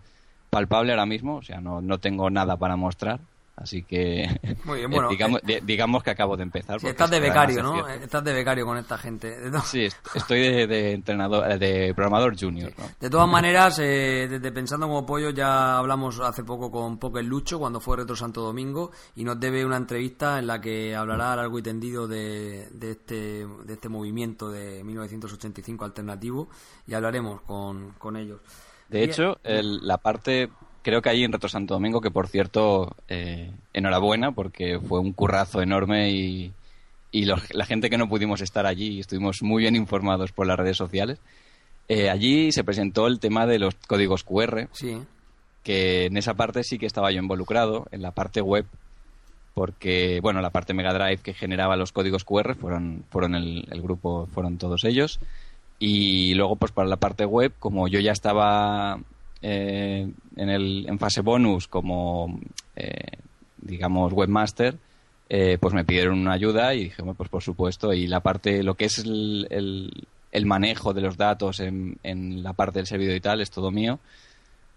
palpable 0.56 0.92
ahora 0.92 1.06
mismo, 1.06 1.36
o 1.36 1.42
sea, 1.42 1.60
no, 1.60 1.80
no 1.82 1.98
tengo 1.98 2.30
nada 2.30 2.56
para 2.56 2.76
mostrar. 2.76 3.20
Así 3.58 3.84
que, 3.84 4.28
Muy 4.64 4.80
bien, 4.80 4.90
bueno, 4.90 5.08
digamos, 5.16 5.40
eh, 5.40 5.46
di- 5.46 5.60
digamos 5.66 6.02
que 6.02 6.10
acabo 6.10 6.36
de 6.36 6.42
empezar. 6.42 6.78
Si 6.78 6.88
estás 6.88 7.08
de 7.10 7.20
becario, 7.20 7.62
¿no? 7.62 7.88
Estás 7.88 8.22
de 8.22 8.34
becario 8.34 8.66
con 8.66 8.76
esta 8.76 8.98
gente. 8.98 9.34
Sí, 9.64 9.86
est- 9.86 9.96
estoy 10.14 10.40
de, 10.40 10.66
de 10.66 10.92
entrenador, 10.92 11.58
de 11.58 11.94
programador 11.94 12.38
junior, 12.38 12.70
¿no? 12.76 12.84
De 13.00 13.08
todas 13.08 13.26
maneras, 13.26 13.78
eh, 13.78 14.28
desde 14.28 14.52
Pensando 14.52 14.86
como 14.88 15.06
Pollo 15.06 15.30
ya 15.30 15.78
hablamos 15.78 16.20
hace 16.20 16.44
poco 16.44 16.70
con 16.70 16.98
Poker 16.98 17.24
Lucho 17.24 17.58
cuando 17.58 17.80
fue 17.80 17.96
Retro 17.96 18.14
Santo 18.14 18.42
Domingo 18.42 18.90
y 19.14 19.24
nos 19.24 19.40
debe 19.40 19.64
una 19.64 19.78
entrevista 19.78 20.38
en 20.38 20.46
la 20.48 20.60
que 20.60 20.94
hablará 20.94 21.34
largo 21.34 21.58
y 21.58 21.62
tendido 21.62 22.06
de, 22.06 22.68
de 22.72 22.90
este, 22.90 23.46
de 23.64 23.72
este 23.72 23.88
movimiento 23.88 24.50
de 24.50 24.84
1985 24.84 25.82
alternativo 25.82 26.50
y 26.86 26.92
hablaremos 26.92 27.40
con, 27.40 27.92
con 27.96 28.18
ellos. 28.18 28.40
De 28.88 29.04
hecho, 29.04 29.38
el- 29.44 29.86
la 29.86 29.98
parte, 29.98 30.48
creo 30.82 31.02
que 31.02 31.08
allí 31.08 31.24
en 31.24 31.32
Retro 31.32 31.48
Santo 31.48 31.74
Domingo, 31.74 32.00
que 32.00 32.10
por 32.10 32.28
cierto, 32.28 32.94
eh, 33.08 33.50
enhorabuena, 33.72 34.32
porque 34.32 34.78
fue 34.78 35.00
un 35.00 35.12
currazo 35.12 35.60
enorme 35.60 36.10
y, 36.10 36.52
la 37.12 37.64
gente 37.64 37.88
que 37.88 37.96
no 37.96 38.08
pudimos 38.10 38.42
estar 38.42 38.66
allí, 38.66 39.00
estuvimos 39.00 39.38
muy 39.42 39.62
bien 39.62 39.74
informados 39.74 40.32
por 40.32 40.46
las 40.46 40.58
redes 40.58 40.76
sociales. 40.76 41.18
eh, 41.88 42.10
allí 42.10 42.50
se 42.52 42.64
presentó 42.64 43.06
el 43.06 43.20
tema 43.20 43.46
de 43.46 43.58
los 43.60 43.74
códigos 43.86 44.24
QR, 44.24 44.68
Sí, 44.72 45.00
que 45.62 46.06
en 46.06 46.16
esa 46.16 46.34
parte 46.34 46.64
sí 46.64 46.78
que 46.78 46.86
estaba 46.86 47.12
yo 47.12 47.20
involucrado, 47.20 47.86
en 47.92 48.02
la 48.02 48.10
parte 48.10 48.40
web, 48.40 48.66
porque, 49.54 50.18
bueno, 50.20 50.40
la 50.40 50.50
parte 50.50 50.74
Mega 50.74 50.92
Drive 50.92 51.22
que 51.22 51.32
generaba 51.32 51.76
los 51.76 51.92
códigos 51.92 52.24
QR 52.24 52.54
fueron, 52.56 53.04
fueron 53.08 53.34
el, 53.34 53.66
el 53.70 53.80
grupo, 53.80 54.26
fueron 54.26 54.58
todos 54.58 54.84
ellos. 54.84 55.18
Y 55.78 56.34
luego, 56.34 56.56
pues 56.56 56.72
para 56.72 56.88
la 56.88 56.96
parte 56.96 57.24
web, 57.26 57.52
como 57.58 57.86
yo 57.88 58.00
ya 58.00 58.12
estaba 58.12 58.98
eh, 59.42 60.08
en, 60.36 60.48
el, 60.48 60.86
en 60.88 60.98
fase 60.98 61.20
bonus 61.20 61.68
como, 61.68 62.40
eh, 62.76 63.18
digamos, 63.58 64.12
webmaster, 64.12 64.76
eh, 65.28 65.58
pues 65.60 65.74
me 65.74 65.84
pidieron 65.84 66.18
una 66.18 66.32
ayuda 66.32 66.74
y 66.74 66.84
dije, 66.84 67.02
pues 67.16 67.28
por 67.28 67.42
supuesto. 67.42 67.92
Y 67.92 68.06
la 68.06 68.20
parte, 68.20 68.62
lo 68.62 68.74
que 68.74 68.86
es 68.86 68.98
el, 68.98 69.46
el- 69.50 70.06
el 70.32 70.44
manejo 70.44 70.92
de 70.92 71.00
los 71.00 71.16
datos 71.16 71.60
en, 71.60 71.96
en 72.02 72.42
la 72.42 72.52
parte 72.52 72.78
del 72.78 72.86
servidor 72.86 73.16
y 73.16 73.20
tal, 73.20 73.40
es 73.40 73.50
todo 73.50 73.70
mío 73.70 73.98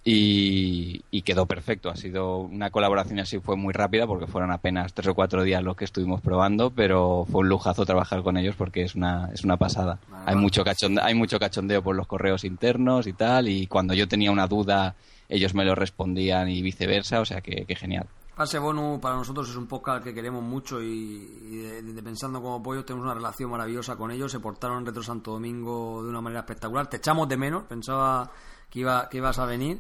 y, 0.04 1.02
y 1.12 1.22
quedó 1.24 1.46
perfecto. 1.46 1.90
Ha 1.90 1.96
sido 1.96 2.38
una 2.40 2.70
colaboración 2.72 3.20
así, 3.20 3.40
fue 3.40 3.56
muy 3.56 3.74
rápida 3.74 4.08
porque 4.08 4.28
fueron 4.28 4.52
apenas 4.52 4.94
tres 4.94 5.08
o 5.08 5.16
cuatro 5.16 5.44
días 5.44 5.64
los 5.64 5.76
que 5.76 5.86
estuvimos 5.86 6.22
probando, 6.22 6.72
pero 6.72 7.26
fue 7.30 7.42
un 7.42 7.50
lujazo 7.50 7.86
trabajar 7.86 8.24
con 8.24 8.38
ellos 8.38 8.56
porque 8.58 8.84
es 8.84 8.96
una, 8.96 9.30
es 9.34 9.44
una 9.44 9.58
pasada. 9.58 10.00
Vale, 10.10 10.24
Hay 10.28 10.36
mucho, 10.36 10.64
cachonde- 10.64 11.02
hay 11.04 11.16
mucho 11.16 11.40
cachondeo 11.40 11.82
por 11.84 11.96
los 11.96 12.08
correos 12.08 12.44
internos 12.44 13.08
y 13.08 13.14
tal, 13.14 13.48
y 13.50 13.68
cuando 13.68 13.94
yo 13.94 14.08
tenía 14.08 14.32
una 14.32 14.48
duda, 14.48 14.96
ellos 15.28 15.54
me 15.54 15.66
lo 15.66 15.76
respondían 15.76 16.50
y 16.50 16.62
viceversa, 16.62 17.20
o 17.22 17.26
sea 17.26 17.42
que, 17.42 17.66
que 17.66 17.76
genial. 17.76 18.08
Fase 18.36 18.58
Bonus 18.58 19.00
para 19.02 19.16
nosotros 19.18 19.50
es 19.50 19.56
un 19.58 19.68
podcast 19.68 20.02
que 20.02 20.14
queremos 20.14 20.42
mucho 20.42 20.82
y, 20.82 20.88
y 20.88 21.58
de- 21.58 21.82
de 21.82 22.02
Pensando 22.04 22.42
como 22.42 22.64
Pollo 22.64 22.86
tenemos 22.86 23.04
una 23.04 23.14
relación 23.14 23.52
maravillosa 23.52 23.98
con 23.98 24.12
ellos. 24.12 24.32
Se 24.32 24.40
portaron 24.40 24.78
en 24.80 24.86
Retro 24.86 25.04
Santo 25.04 25.32
Domingo 25.32 26.02
de 26.04 26.10
una 26.10 26.22
manera 26.22 26.40
espectacular. 26.40 26.88
Te 26.88 26.98
echamos 26.98 27.28
de 27.28 27.36
menos, 27.36 27.64
pensaba 27.66 28.32
que, 28.70 28.80
iba, 28.80 29.10
que 29.10 29.18
ibas 29.18 29.40
a 29.40 29.46
venir, 29.46 29.80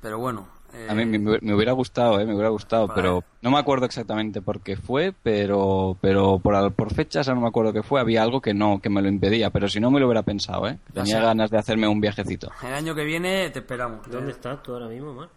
pero 0.00 0.18
bueno. 0.18 0.46
eh, 0.72 0.86
A 0.90 0.94
mí 0.94 1.04
me, 1.06 1.18
me 1.18 1.54
hubiera 1.54 1.72
gustado, 1.72 2.20
¿eh? 2.20 2.26
me 2.26 2.32
hubiera 2.34 2.50
gustado, 2.50 2.86
Vale. 2.86 3.00
pero 3.00 3.24
no 3.42 3.50
me 3.50 3.58
acuerdo 3.58 3.86
exactamente 3.86 4.42
por 4.42 4.60
qué 4.60 4.76
fue, 4.76 5.14
pero 5.22 5.96
pero 6.00 6.38
por, 6.38 6.54
al- 6.54 6.72
por 6.72 6.92
fechas 6.92 7.26
no 7.28 7.40
me 7.40 7.48
acuerdo 7.48 7.72
qué 7.72 7.82
fue, 7.82 8.00
había 8.00 8.22
algo 8.22 8.40
que 8.40 8.52
no 8.54 8.78
que 8.80 8.90
me 8.90 9.00
lo 9.02 9.08
impedía, 9.08 9.50
pero 9.50 9.68
si 9.68 9.80
no 9.80 9.90
me 9.90 9.98
lo 10.00 10.06
hubiera 10.06 10.22
pensado, 10.22 10.68
¿eh? 10.68 10.78
Tenía 10.92 11.20
ganas 11.20 11.50
de 11.50 11.58
hacerme 11.58 11.88
un 11.88 12.00
viajecito. 12.00 12.50
El 12.62 12.74
año 12.74 12.94
que 12.94 13.04
viene 13.04 13.50
te 13.50 13.60
esperamos. 13.60 14.06
¿Dónde 14.10 14.30
Eh, 14.30 14.34
estás 14.34 14.62
tú 14.62 14.72
ahora 14.74 14.88
mismo, 14.88 15.14
Mar? 15.14 15.28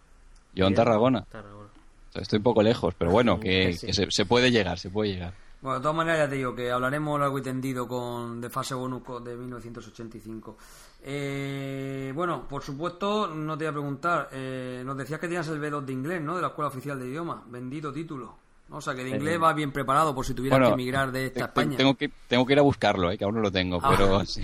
Yo 0.54 0.66
en. 0.66 0.74
Tarragona, 0.74 1.24
Tarragona. 1.30 1.68
estoy 2.14 2.36
un 2.36 2.42
poco 2.42 2.62
lejos, 2.62 2.94
pero 2.98 3.10
bueno, 3.10 3.40
que, 3.40 3.72
Sí. 3.72 3.86
que 3.86 3.94
se, 3.94 4.06
se 4.10 4.26
puede 4.26 4.50
llegar, 4.50 4.78
se 4.78 4.90
puede 4.90 5.12
llegar. 5.12 5.32
Bueno, 5.62 5.78
de 5.78 5.82
todas 5.82 5.96
maneras 5.96 6.18
ya 6.18 6.28
te 6.28 6.34
digo 6.36 6.54
que 6.54 6.70
hablaremos 6.72 7.18
largo 7.20 7.38
y 7.38 7.42
tendido 7.42 7.86
con 7.86 8.40
de 8.40 8.50
fase 8.50 8.74
bonus 8.74 9.02
de 9.24 9.36
1985. 9.36 10.56
Eh, 11.04 12.12
bueno, 12.14 12.46
por 12.48 12.62
supuesto, 12.62 13.28
no 13.28 13.56
te 13.56 13.64
voy 13.64 13.70
a 13.70 13.72
preguntar. 13.72 14.28
eh, 14.32 14.82
nos 14.84 14.96
decías 14.96 15.20
que 15.20 15.28
tenías 15.28 15.46
el 15.48 15.60
B2 15.60 15.84
de 15.84 15.92
inglés, 15.92 16.20
¿no? 16.22 16.34
De 16.36 16.42
la 16.42 16.48
Escuela 16.48 16.68
Oficial 16.68 16.98
de 16.98 17.06
Idioma. 17.08 17.42
Bendito 17.48 17.92
título. 17.92 18.34
¿no? 18.68 18.78
O 18.78 18.80
sea, 18.80 18.94
que 18.94 19.04
de 19.04 19.10
inglés 19.10 19.38
vas 19.38 19.54
bien 19.54 19.70
preparado 19.70 20.14
por 20.14 20.24
si 20.26 20.34
tuvieras 20.34 20.58
Bueno, 20.58 20.74
que 20.74 20.82
emigrar 20.82 21.12
de 21.12 21.26
esta 21.26 21.44
España. 21.44 21.76
Tengo 21.76 21.94
que, 21.94 22.10
tengo 22.26 22.44
que 22.46 22.52
ir 22.54 22.58
a 22.58 22.62
buscarlo, 22.62 23.10
¿eh? 23.12 23.18
que 23.18 23.24
aún 23.24 23.34
no 23.34 23.40
lo 23.42 23.52
tengo, 23.52 23.78
Ah. 23.82 23.90
pero 23.96 24.24
sí. 24.26 24.40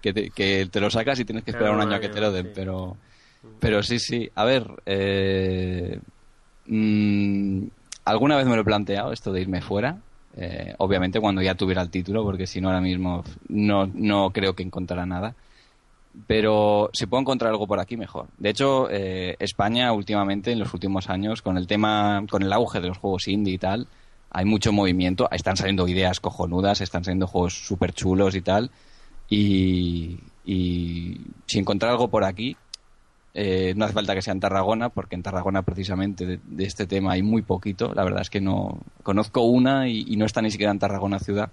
que, 0.00 0.12
te, 0.12 0.30
que 0.30 0.68
te 0.70 0.80
lo 0.80 0.90
sacas 0.90 1.18
y 1.18 1.24
tienes 1.24 1.42
que 1.44 1.50
esperar 1.52 1.72
Claro, 1.72 1.82
un 1.82 1.88
año 1.88 1.96
a 1.96 2.00
que 2.00 2.08
te 2.08 2.20
lo 2.20 2.30
den, 2.30 2.46
sí. 2.46 2.52
pero, 2.54 2.96
pero 3.58 3.82
sí, 3.82 3.98
sí. 3.98 4.30
A 4.34 4.44
ver, 4.44 4.68
eh, 4.86 5.98
mm, 6.66 7.62
alguna 8.08 8.36
vez 8.36 8.46
me 8.46 8.54
lo 8.54 8.62
he 8.62 8.64
planteado 8.64 9.12
esto 9.12 9.32
de 9.32 9.42
irme 9.42 9.60
fuera, 9.60 9.98
eh, 10.36 10.74
obviamente 10.78 11.20
cuando 11.20 11.42
ya 11.42 11.54
tuviera 11.54 11.82
el 11.82 11.90
título, 11.90 12.24
porque 12.24 12.46
si 12.46 12.60
no 12.60 12.68
ahora 12.68 12.80
mismo 12.80 13.22
no, 13.48 13.86
no 13.86 14.30
creo 14.30 14.54
que 14.54 14.62
encontrara 14.62 15.04
nada. 15.04 15.34
Pero 16.26 16.90
si 16.94 17.06
puedo 17.06 17.20
encontrar 17.20 17.50
algo 17.50 17.66
por 17.66 17.78
aquí, 17.78 17.96
mejor. 17.96 18.26
De 18.38 18.50
hecho, 18.50 18.88
eh, 18.90 19.36
España 19.38 19.92
últimamente, 19.92 20.50
en 20.50 20.58
los 20.58 20.72
últimos 20.74 21.08
años, 21.10 21.42
con 21.42 21.58
el 21.58 21.66
tema, 21.66 22.24
con 22.28 22.42
el 22.42 22.52
auge 22.52 22.80
de 22.80 22.88
los 22.88 22.98
juegos 22.98 23.28
indie 23.28 23.54
y 23.54 23.58
tal, 23.58 23.86
hay 24.30 24.44
mucho 24.44 24.72
movimiento. 24.72 25.28
Están 25.30 25.56
saliendo 25.56 25.86
ideas 25.86 26.18
cojonudas, 26.18 26.80
están 26.80 27.04
saliendo 27.04 27.26
juegos 27.26 27.54
súper 27.54 27.92
chulos 27.92 28.34
y 28.34 28.40
tal. 28.40 28.70
Y, 29.28 30.18
y 30.44 31.20
si 31.46 31.58
encontrar 31.58 31.92
algo 31.92 32.08
por 32.08 32.24
aquí, 32.24 32.56
eh, 33.34 33.74
no 33.76 33.84
hace 33.84 33.94
falta 33.94 34.14
que 34.14 34.22
sea 34.22 34.32
en 34.32 34.40
Tarragona, 34.40 34.88
porque 34.88 35.14
en 35.14 35.22
Tarragona 35.22 35.62
precisamente 35.62 36.26
de, 36.26 36.64
este 36.64 36.86
tema 36.86 37.12
hay 37.12 37.22
muy 37.22 37.42
poquito. 37.42 37.92
La 37.94 38.04
verdad 38.04 38.22
es 38.22 38.30
que 38.30 38.40
no 38.40 38.80
conozco 39.02 39.42
una 39.42 39.88
y, 39.88 40.16
no 40.16 40.24
está 40.24 40.42
ni 40.42 40.50
siquiera 40.50 40.72
en 40.72 40.78
Tarragona 40.78 41.18
ciudad. 41.18 41.50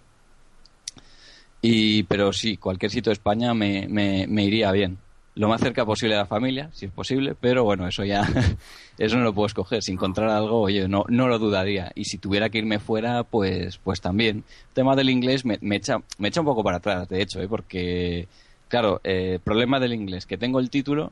Y, 1.61 2.03
pero 2.03 2.31
sí, 2.33 2.57
cualquier 2.57 2.91
sitio 2.91 3.09
de 3.09 3.13
España 3.13 3.53
me, 3.53 3.88
me, 3.89 4.27
me 4.27 4.43
iría 4.43 4.71
bien. 4.71 4.97
Lo 5.35 5.49
más 5.49 5.59
cerca 5.59 5.85
posible 5.85 6.15
de 6.15 6.21
la 6.21 6.27
familia, 6.27 6.69
si 6.71 6.85
es 6.85 6.91
posible, 6.93 7.35
pero 7.35 7.65
bueno, 7.65 7.85
eso 7.88 8.05
ya, 8.05 8.25
eso 8.97 9.17
no 9.17 9.23
lo 9.23 9.33
puedo 9.33 9.47
escoger. 9.47 9.83
Si 9.83 9.91
encontrar 9.91 10.29
algo, 10.29 10.61
oye, 10.61 10.88
no, 10.88 11.03
no 11.09 11.27
lo 11.27 11.39
dudaría. 11.39 11.91
Y 11.93 12.05
si 12.05 12.17
tuviera 12.17 12.49
que 12.49 12.59
irme 12.59 12.79
fuera, 12.79 13.23
pues, 13.23 13.77
pues 13.77 13.99
también. 13.99 14.38
El 14.69 14.73
tema 14.73 14.95
del 14.95 15.09
inglés 15.09 15.43
me, 15.43 15.57
me 15.61 15.75
echa, 15.75 15.97
me 16.19 16.29
echa 16.29 16.39
un 16.39 16.45
poco 16.45 16.63
para 16.63 16.77
atrás, 16.77 17.09
de 17.09 17.21
hecho, 17.21 17.41
¿eh? 17.41 17.49
porque, 17.49 18.29
claro, 18.69 19.01
eh, 19.03 19.39
problema 19.43 19.79
del 19.79 19.93
inglés, 19.93 20.25
que 20.25 20.38
tengo 20.38 20.59
el 20.61 20.69
título, 20.69 21.11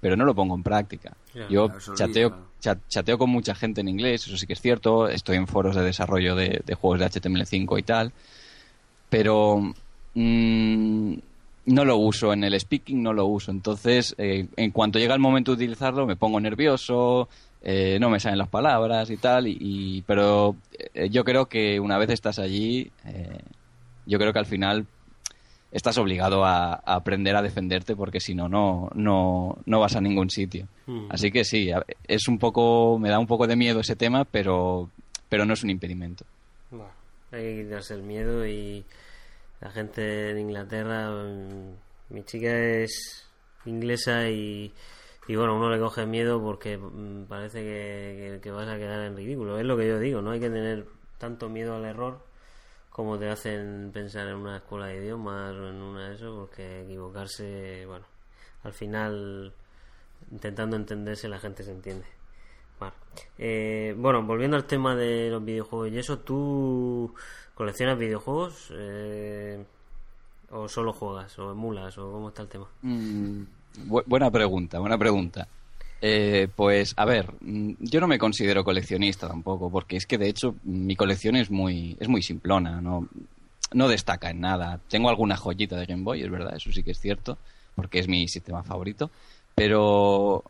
pero 0.00 0.16
no 0.16 0.24
lo 0.24 0.34
pongo 0.34 0.54
en 0.54 0.62
práctica. 0.62 1.16
Yo 1.48 1.66
claro, 1.68 1.80
chateo, 1.94 2.28
digo, 2.28 2.30
claro. 2.30 2.46
chat- 2.60 2.88
chateo 2.88 3.18
con 3.18 3.30
mucha 3.30 3.54
gente 3.54 3.80
en 3.80 3.88
inglés, 3.88 4.26
eso 4.26 4.36
sí 4.36 4.46
que 4.46 4.54
es 4.54 4.60
cierto. 4.60 5.08
Estoy 5.08 5.36
en 5.36 5.46
foros 5.46 5.76
de 5.76 5.82
desarrollo 5.82 6.34
de, 6.34 6.62
de 6.64 6.74
juegos 6.74 7.00
de 7.00 7.06
HTML5 7.06 7.78
y 7.78 7.82
tal. 7.82 8.12
Pero 9.08 9.72
mm, 10.14 11.14
no 11.66 11.84
lo 11.84 11.96
uso. 11.96 12.32
En 12.32 12.44
el 12.44 12.58
speaking 12.58 13.02
no 13.02 13.12
lo 13.12 13.26
uso. 13.26 13.50
Entonces, 13.50 14.14
eh, 14.18 14.46
en 14.56 14.70
cuanto 14.70 14.98
llega 14.98 15.14
el 15.14 15.20
momento 15.20 15.50
de 15.52 15.56
utilizarlo, 15.64 16.06
me 16.06 16.16
pongo 16.16 16.40
nervioso. 16.40 17.28
eh, 17.62 17.98
no 18.00 18.08
me 18.08 18.20
salen 18.20 18.38
las 18.38 18.48
palabras 18.48 19.10
y 19.10 19.16
tal. 19.18 19.46
Y, 19.46 19.56
y- 19.60 20.02
pero 20.02 20.56
eh, 20.94 21.08
yo 21.10 21.24
creo 21.24 21.46
que 21.46 21.78
una 21.80 21.98
vez 21.98 22.08
estás 22.10 22.38
allí, 22.38 22.90
eh, 23.04 23.38
yo 24.06 24.18
creo 24.18 24.32
que 24.32 24.38
al 24.38 24.46
final 24.46 24.86
estás 25.72 25.96
obligado 25.98 26.44
a, 26.44 26.74
a 26.74 26.94
aprender 26.94 27.36
a 27.36 27.42
defenderte 27.42 27.94
porque 27.96 28.20
si 28.20 28.34
no, 28.34 28.48
no, 28.48 28.90
no, 28.94 29.56
no 29.66 29.80
vas 29.80 29.94
a 29.96 30.00
ningún 30.00 30.28
sitio. 30.30 30.66
Mm. 30.86 31.06
Así 31.10 31.30
que 31.30 31.44
sí, 31.44 31.70
es 32.08 32.28
un 32.28 32.38
poco, 32.38 32.98
me 32.98 33.08
da 33.08 33.18
un 33.18 33.26
poco 33.26 33.46
de 33.46 33.56
miedo 33.56 33.80
ese 33.80 33.96
tema, 33.96 34.24
pero, 34.24 34.90
pero 35.28 35.44
no 35.44 35.54
es 35.54 35.62
un 35.62 35.70
impedimento. 35.70 36.24
Bueno, 36.70 36.90
hay 37.32 37.42
que 37.56 37.62
quitarse 37.64 37.94
el 37.94 38.02
miedo 38.02 38.46
y 38.46 38.84
la 39.60 39.70
gente 39.70 40.30
en 40.30 40.38
Inglaterra, 40.38 41.10
mm, 41.10 42.14
mi 42.14 42.24
chica 42.24 42.58
es 42.58 43.26
inglesa 43.66 44.28
y, 44.30 44.72
y 45.28 45.36
bueno, 45.36 45.54
uno 45.56 45.70
le 45.70 45.78
coge 45.78 46.06
miedo 46.06 46.42
porque 46.42 46.78
mm, 46.78 47.24
parece 47.28 47.60
que, 47.62 48.32
que- 48.34 48.40
que 48.42 48.50
vas 48.50 48.68
a 48.68 48.76
quedar 48.78 49.02
en 49.04 49.16
ridículo. 49.16 49.58
Es 49.58 49.64
lo 49.66 49.76
que 49.76 49.86
yo 49.86 49.98
digo, 50.00 50.22
no 50.22 50.30
hay 50.32 50.40
que 50.40 50.50
tener 50.50 50.86
tanto 51.18 51.48
miedo 51.48 51.76
al 51.76 51.84
error 51.84 52.24
como 52.90 53.18
te 53.18 53.28
hacen 53.30 53.90
pensar 53.92 54.26
en 54.28 54.34
una 54.36 54.58
escuela 54.58 54.86
de 54.86 54.98
idiomas 54.98 55.54
o 55.54 55.68
en 55.68 55.76
una 55.76 56.08
de 56.08 56.14
eso, 56.16 56.34
porque 56.36 56.82
equivocarse, 56.82 57.86
bueno, 57.86 58.04
al 58.64 58.72
final 58.72 59.52
intentando 60.30 60.76
entenderse 60.76 61.28
la 61.28 61.38
gente 61.38 61.62
se 61.64 61.70
entiende. 61.72 62.04
Eh, 63.38 63.94
bueno, 63.98 64.22
volviendo 64.22 64.56
al 64.56 64.64
tema 64.64 64.94
de 64.96 65.28
los 65.30 65.44
videojuegos 65.44 65.90
y 65.90 65.98
eso, 65.98 66.18
¿tú 66.20 67.14
coleccionas 67.54 67.98
videojuegos 67.98 68.68
eh, 68.72 69.62
o 70.50 70.68
solo 70.68 70.92
juegas 70.92 71.38
o 71.38 71.52
emulas 71.52 71.96
o 71.98 72.10
cómo 72.10 72.28
está 72.28 72.42
el 72.42 72.48
tema? 72.48 72.66
Mm, 72.82 73.42
bu- 73.88 74.04
buena 74.06 74.30
pregunta, 74.30 74.78
buena 74.78 74.96
pregunta. 74.98 75.46
Eh, 76.02 76.48
pues 76.56 76.94
a 76.96 77.04
ver, 77.04 77.32
mm, 77.40 77.72
yo 77.80 78.00
no 78.00 78.08
me 78.08 78.18
considero 78.18 78.64
coleccionista 78.64 79.28
tampoco, 79.28 79.70
porque 79.70 79.96
es 79.96 80.06
que 80.06 80.16
de 80.18 80.28
hecho 80.28 80.54
mi 80.64 80.96
colección 80.96 81.36
es 81.36 81.50
muy, 81.50 81.96
es 82.00 82.08
muy 82.08 82.22
simplona, 82.22 82.80
no, 82.80 83.06
no 83.72 83.88
destaca 83.88 84.30
en 84.30 84.40
nada. 84.40 84.80
Tengo 84.88 85.10
alguna 85.10 85.36
joyita 85.36 85.76
de 85.76 85.86
Game 85.86 86.02
Boy, 86.02 86.22
es 86.22 86.30
verdad, 86.30 86.56
eso 86.56 86.72
sí 86.72 86.82
que 86.82 86.92
es 86.92 87.00
cierto, 87.00 87.36
porque 87.74 87.98
es 87.98 88.08
mi 88.08 88.28
sistema 88.28 88.62
favorito, 88.62 89.10
pero 89.54 90.42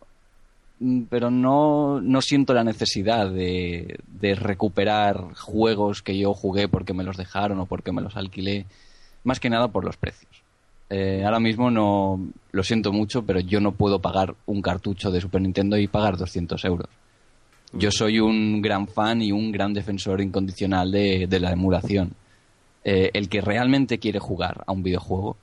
mm, 0.78 1.02
pero 1.10 1.30
no, 1.30 2.00
no 2.00 2.22
siento 2.22 2.54
la 2.54 2.64
necesidad 2.64 3.28
de, 3.30 3.98
de 4.06 4.34
recuperar 4.36 5.34
juegos 5.34 6.02
que 6.02 6.16
yo 6.16 6.32
jugué 6.34 6.68
porque 6.68 6.94
me 6.94 7.04
los 7.04 7.16
dejaron 7.16 7.58
o 7.60 7.66
porque 7.66 7.92
me 7.92 8.02
los 8.02 8.16
alquilé, 8.16 8.66
más 9.24 9.40
que 9.40 9.50
nada 9.50 9.68
por 9.68 9.84
los 9.84 9.96
precios. 9.96 10.39
Eh, 10.90 11.22
ahora 11.24 11.38
mismo 11.38 11.70
no 11.70 12.20
lo 12.50 12.62
siento 12.64 12.92
mucho, 12.92 13.22
pero 13.22 13.38
yo 13.38 13.60
no 13.60 13.72
puedo 13.72 14.00
pagar 14.00 14.34
un 14.46 14.60
cartucho 14.60 15.12
de 15.12 15.20
Super 15.20 15.40
Nintendo 15.40 15.78
y 15.78 15.86
pagar 15.86 16.16
200 16.16 16.64
euros. 16.64 16.88
Yo 17.72 17.92
soy 17.92 18.18
un 18.18 18.60
gran 18.60 18.88
fan 18.88 19.22
y 19.22 19.30
un 19.30 19.52
gran 19.52 19.72
defensor 19.72 20.20
incondicional 20.20 20.90
de, 20.90 21.28
de 21.28 21.40
la 21.40 21.52
emulación. 21.52 22.12
Eh, 22.82 23.10
el 23.14 23.28
que 23.28 23.40
realmente 23.40 23.98
quiere 23.98 24.18
jugar 24.18 24.64
a 24.66 24.72
un 24.72 24.82
videojuego, 24.82 25.36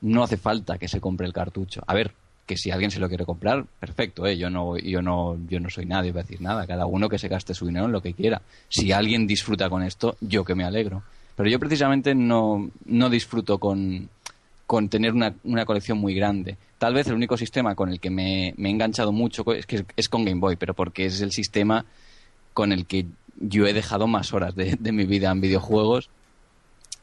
no 0.00 0.24
hace 0.24 0.36
falta 0.36 0.78
que 0.78 0.88
se 0.88 1.00
compre 1.00 1.26
el 1.26 1.32
cartucho. 1.32 1.82
A 1.86 1.94
ver, 1.94 2.12
que 2.44 2.56
si 2.56 2.70
alguien 2.70 2.90
se 2.90 2.98
lo 2.98 3.08
quiere 3.08 3.24
comprar, 3.24 3.64
perfecto, 3.78 4.26
¿eh? 4.26 4.36
yo, 4.36 4.50
no, 4.50 4.76
yo, 4.78 5.02
no, 5.02 5.36
yo 5.48 5.60
no 5.60 5.70
soy 5.70 5.86
nadie 5.86 6.12
para 6.12 6.22
decir 6.22 6.40
nada. 6.40 6.66
Cada 6.66 6.86
uno 6.86 7.08
que 7.08 7.18
se 7.18 7.28
gaste 7.28 7.54
su 7.54 7.66
dinero 7.66 7.86
en 7.86 7.92
lo 7.92 8.00
que 8.00 8.14
quiera. 8.14 8.42
Si 8.68 8.90
alguien 8.90 9.26
disfruta 9.26 9.68
con 9.68 9.82
esto, 9.82 10.16
yo 10.20 10.44
que 10.44 10.54
me 10.54 10.64
alegro. 10.64 11.02
Pero 11.36 11.50
yo 11.50 11.60
precisamente 11.60 12.16
no, 12.16 12.70
no 12.86 13.10
disfruto 13.10 13.58
con, 13.58 14.08
con 14.68 14.88
tener 14.90 15.14
una, 15.14 15.34
una 15.44 15.64
colección 15.64 15.98
muy 15.98 16.14
grande. 16.14 16.58
Tal 16.78 16.92
vez 16.94 17.06
el 17.08 17.14
único 17.14 17.36
sistema 17.36 17.74
con 17.74 17.88
el 17.88 17.98
que 17.98 18.10
me, 18.10 18.52
me 18.58 18.68
he 18.68 18.72
enganchado 18.72 19.10
mucho 19.12 19.42
es, 19.54 19.64
que 19.66 19.84
es 19.96 20.08
con 20.10 20.24
Game 20.24 20.40
Boy, 20.40 20.56
pero 20.56 20.74
porque 20.74 21.06
es 21.06 21.20
el 21.22 21.32
sistema 21.32 21.84
con 22.52 22.70
el 22.70 22.84
que 22.86 23.06
yo 23.40 23.66
he 23.66 23.72
dejado 23.72 24.06
más 24.06 24.32
horas 24.34 24.54
de, 24.54 24.76
de 24.78 24.92
mi 24.92 25.04
vida 25.06 25.30
en 25.32 25.40
videojuegos 25.40 26.10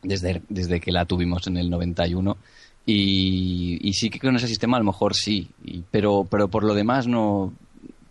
desde, 0.04 0.44
desde 0.48 0.80
que 0.80 0.92
la 0.92 1.06
tuvimos 1.06 1.48
en 1.48 1.58
el 1.58 1.70
91. 1.72 2.38
Y, 2.86 3.80
y 3.82 3.94
sí 3.94 4.12
que 4.12 4.20
con 4.20 4.36
ese 4.36 4.48
sistema 4.48 4.78
a 4.78 4.80
lo 4.80 4.86
mejor 4.86 5.16
sí, 5.16 5.48
pero, 5.90 6.28
pero 6.30 6.48
por 6.50 6.64
lo 6.64 6.76
demás 6.76 7.08
no. 7.08 7.52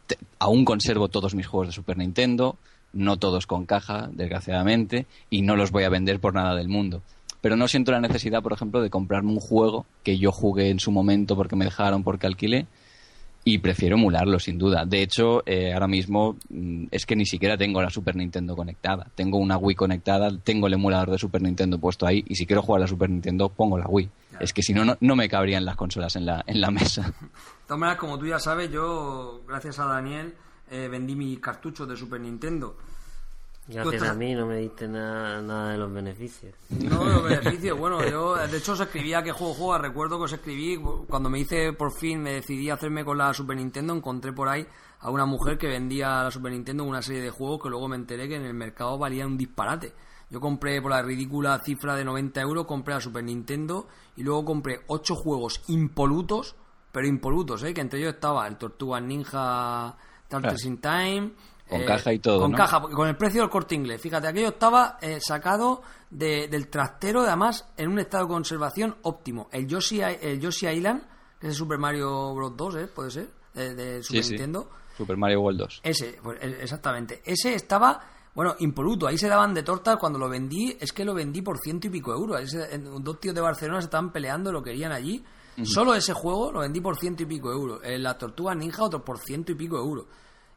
te- 0.08 0.18
aún 0.40 0.64
conservo 0.64 1.06
todos 1.06 1.36
mis 1.36 1.46
juegos 1.46 1.68
de 1.68 1.72
Super 1.74 1.96
Nintendo, 1.96 2.56
no 2.92 3.16
todos 3.18 3.46
con 3.46 3.66
caja, 3.66 4.08
desgraciadamente, 4.12 5.06
y 5.30 5.42
no 5.42 5.54
los 5.54 5.70
voy 5.70 5.84
a 5.84 5.90
vender 5.90 6.18
por 6.18 6.34
nada 6.34 6.56
del 6.56 6.68
mundo. 6.68 7.02
Pero 7.44 7.56
no 7.56 7.68
siento 7.68 7.92
la 7.92 8.00
necesidad, 8.00 8.42
por 8.42 8.54
ejemplo, 8.54 8.80
de 8.80 8.88
comprarme 8.88 9.30
un 9.30 9.38
juego 9.38 9.84
que 10.02 10.16
yo 10.16 10.32
jugué 10.32 10.70
en 10.70 10.80
su 10.80 10.90
momento 10.90 11.36
porque 11.36 11.56
me 11.56 11.66
dejaron, 11.66 12.02
porque 12.02 12.26
alquilé, 12.26 12.66
y 13.44 13.58
prefiero 13.58 13.96
emularlo, 13.96 14.38
sin 14.38 14.56
duda. 14.56 14.86
De 14.86 15.02
hecho, 15.02 15.42
eh, 15.44 15.74
ahora 15.74 15.86
mismo 15.86 16.38
mm, 16.48 16.86
es 16.90 17.04
que 17.04 17.14
ni 17.14 17.26
siquiera 17.26 17.58
tengo 17.58 17.82
la 17.82 17.90
Super 17.90 18.16
Nintendo 18.16 18.56
conectada. 18.56 19.10
Tengo 19.14 19.36
una 19.36 19.58
Wii 19.58 19.76
conectada, 19.76 20.30
tengo 20.38 20.68
el 20.68 20.72
emulador 20.72 21.10
de 21.10 21.18
Super 21.18 21.42
Nintendo 21.42 21.78
puesto 21.78 22.06
ahí, 22.06 22.24
y 22.26 22.34
si 22.34 22.46
quiero 22.46 22.62
jugar 22.62 22.78
a 22.78 22.84
la 22.84 22.88
Super 22.88 23.10
Nintendo, 23.10 23.50
pongo 23.50 23.76
la 23.76 23.88
Wii. 23.88 24.08
Es 24.40 24.54
que 24.54 24.62
si 24.62 24.72
no, 24.72 24.96
no, 24.98 25.14
me 25.14 25.28
cabrían 25.28 25.66
las 25.66 25.76
consolas 25.76 26.16
en 26.16 26.24
la, 26.24 26.42
en 26.46 26.62
la 26.62 26.70
mesa. 26.70 27.02
De 27.12 27.66
todas 27.66 27.78
maneras, 27.78 28.00
como 28.00 28.18
tú 28.18 28.26
ya 28.26 28.38
sabes, 28.38 28.70
yo, 28.70 29.42
gracias 29.46 29.78
a 29.80 29.84
Daniel, 29.84 30.32
eh, 30.70 30.88
vendí 30.88 31.14
mis 31.14 31.40
cartuchos 31.40 31.86
de 31.86 31.94
Super 31.94 32.22
Nintendo. 32.22 32.78
Gracias 33.66 34.02
a 34.02 34.14
mí 34.14 34.34
no 34.34 34.46
me 34.46 34.58
diste 34.58 34.86
nada, 34.86 35.40
nada 35.40 35.70
de 35.70 35.78
los 35.78 35.90
beneficios. 35.92 36.54
No 36.68 37.02
los 37.02 37.22
beneficios, 37.24 37.78
bueno, 37.78 38.06
yo 38.06 38.36
de 38.36 38.58
hecho 38.58 38.72
os 38.72 38.80
escribía 38.80 39.22
que 39.22 39.32
juego 39.32 39.54
juega, 39.54 39.78
recuerdo 39.78 40.18
que 40.18 40.24
os 40.24 40.32
escribí 40.32 40.78
cuando 41.08 41.30
me 41.30 41.40
hice 41.40 41.72
por 41.72 41.92
fin, 41.92 42.20
me 42.20 42.34
decidí 42.34 42.68
a 42.68 42.74
hacerme 42.74 43.04
con 43.04 43.16
la 43.16 43.32
Super 43.32 43.56
Nintendo, 43.56 43.94
encontré 43.94 44.32
por 44.34 44.48
ahí 44.48 44.66
a 45.00 45.10
una 45.10 45.24
mujer 45.24 45.56
que 45.56 45.66
vendía 45.66 46.22
la 46.22 46.30
Super 46.30 46.52
Nintendo 46.52 46.84
una 46.84 47.00
serie 47.00 47.22
de 47.22 47.30
juegos 47.30 47.62
que 47.62 47.70
luego 47.70 47.88
me 47.88 47.96
enteré 47.96 48.28
que 48.28 48.36
en 48.36 48.44
el 48.44 48.54
mercado 48.54 48.98
valían 48.98 49.28
un 49.28 49.38
disparate. 49.38 49.94
Yo 50.30 50.40
compré 50.40 50.82
por 50.82 50.90
la 50.90 51.02
ridícula 51.02 51.58
cifra 51.64 51.94
de 51.94 52.04
90 52.04 52.40
euros, 52.42 52.66
compré 52.66 52.94
la 52.94 53.00
Super 53.00 53.24
Nintendo 53.24 53.88
y 54.16 54.22
luego 54.22 54.44
compré 54.44 54.80
8 54.88 55.14
juegos 55.14 55.62
impolutos, 55.68 56.56
pero 56.92 57.06
impolutos, 57.06 57.62
¿eh? 57.62 57.72
que 57.72 57.80
entre 57.80 58.00
ellos 58.00 58.14
estaba 58.14 58.46
el 58.46 58.56
Tortuga 58.56 59.00
Ninja 59.00 59.96
Turtles 60.28 60.64
in 60.64 60.78
Time, 60.78 61.32
Con 61.68 61.82
caja 61.84 62.12
y 62.12 62.18
todo, 62.18 62.40
Con 62.40 62.50
¿no? 62.52 62.56
caja, 62.56 62.80
porque 62.80 62.94
con 62.94 63.08
el 63.08 63.16
precio 63.16 63.40
del 63.40 63.50
corte 63.50 63.74
inglés. 63.74 64.00
Fíjate, 64.00 64.28
aquello 64.28 64.48
estaba 64.48 64.98
eh, 65.00 65.18
sacado 65.20 65.82
de- 66.10 66.46
del 66.48 66.68
trastero, 66.68 67.22
además, 67.22 67.66
en 67.76 67.88
un 67.90 67.98
estado 67.98 68.24
de 68.24 68.28
conservación 68.32 68.96
óptimo. 69.02 69.48
El 69.50 69.66
Yoshi, 69.66 70.00
el 70.02 70.38
Yoshi 70.40 70.68
Island, 70.68 71.02
que 71.40 71.46
es 71.46 71.52
el 71.54 71.56
Super 71.58 71.78
Mario 71.78 72.34
Bros. 72.34 72.56
2, 72.56 72.74
¿eh? 72.76 72.86
Puede 72.88 73.10
ser, 73.10 73.28
de, 73.54 73.74
de 73.74 74.02
Super 74.02 74.22
Sí, 74.22 74.28
sí. 74.28 74.30
Nintendo. 74.34 74.68
Super 74.96 75.16
Mario 75.16 75.40
World 75.40 75.58
2. 75.60 75.80
Ese, 75.82 76.18
pues, 76.22 76.38
e- 76.42 76.62
exactamente. 76.62 77.22
Ese 77.24 77.54
estaba, 77.54 77.98
bueno, 78.34 78.54
impoluto. 78.60 79.06
Ahí 79.06 79.16
se 79.18 79.26
daban 79.28 79.54
de 79.54 79.62
tortas 79.62 79.96
cuando 79.96 80.18
lo 80.18 80.28
vendí. 80.28 80.76
Es 80.78 80.92
que 80.92 81.04
lo 81.04 81.14
vendí 81.14 81.40
por 81.42 81.58
ciento 81.58 81.86
y 81.86 81.90
pico 81.90 82.12
euros. 82.12 82.36
Ahí 82.36 82.46
se- 82.46 82.74
en- 82.74 83.02
dos 83.02 83.18
tíos 83.18 83.34
de 83.34 83.40
Barcelona 83.40 83.80
se 83.80 83.86
estaban 83.86 84.12
peleando, 84.12 84.52
lo 84.52 84.62
querían 84.62 84.92
allí. 84.92 85.24
Solo 85.64 85.94
ese 85.94 86.12
juego 86.12 86.52
lo 86.52 86.60
vendí 86.60 86.80
por 86.80 86.96
ciento 86.98 87.22
y 87.22 87.26
pico 87.26 87.50
euros. 87.50 87.80
En 87.84 88.02
la 88.02 88.18
Tortuga 88.18 88.54
Ninja, 88.54 88.82
otro 88.84 89.04
por 89.04 89.18
ciento 89.18 89.50
y 89.52 89.54
pico 89.54 89.78
euros. 89.78 90.06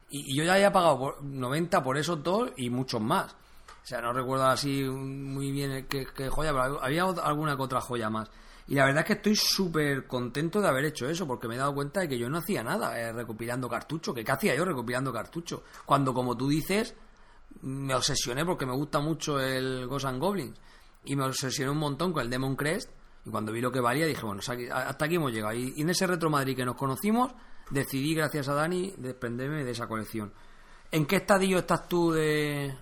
Y, 0.09 0.35
yo 0.35 0.43
ya 0.43 0.53
había 0.53 0.71
pagado 0.71 0.97
por 0.97 1.23
90 1.23 1.83
por 1.83 1.97
esos 1.97 2.23
dos 2.23 2.51
y 2.57 2.69
muchos 2.69 3.01
más. 3.01 3.33
O 3.33 3.87
sea, 3.87 4.01
no 4.01 4.11
recuerdo 4.11 4.45
así 4.45 4.83
muy 4.83 5.51
bien 5.51 5.87
qué, 5.87 6.29
joya, 6.29 6.51
pero 6.51 6.83
había 6.83 7.03
alguna 7.03 7.55
que 7.55 7.61
otra 7.61 7.81
joya 7.81 8.09
más. 8.09 8.29
Y 8.67 8.75
la 8.75 8.85
verdad 8.85 8.99
es 9.03 9.07
que 9.07 9.13
estoy 9.13 9.35
súper 9.35 10.05
contento 10.07 10.59
de 10.59 10.67
haber 10.67 10.83
hecho 10.85 11.07
eso, 11.07 11.25
porque 11.25 11.47
me 11.47 11.55
he 11.55 11.57
dado 11.57 11.73
cuenta 11.73 12.01
de 12.01 12.09
que 12.09 12.17
yo 12.17 12.29
no 12.29 12.39
hacía 12.39 12.63
nada 12.63 12.99
eh, 12.99 13.13
recopilando 13.13 13.69
cartuchos. 13.69 14.13
¿Que 14.13 14.25
¿Qué 14.25 14.31
hacía 14.31 14.55
yo 14.55 14.65
recopilando 14.65 15.13
cartuchos? 15.13 15.61
Cuando, 15.85 16.13
como 16.13 16.35
tú 16.35 16.49
dices, 16.49 16.93
me 17.61 17.95
obsesioné 17.95 18.43
porque 18.43 18.65
me 18.65 18.73
gusta 18.73 18.99
mucho 18.99 19.39
el 19.39 19.87
Ghost 19.87 20.05
and 20.05 20.19
Goblins. 20.19 20.59
Y 21.05 21.15
me 21.15 21.23
obsesioné 21.23 21.71
un 21.71 21.77
montón 21.77 22.11
con 22.11 22.23
el 22.23 22.29
Demon 22.29 22.57
Crest. 22.57 22.89
Y 23.25 23.29
cuando 23.29 23.53
vi 23.53 23.61
lo 23.61 23.71
que 23.71 23.79
valía, 23.79 24.05
dije, 24.05 24.25
bueno, 24.25 24.41
hasta 24.41 25.05
aquí 25.05 25.15
hemos 25.15 25.31
llegado. 25.31 25.53
Y 25.53 25.73
en 25.77 25.89
ese 25.89 26.05
Retro 26.05 26.29
Madrid 26.29 26.53
que 26.53 26.65
nos 26.65 26.75
conocimos, 26.75 27.31
decidí, 27.69 28.15
gracias 28.15 28.47
a 28.47 28.53
Dani, 28.53 28.93
desprenderme 28.97 29.63
de 29.63 29.71
esa 29.71 29.87
colección. 29.87 30.31
¿En 30.91 31.05
qué 31.05 31.17
estadio 31.17 31.59
estás 31.59 31.87
tú 31.87 32.11
de, 32.11 32.73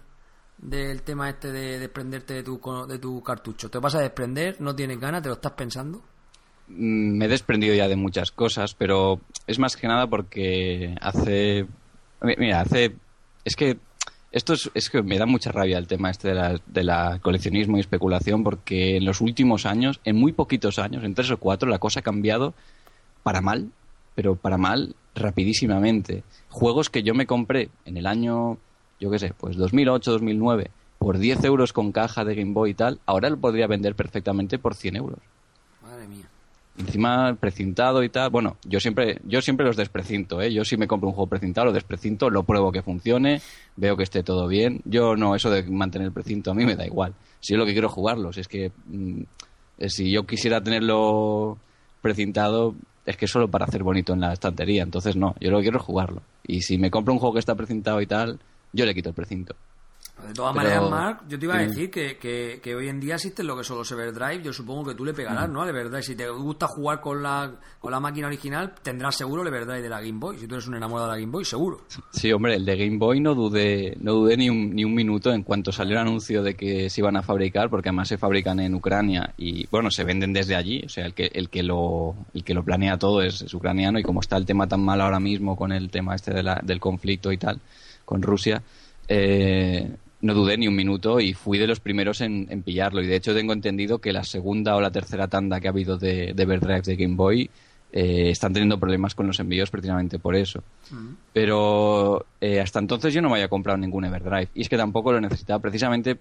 del 0.58 1.02
tema 1.02 1.30
este 1.30 1.52
de 1.52 1.80
desprenderte 1.80 2.36
de 2.36 2.44
tu, 2.44 2.60
de 2.88 3.00
tu 3.00 3.22
cartucho? 3.24 3.70
¿Te 3.70 3.80
vas 3.80 3.96
a 3.96 4.02
desprender? 4.02 4.62
¿No 4.62 4.76
tienes 4.76 5.00
ganas? 5.00 5.22
¿Te 5.22 5.30
lo 5.30 5.36
estás 5.36 5.54
pensando? 5.54 6.02
Mm, 6.68 7.18
me 7.18 7.26
he 7.26 7.30
desprendido 7.30 7.74
ya 7.74 7.88
de 7.88 7.96
muchas 7.96 8.32
cosas, 8.32 8.74
pero 8.76 9.20
es 9.48 9.60
más 9.60 9.76
que 9.76 9.88
nada 9.88 10.08
porque 10.08 10.96
hace... 11.02 11.68
Mira, 12.22 12.62
hace... 12.62 12.96
Es 13.44 13.56
que 13.56 13.78
esto 14.36 14.54
es, 14.74 14.90
que 14.90 15.02
me 15.02 15.18
da 15.18 15.26
mucha 15.26 15.54
rabia 15.54 15.78
el 15.78 15.88
tema 15.88 16.10
este 16.10 16.34
de 16.34 16.60
de 16.66 16.84
la, 16.84 17.20
coleccionismo 17.22 17.78
y 17.78 17.80
especulación 17.80 18.44
porque 18.44 18.98
en 18.98 19.06
los 19.06 19.22
últimos 19.22 19.66
años, 19.66 20.02
en 20.04 20.18
muy 20.18 20.34
poquitos 20.34 20.78
años, 20.78 21.06
en 21.06 21.16
tres 21.16 21.32
o 21.32 21.38
cuatro, 21.38 21.70
la 21.70 21.80
cosa 21.80 22.02
ha 22.02 22.04
cambiado 22.04 22.54
para 23.24 23.40
mal, 23.40 23.72
pero 24.16 24.36
para 24.36 24.58
mal 24.58 24.96
rapidísimamente. 25.14 26.24
Juegos 26.50 26.90
que 26.90 27.04
yo 27.04 27.14
me 27.14 27.28
compré 27.28 27.70
en 27.86 27.98
el 27.98 28.08
año, 28.08 28.58
yo 29.00 29.12
qué 29.12 29.20
sé, 29.20 29.34
pues 29.38 29.58
2008, 29.58 30.12
2009, 30.12 30.72
por 30.98 31.18
10 31.18 31.44
euros 31.44 31.74
con 31.74 31.92
caja 31.92 32.24
de 32.24 32.36
Game 32.36 32.54
Boy 32.54 32.72
y 32.72 32.74
tal, 32.74 33.00
ahora 33.06 33.30
lo 33.30 33.38
podría 33.38 33.68
vender 33.68 33.96
perfectamente 33.96 34.58
por 34.58 34.74
100 34.74 34.96
euros. 34.96 35.20
Madre 35.84 36.08
mía. 36.08 36.26
Encima 36.78 37.38
precintado 37.40 38.04
y 38.04 38.10
tal. 38.10 38.30
Bueno, 38.30 38.58
yo 38.66 38.82
siempre, 38.82 39.22
yo 39.24 39.42
siempre 39.42 39.66
los 39.66 39.78
desprecinto, 39.78 40.42
¿eh? 40.42 40.52
Yo 40.52 40.66
si 40.66 40.76
me 40.76 40.88
compro 40.88 41.08
un 41.08 41.16
juego 41.16 41.30
precintado, 41.30 41.68
lo 41.68 41.74
desprecinto, 41.74 42.30
lo 42.30 42.44
pruebo 42.44 42.72
que 42.72 42.82
funcione, 42.82 43.42
veo 43.78 43.96
que 43.96 44.04
esté 44.04 44.24
todo 44.24 44.48
bien. 44.48 44.82
Yo 44.84 45.16
no, 45.16 45.36
eso 45.36 45.50
de 45.50 45.64
mantener 45.64 46.08
el 46.08 46.14
precinto 46.14 46.52
a 46.52 46.54
mí 46.54 46.66
me 46.66 46.76
da 46.76 46.86
igual. 46.86 47.14
Si 47.40 47.54
yo 47.54 47.60
lo 47.60 47.66
que 47.66 47.72
quiero 47.72 47.88
jugarlo, 47.88 48.34
si 48.34 48.42
es 48.42 48.48
que 48.50 48.72
mm, 48.88 49.22
eh, 49.78 49.90
si 49.90 50.12
yo 50.12 50.26
quisiera 50.26 50.62
tenerlo 50.62 51.58
precintado, 52.02 52.76
es 53.06 53.18
que 53.18 53.28
solo 53.28 53.50
para 53.50 53.66
hacer 53.66 53.84
bonito 53.84 54.14
en 54.14 54.22
la 54.22 54.34
estantería. 54.34 54.84
Entonces 54.84 55.16
no, 55.16 55.36
yo 55.40 55.52
lo 55.52 55.58
que 55.58 55.64
quiero 55.64 55.78
es 55.78 55.84
jugarlo. 55.84 56.22
Y 56.48 56.62
si 56.62 56.78
me 56.78 56.92
compro 56.92 57.14
un 57.14 57.20
juego 57.20 57.34
que 57.34 57.40
está 57.40 57.56
precintado 57.56 58.02
y 58.02 58.08
tal, 58.08 58.40
yo 58.74 58.86
le 58.86 58.94
quito 58.94 59.10
el 59.10 59.16
precinto. 59.16 59.56
De 60.28 60.34
todas 60.34 60.56
maneras, 60.56 60.90
Mark, 60.90 61.22
yo 61.28 61.38
te 61.38 61.46
iba 61.46 61.56
a 61.56 61.60
decir 61.60 61.90
que, 61.90 62.18
que, 62.18 62.76
hoy 62.76 62.88
en 62.88 63.00
día 63.00 63.16
existen 63.16 63.48
lo 63.48 63.56
que 63.58 63.64
son 63.64 63.78
los 63.78 63.92
Everdrive. 63.92 64.44
Yo 64.44 64.54
supongo 64.54 64.86
que 64.86 64.96
tú 64.96 65.06
le 65.06 65.14
pegarás, 65.14 65.50
¿no? 65.50 65.62
Al 65.62 65.70
Everdrive. 65.70 66.04
Si 66.04 66.16
te 66.16 66.30
gusta 66.30 66.68
jugar 66.68 67.02
con 67.02 67.22
la, 67.22 67.54
con 67.80 67.92
la 67.92 68.00
máquina 68.00 68.28
original, 68.28 68.74
tendrás 68.82 69.16
seguro 69.16 69.42
el 69.42 69.48
Everdrive 69.48 69.82
de 69.82 69.90
la 69.90 70.02
Game 70.02 70.20
Boy. 70.20 70.38
Si 70.38 70.48
tú 70.48 70.56
eres 70.56 70.68
un 70.68 70.76
enamorado 70.76 71.10
de 71.10 71.16
la 71.16 71.20
Game 71.20 71.32
Boy, 71.32 71.46
seguro. 71.46 71.82
Sí, 72.12 72.32
hombre, 72.32 72.56
el 72.56 72.66
de 72.66 72.76
Game 72.78 72.98
Boy 72.98 73.20
no 73.20 73.36
dudé, 73.36 73.96
no 74.02 74.14
dudé 74.14 74.38
ni 74.38 74.50
un, 74.50 74.76
ni 74.76 74.84
un 74.84 74.94
minuto 74.94 75.32
en 75.32 75.44
cuanto 75.44 75.72
salió 75.72 75.94
el 75.94 76.00
anuncio 76.00 76.44
de 76.44 76.56
que 76.56 76.90
se 76.90 77.02
iban 77.02 77.18
a 77.18 77.22
fabricar, 77.22 77.70
porque 77.70 77.90
además 77.90 78.08
se 78.08 78.18
fabrican 78.18 78.60
en 78.60 78.74
Ucrania 78.74 79.34
y, 79.38 79.68
bueno, 79.68 79.92
se 79.92 80.04
venden 80.04 80.34
desde 80.34 80.56
allí. 80.56 80.82
O 80.86 80.90
sea, 80.90 81.06
el 81.06 81.14
que, 81.14 81.32
el 81.34 81.50
que, 81.50 81.64
lo, 81.64 82.16
el 82.34 82.44
que 82.44 82.54
lo 82.54 82.64
planea 82.64 82.98
todo 82.98 83.22
es, 83.22 83.54
ucraniano 83.54 84.00
y 84.00 84.04
como 84.04 84.22
está 84.22 84.38
el 84.38 84.46
tema 84.46 84.68
tan 84.68 84.82
mal 84.82 85.02
ahora 85.02 85.20
mismo 85.20 85.56
con 85.56 85.72
el 85.72 85.90
tema 85.90 86.16
este 86.16 86.34
de 86.34 86.44
la, 86.44 86.60
del 86.64 86.80
conflicto 86.80 87.32
y 87.32 87.38
tal, 87.38 87.60
con 88.04 88.22
Rusia. 88.22 88.62
Eh, 89.08 89.90
no 90.26 90.34
dudé 90.34 90.58
ni 90.58 90.68
un 90.68 90.76
minuto 90.76 91.20
y 91.20 91.34
fui 91.34 91.60
de 91.60 91.68
los 91.68 91.80
primeros 91.80 92.20
en, 92.22 92.48
pillarlo. 92.64 93.02
Y 93.02 93.08
de 93.08 93.16
hecho 93.16 93.34
tengo 93.34 93.54
entendido 93.54 94.00
que 94.00 94.12
la 94.12 94.24
segunda 94.24 94.76
o 94.76 94.82
la 94.82 94.92
tercera 94.92 95.28
tanda 95.28 95.60
que 95.60 95.68
ha 95.68 95.72
habido 95.72 95.98
de, 95.98 96.34
de 96.34 96.44
Everdrive 96.44 96.82
de 96.82 96.96
Game 96.96 97.16
Boy 97.16 97.50
eh, 97.94 98.32
están 98.32 98.52
teniendo 98.52 98.80
problemas 98.80 99.14
con 99.14 99.28
los 99.28 99.40
envíos 99.40 99.70
precisamente 99.70 100.18
por 100.18 100.36
eso. 100.36 100.64
Pero 101.32 102.26
eh, 102.42 102.60
hasta 102.60 102.80
entonces 102.80 103.14
yo 103.14 103.22
no 103.22 103.30
me 103.30 103.36
había 103.36 103.48
comprado 103.48 103.78
ningún 103.78 104.04
Everdrive. 104.06 104.50
Y 104.56 104.62
es 104.62 104.70
que 104.70 104.78
tampoco 104.78 105.12
lo 105.12 105.22
necesitaba 105.22 105.60
precisamente 105.60 106.18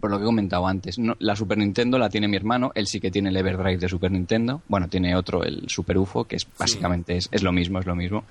por 0.00 0.10
lo 0.10 0.16
que 0.16 0.24
he 0.24 0.26
comentado 0.26 0.66
antes. 0.66 0.96
la 1.18 1.36
Super 1.36 1.58
Nintendo 1.58 1.98
la 1.98 2.08
tiene 2.08 2.26
mi 2.26 2.36
hermano, 2.36 2.72
él 2.74 2.86
sí 2.86 3.00
que 3.00 3.10
tiene 3.10 3.28
el 3.28 3.36
Everdrive 3.36 3.76
de 3.76 3.88
Super 3.88 4.10
Nintendo. 4.10 4.62
Bueno, 4.66 4.88
tiene 4.88 5.14
otro, 5.14 5.44
el 5.44 5.68
Super 5.68 5.98
UFO, 5.98 6.24
que 6.24 6.36
es 6.36 6.46
básicamente 6.58 7.18
es, 7.18 7.28
es, 7.30 7.42
lo 7.42 7.52
mismo, 7.52 7.78
es 7.78 7.86
lo 7.86 7.94
mismo 7.94 8.24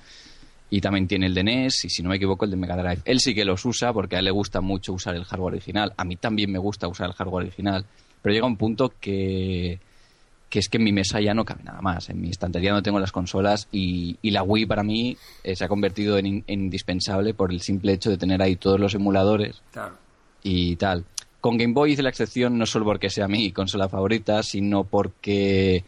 y 0.74 0.80
también 0.80 1.06
tiene 1.06 1.26
el 1.26 1.34
de 1.34 1.44
NES 1.44 1.84
y 1.84 1.88
si 1.88 2.02
no 2.02 2.08
me 2.08 2.16
equivoco 2.16 2.44
el 2.44 2.50
de 2.50 2.56
Mega 2.56 2.76
Drive. 2.76 3.02
Él 3.04 3.20
sí 3.20 3.32
que 3.32 3.44
los 3.44 3.64
usa 3.64 3.92
porque 3.92 4.16
a 4.16 4.18
él 4.18 4.24
le 4.24 4.32
gusta 4.32 4.60
mucho 4.60 4.92
usar 4.92 5.14
el 5.14 5.22
hardware 5.22 5.54
original. 5.54 5.92
A 5.96 6.04
mí 6.04 6.16
también 6.16 6.50
me 6.50 6.58
gusta 6.58 6.88
usar 6.88 7.06
el 7.06 7.12
hardware 7.12 7.44
original, 7.44 7.86
pero 8.20 8.34
llega 8.34 8.44
un 8.44 8.56
punto 8.56 8.92
que, 9.00 9.78
que 10.50 10.58
es 10.58 10.68
que 10.68 10.78
en 10.78 10.82
mi 10.82 10.90
mesa 10.90 11.20
ya 11.20 11.32
no 11.32 11.44
cabe 11.44 11.62
nada 11.62 11.80
más. 11.80 12.10
En 12.10 12.20
mi 12.20 12.30
estantería 12.30 12.72
no 12.72 12.82
tengo 12.82 12.98
las 12.98 13.12
consolas 13.12 13.68
y, 13.70 14.16
y 14.20 14.32
la 14.32 14.42
Wii 14.42 14.66
para 14.66 14.82
mí 14.82 15.16
eh, 15.44 15.54
se 15.54 15.64
ha 15.64 15.68
convertido 15.68 16.18
en, 16.18 16.42
indispensable 16.48 17.34
por 17.34 17.52
el 17.52 17.60
simple 17.60 17.92
hecho 17.92 18.10
de 18.10 18.18
tener 18.18 18.42
ahí 18.42 18.56
todos 18.56 18.80
los 18.80 18.96
emuladores 18.96 19.62
y 20.42 20.74
tal. 20.74 21.04
Con 21.40 21.56
Game 21.56 21.72
Boy 21.74 21.92
hice 21.92 22.02
la 22.02 22.08
excepción 22.08 22.58
no 22.58 22.66
solo 22.66 22.84
porque 22.84 23.10
sea 23.10 23.28
mi 23.28 23.52
consola 23.52 23.88
favorita, 23.88 24.42
sino 24.42 24.82
porque 24.82 25.84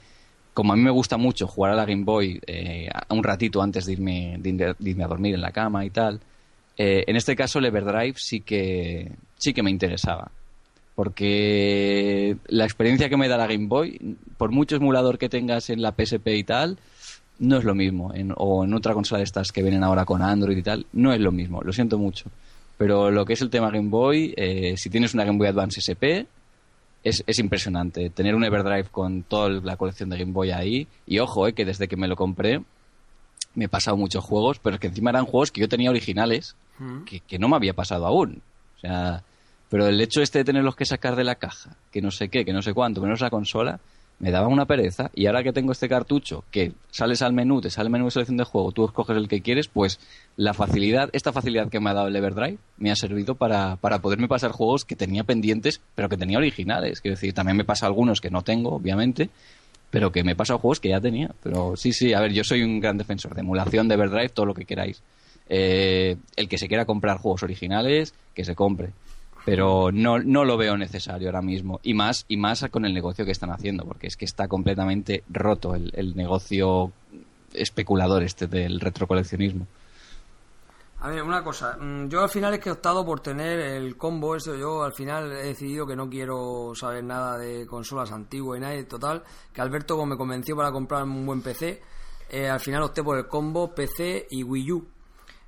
como 0.57 0.73
a 0.73 0.77
mí 0.77 0.81
me 0.81 0.91
gusta 0.91 1.19
mucho 1.19 1.47
jugar 1.47 1.73
a 1.73 1.77
la 1.77 1.85
Game 1.85 2.05
Boy 2.05 2.41
eh, 2.47 2.89
un 3.11 3.23
ratito 3.23 3.61
antes 3.61 3.85
de 3.85 3.93
irme, 3.93 4.37
de, 4.39 4.75
irme 4.81 5.05
a 5.05 5.07
dormir 5.07 5.35
en 5.35 5.43
la 5.43 5.53
cama 5.53 5.85
y 5.85 5.91
tal, 5.91 6.19
eh, 6.79 7.05
en 7.07 7.15
este 7.15 7.37
caso 7.37 7.59
el 7.59 7.67
Everdrive 7.67 8.15
sí 8.17 8.41
que, 8.41 9.13
sí 9.37 9.53
que 9.53 9.63
me 9.63 9.71
interesaba. 9.71 10.31
Porque 10.95 12.39
la 12.47 12.65
experiencia 12.65 13.11
que 13.11 13.19
me 13.19 13.29
da 13.29 13.37
la 13.37 13.47
Game 13.47 13.67
Boy, 13.67 14.17
por 14.39 14.51
mucho 14.51 14.77
emulador 14.77 15.19
que 15.19 15.29
tengas 15.29 15.69
en 15.69 15.83
la 15.83 15.93
PSP 15.93 16.29
y 16.29 16.45
tal, 16.45 16.79
no 17.39 17.59
es 17.59 17.65
lo 17.65 17.75
mismo. 17.75 18.15
o 18.37 18.65
en 18.65 18.73
otra 18.73 18.95
consola 18.95 19.19
de 19.19 19.25
estas 19.25 19.53
que 19.53 19.63
vienen 19.63 19.85
ahora 19.85 20.07
con 20.07 20.23
Android 20.23 20.57
y 20.57 20.63
tal, 20.63 20.87
no 20.95 21.13
es 21.13 21.21
lo 21.21 21.33
mismo. 21.33 21.61
Lo 21.61 21.75
siento 21.75 21.99
mucho. 21.99 22.31
Pero 22.79 23.11
lo 23.11 23.27
que 23.27 23.35
es 23.35 23.43
el 23.43 23.51
tema 23.51 23.71
Game 23.71 23.91
Boy, 23.91 24.33
eh, 24.39 24.75
si 24.79 24.89
tienes 24.89 25.13
una 25.13 25.25
Game 25.25 25.37
Boy 25.37 25.49
Advance 25.49 25.81
SP, 25.85 26.25
es, 27.07 27.39
impresionante. 27.39 28.11
Tener 28.11 28.35
un 28.35 28.45
Everdrive 28.45 28.89
con 28.91 29.23
toda 29.23 29.49
la 29.49 29.77
colección 29.77 30.11
de 30.11 30.19
Game 30.19 30.33
Boy 30.33 30.51
ahí. 30.51 30.89
Y 31.07 31.19
ojo, 31.21 31.47
eh, 31.47 31.53
que 31.53 31.65
desde 31.65 31.89
que 31.89 31.97
me 31.97 32.09
lo 32.09 32.17
compré 32.17 32.63
me 33.55 33.65
he 33.65 33.69
pasado 33.69 33.97
muchos 33.97 34.23
juegos, 34.23 34.59
pero 34.59 34.75
es 34.75 34.81
que 34.81 34.89
encima 34.89 35.09
eran 35.09 35.25
juegos 35.25 35.51
que 35.51 35.63
yo 35.63 35.69
tenía 35.69 35.89
originales 35.89 36.57
mm. 36.79 37.05
que, 37.05 37.21
que, 37.21 37.39
no 37.39 37.49
me 37.49 37.57
había 37.57 37.73
pasado 37.73 38.07
aún. 38.07 38.43
O 38.77 38.81
sea, 38.81 39.23
pero 39.71 39.87
el 39.87 39.99
hecho 39.99 40.21
este 40.21 40.41
de 40.41 40.45
tenerlos 40.45 40.77
que 40.77 40.85
sacar 40.85 41.17
de 41.17 41.25
la 41.25 41.37
caja, 41.37 41.75
que 41.91 42.03
no 42.03 42.11
sé 42.11 42.29
qué, 42.29 42.45
que 42.45 42.53
no 42.53 42.61
sé 42.61 42.75
cuánto, 42.75 43.01
menos 43.01 43.23
la 43.23 43.31
consola, 43.31 43.81
me 44.19 44.31
daba 44.31 44.49
una 44.49 44.65
pereza 44.65 45.11
y 45.15 45.27
ahora 45.27 45.43
que 45.43 45.53
tengo 45.53 45.73
este 45.73 45.89
cartucho 45.89 46.45
que 46.51 46.73
sales 46.91 47.23
al 47.23 47.33
menú, 47.33 47.61
te 47.61 47.71
sale 47.71 47.87
el 47.87 47.93
menú 47.93 48.07
de 48.07 48.11
selección 48.13 48.39
de 48.39 48.45
juego, 48.45 48.73
tú 48.73 48.87
escoges 48.87 49.17
el 49.17 49.29
que 49.29 49.43
quieres, 49.43 49.69
pues 49.69 50.01
la 50.37 50.55
facilidad, 50.55 51.11
esta 51.13 51.33
facilidad 51.33 51.69
que 51.69 51.81
me 51.81 51.91
ha 51.91 51.95
dado 51.95 52.09
el 52.09 52.17
Everdrive 52.17 52.59
me 52.79 52.91
ha 52.91 52.97
servido 52.97 53.35
para, 53.35 53.77
para 53.77 54.01
poderme 54.01 54.29
pasar 54.29 54.53
juegos 54.53 54.85
que 54.85 54.97
tenía 54.97 55.25
pendientes, 55.25 55.81
pero 55.95 56.09
que 56.09 56.17
tenía 56.17 56.39
originales. 56.39 57.01
Quiero 57.01 57.17
decir, 57.17 57.35
también 57.35 57.57
me 57.57 57.65
pasa 57.65 57.87
algunos 57.87 58.21
que 58.21 58.31
no 58.31 58.43
tengo, 58.43 58.75
obviamente, 58.75 59.29
pero 59.91 60.13
que 60.13 60.25
me 60.25 60.33
he 60.33 60.37
pasado 60.37 60.59
juegos 60.59 60.81
que 60.81 60.89
ya 60.89 61.01
tenía. 61.01 61.31
Pero 61.43 61.77
sí, 61.77 61.93
sí, 61.93 62.15
a 62.15 62.21
ver, 62.21 62.33
yo 62.33 62.45
soy 62.45 62.63
un 62.63 62.81
gran 62.81 62.99
defensor 62.99 63.35
de 63.35 63.41
emulación 63.41 63.89
de 63.89 63.95
Everdrive, 63.95 64.31
todo 64.31 64.47
lo 64.47 64.55
que 64.55 64.65
queráis. 64.65 65.03
Eh, 65.49 66.17
el 66.37 66.49
que 66.49 66.59
se 66.59 66.69
quiera 66.69 66.87
comprar 66.87 67.19
juegos 67.19 67.43
originales, 67.43 68.15
que 68.35 68.45
se 68.45 68.55
compre 68.55 68.91
pero 69.47 69.93
no, 69.93 70.19
no 70.19 70.45
lo 70.45 70.57
veo 70.57 70.77
necesario 70.77 71.29
ahora 71.29 71.41
mismo. 71.41 71.79
Y 71.85 71.95
más 71.95 72.25
y 72.27 72.37
más 72.37 72.67
con 72.69 72.85
el 72.85 72.93
negocio 72.93 73.25
que 73.25 73.31
están 73.31 73.51
haciendo 73.51 73.85
porque 73.85 74.09
es 74.09 74.17
que 74.17 74.25
está 74.25 74.49
completamente 74.49 75.23
roto 75.29 75.77
el, 75.77 76.17
negocio 76.17 76.91
especulador 77.55 78.25
este 78.25 78.49
del 78.49 78.81
retrocoleccionismo. 78.81 79.69
A 80.99 81.11
ver, 81.11 81.23
una 81.23 81.45
cosa, 81.45 81.77
mm, 81.77 82.09
yo 82.09 82.23
al 82.23 82.29
final 82.29 82.55
es 82.55 82.61
que 82.61 82.71
he 82.71 82.73
optado 82.73 83.07
por 83.07 83.21
tener 83.21 83.61
el 83.61 83.97
combo, 83.97 84.35
eso 84.35 84.57
yo 84.57 84.83
al 84.83 84.95
final 84.95 85.31
he 85.31 85.45
decidido 85.45 85.87
que 85.87 85.95
no 85.95 86.11
quiero 86.11 86.73
saber 86.75 87.05
nada 87.05 87.39
de 87.39 87.67
consolas 87.67 88.11
antiguas 88.11 88.59
y 88.59 88.63
nada, 88.63 88.85
total, 88.89 89.23
que 89.53 89.61
Alberto 89.61 90.05
me 90.07 90.17
convenció 90.17 90.57
para 90.57 90.73
comprar 90.73 91.05
un 91.05 91.25
buen 91.25 91.43
PC, 91.43 91.81
eh, 92.31 92.49
al 92.49 92.59
final 92.59 92.83
opté 92.83 93.05
por 93.05 93.17
el 93.17 93.29
combo 93.29 93.73
PC 93.73 94.27
y 94.31 94.43
Wii 94.43 94.73
U, 94.73 94.87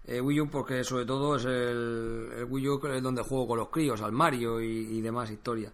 eh, 0.09 0.23
Wii 0.23 0.41
U 0.41 0.49
porque 0.49 0.83
sobre 0.83 1.05
todo 1.05 1.37
es 1.37 1.45
el, 1.45 2.47
Wii 2.49 2.69
U 2.69 2.81
donde 3.03 3.23
juego 3.23 3.47
con 3.47 3.59
los 3.59 3.69
críos, 3.69 4.01
al 4.01 4.13
Mario 4.13 4.61
y, 4.61 5.01
demás 5.03 5.31
historias. 5.31 5.73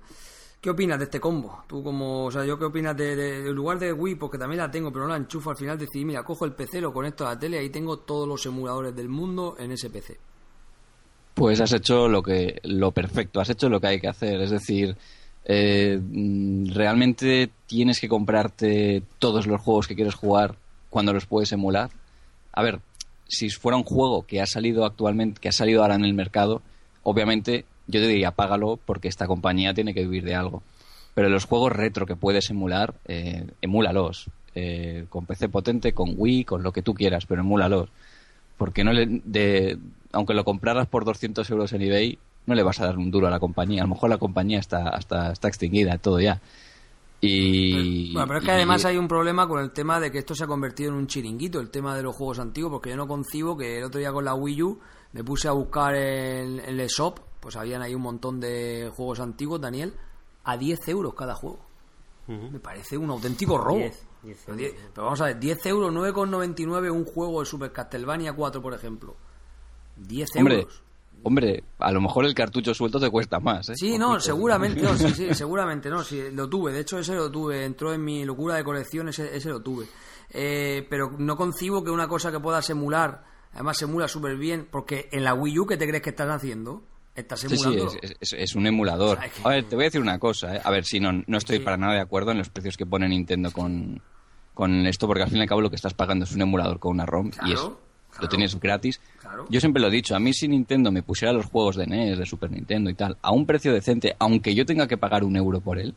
¿Qué 0.61 0.71
opinas 0.71 0.99
de 0.99 1.05
este 1.05 1.21
combo? 1.21 1.63
Tú 1.69 1.85
como, 1.85 2.25
o 2.25 2.31
sea, 2.31 2.45
yo 2.45 2.59
qué 2.59 2.65
opinas 2.65 2.97
de, 2.97 3.53
lugar 3.53 3.79
de 3.79 3.93
Wii, 3.93 4.17
porque 4.17 4.39
también 4.39 4.59
la 4.59 4.71
tengo, 4.71 4.91
pero 4.91 5.05
no 5.05 5.11
la 5.11 5.19
enchufo 5.19 5.51
al 5.51 5.57
final, 5.57 5.79
decidí, 5.79 6.05
mira, 6.05 6.25
cojo 6.25 6.47
el 6.47 6.53
PC, 6.53 6.81
lo 6.81 6.93
conecto 6.93 7.27
a 7.27 7.31
la 7.31 7.39
tele 7.39 7.59
y 7.59 7.61
ahí 7.61 7.71
tengo 7.71 7.99
todos 7.99 8.27
los 8.27 8.45
emuladores 8.47 8.97
del 8.97 9.09
mundo 9.09 9.55
en 9.59 9.71
ese 9.71 9.91
PC. 9.91 10.19
Pues 11.35 11.61
has 11.61 11.73
hecho 11.73 12.09
lo 12.09 12.23
que, 12.23 12.61
lo 12.65 12.91
perfecto, 12.93 13.41
has 13.41 13.51
hecho 13.51 13.69
lo 13.69 13.81
que 13.81 13.87
hay 13.89 14.01
que 14.01 14.09
hacer, 14.09 14.41
es 14.41 14.51
decir, 14.51 14.97
eh, 15.45 16.01
mm, 16.01 16.73
realmente 16.73 17.51
tienes 17.67 18.01
que 18.01 18.09
comprarte 18.09 19.03
todos 19.19 19.47
los 19.47 19.61
juegos 19.61 19.87
que 19.87 19.95
quieres 19.95 20.15
jugar 20.15 20.57
cuando 20.91 21.13
los 21.13 21.27
puedes 21.27 21.53
emular. 21.53 21.91
A 22.53 22.63
ver, 22.63 22.81
si 23.35 23.51
fuera 23.51 23.77
un 23.77 23.85
juego 23.85 24.27
que 24.27 24.41
ha 24.41 24.47
salido 24.47 24.85
actualmente, 24.85 25.41
que 25.41 25.49
ha 25.49 25.53
salido 25.53 25.83
ahora 25.83 25.95
en 25.95 26.05
el 26.05 26.15
mercado, 26.15 26.63
obviamente 27.03 27.65
yo 27.87 28.01
te 28.01 28.09
diría 28.09 28.31
págalo 28.31 28.79
porque 28.85 29.09
esta 29.09 29.27
compañía 29.27 29.75
tiene 29.75 29.95
que 29.95 30.03
vivir 30.03 30.25
de 30.25 30.35
algo. 30.35 30.63
Pero 31.15 31.29
los 31.29 31.45
juegos 31.45 31.73
retro 31.73 32.07
que 32.07 32.17
puedes 32.17 32.51
emular, 32.51 32.95
eh, 33.07 33.47
emúlalos. 33.61 34.31
Eh, 34.57 35.07
con 35.09 35.27
PC 35.27 35.49
potente, 35.49 35.93
con 35.93 36.15
Wii, 36.17 36.45
con 36.45 36.63
lo 36.63 36.73
que 36.73 36.83
tú 36.83 36.95
quieras, 36.95 37.27
pero 37.27 37.41
emúlalos. 37.41 37.89
Porque 38.57 38.85
no 38.85 38.93
le, 38.93 39.07
de, 39.25 39.79
aunque 40.13 40.35
lo 40.35 40.45
compraras 40.45 40.87
por 40.87 41.05
200 41.05 41.49
euros 41.51 41.73
en 41.73 41.83
eBay, 41.83 42.19
no 42.47 42.55
le 42.55 42.63
vas 42.63 42.81
a 42.81 42.87
dar 42.87 42.99
un 42.99 43.11
duro 43.11 43.27
a 43.27 43.31
la 43.31 43.41
compañía. 43.41 43.83
A 43.83 43.85
lo 43.85 43.95
mejor 43.95 44.11
la 44.11 44.19
compañía 44.19 44.59
está, 44.59 44.89
hasta, 44.89 45.33
está 45.33 45.49
extinguida, 45.49 45.99
todo 45.99 46.21
ya. 46.21 46.41
Y, 47.27 48.13
bueno, 48.13 48.27
pero 48.27 48.39
es 48.39 48.45
que 48.45 48.51
además 48.53 48.85
hay 48.85 48.97
un 48.97 49.09
problema 49.09 49.47
con 49.49 49.61
el 49.63 49.73
tema 49.73 49.99
de 50.01 50.11
que 50.11 50.19
esto 50.19 50.35
se 50.35 50.45
ha 50.45 50.47
convertido 50.47 50.91
en 50.91 50.97
un 50.97 51.07
chiringuito, 51.07 51.61
el 51.61 51.71
tema 51.71 51.97
de 51.97 52.03
los 52.03 52.15
juegos 52.17 52.39
antiguos, 52.39 52.71
porque 52.73 52.91
yo 52.91 52.97
no 52.97 53.07
concibo 53.07 53.57
que 53.57 53.79
el 53.79 53.85
otro 53.85 53.99
día 54.01 54.13
con 54.13 54.25
la 54.25 54.35
Wii 54.35 54.63
U 54.63 54.79
me 55.13 55.23
puse 55.25 55.49
a 55.49 55.53
buscar 55.53 55.95
el, 55.95 56.61
el 56.61 56.87
shop 56.89 57.21
pues 57.41 57.57
habían 57.57 57.83
ahí 57.83 57.95
un 57.95 58.03
montón 58.03 58.41
de 58.41 58.91
juegos 58.97 59.21
antiguos, 59.21 59.61
Daniel, 59.61 59.95
a 60.45 60.57
10 60.57 60.89
euros 60.89 61.15
cada 61.15 61.35
juego. 61.35 61.61
Me 62.27 62.59
parece 62.59 62.97
un 62.97 63.11
auténtico 63.11 63.59
robo. 63.59 63.77
10, 63.81 64.07
10 64.23 64.43
pero, 64.47 64.59
euros. 64.59 64.73
die- 64.73 64.81
pero 64.95 65.05
vamos 65.05 65.21
a 65.21 65.25
ver, 65.27 65.39
10 65.39 65.67
euros, 65.67 65.93
9,99 65.93 66.91
un 66.91 67.05
juego 67.05 67.41
de 67.41 67.47
Super 67.47 67.71
Castlevania 67.71 68.33
4, 68.33 68.63
por 68.63 68.73
ejemplo. 68.73 69.15
10 69.97 70.31
Hombre, 70.37 70.61
euros. 70.61 70.83
Hombre, 71.25 71.65
a 71.79 71.91
lo 71.93 72.01
mejor 72.01 72.25
el 72.25 72.35
cartucho 72.35 72.73
suelto 72.75 73.01
te 73.01 73.11
cuesta 73.11 73.41
más, 73.41 73.69
¿eh? 73.71 73.75
Sí, 73.77 73.99
no, 73.99 74.21
seguramente, 74.21 74.81
no, 74.83 74.97
sí, 74.97 75.11
sí, 75.11 75.29
seguramente 75.35 75.91
no, 75.91 76.03
sí, 76.05 76.23
lo 76.33 76.49
tuve, 76.49 76.73
de 76.73 76.81
hecho 76.81 76.99
ese 76.99 77.15
lo 77.15 77.31
tuve, 77.31 77.65
entró 77.65 77.93
en 77.93 78.05
mi 78.05 78.25
locura 78.25 78.55
de 78.55 78.65
colección, 78.65 79.09
ese, 79.09 79.37
ese 79.37 79.49
lo 79.51 79.61
tuve. 79.61 79.87
Eh, 80.31 80.87
pero 80.89 81.13
no 81.19 81.37
concibo 81.37 81.83
que 81.85 81.91
una 81.91 82.09
cosa 82.09 82.31
que 82.33 82.41
puedas 82.41 82.69
emular, 82.71 83.25
además 83.53 83.77
se 83.79 83.85
emula 83.85 84.09
súper 84.09 84.37
bien, 84.37 84.69
porque 84.71 85.09
en 85.13 85.25
la 85.25 85.35
Wii 85.35 85.59
U, 85.59 85.67
¿qué 85.67 85.77
te 85.77 85.87
crees 85.87 86.03
que 86.03 86.11
estás 86.11 86.29
haciendo? 86.31 86.83
Estás 87.15 87.41
Sí, 87.41 87.49
sí, 87.49 87.55
emulando. 87.65 87.93
es, 88.03 88.17
es- 88.21 88.33
es 88.33 88.55
un 88.57 88.67
emulador. 88.67 89.19
O 89.19 89.21
sea, 89.21 89.31
que- 89.31 89.43
A 89.45 89.49
ver, 89.51 89.65
te 89.65 89.77
voy 89.77 89.85
a 89.85 89.87
decir 89.89 90.01
una 90.01 90.19
cosa, 90.19 90.57
¿eh? 90.57 90.61
A 90.65 90.71
ver, 90.73 90.85
si 90.85 90.99
no, 90.99 91.13
no 91.27 91.39
estoy 91.39 91.59
Sí. 91.59 91.63
para 91.65 91.77
nada 91.77 91.95
de 91.95 92.01
acuerdo 92.01 92.33
en 92.33 92.39
los 92.39 92.49
precios 92.51 92.77
que 92.77 92.87
pone 92.87 93.09
Nintendo 93.09 93.53
con, 93.53 94.03
con 94.53 94.87
esto, 94.87 95.07
porque 95.07 95.23
al 95.23 95.29
fin 95.29 95.39
y 95.39 95.43
al 95.43 95.49
cabo 95.49 95.61
lo 95.61 95.71
que 95.71 95.77
estás 95.77 95.95
pagando 95.95 96.25
es 96.25 96.33
un 96.33 96.43
emulador 96.43 96.81
con 96.81 96.91
una 96.93 97.07
ROM 97.07 97.29
y 97.29 97.31
Claro, 97.31 97.53
es, 97.53 97.61
claro. 98.15 98.23
lo 98.23 98.29
tienes 98.29 98.59
gratis. 98.59 99.01
Claro. 99.21 99.47
Yo 99.51 99.61
siempre 99.61 99.81
lo 99.83 99.89
he 99.89 99.91
dicho, 99.93 100.15
a 100.17 100.19
mí 100.19 100.33
si 100.33 100.49
Nintendo 100.49 100.91
me 100.91 101.03
pusiera 101.03 101.33
los 101.33 101.47
juegos 101.47 101.77
de 101.77 101.87
NES, 101.87 102.19
de 102.19 102.27
Super 102.27 102.51
Nintendo 102.51 102.91
y 102.91 102.95
tal, 102.95 103.17
a 103.23 103.31
un 103.33 103.45
precio 103.47 103.73
decente, 103.73 104.17
aunque 104.19 104.55
yo 104.55 104.65
tenga 104.67 104.87
que 104.89 104.97
pagar 104.97 105.25
un 105.25 105.37
euro 105.37 105.61
por 105.61 105.79
él, 105.79 105.95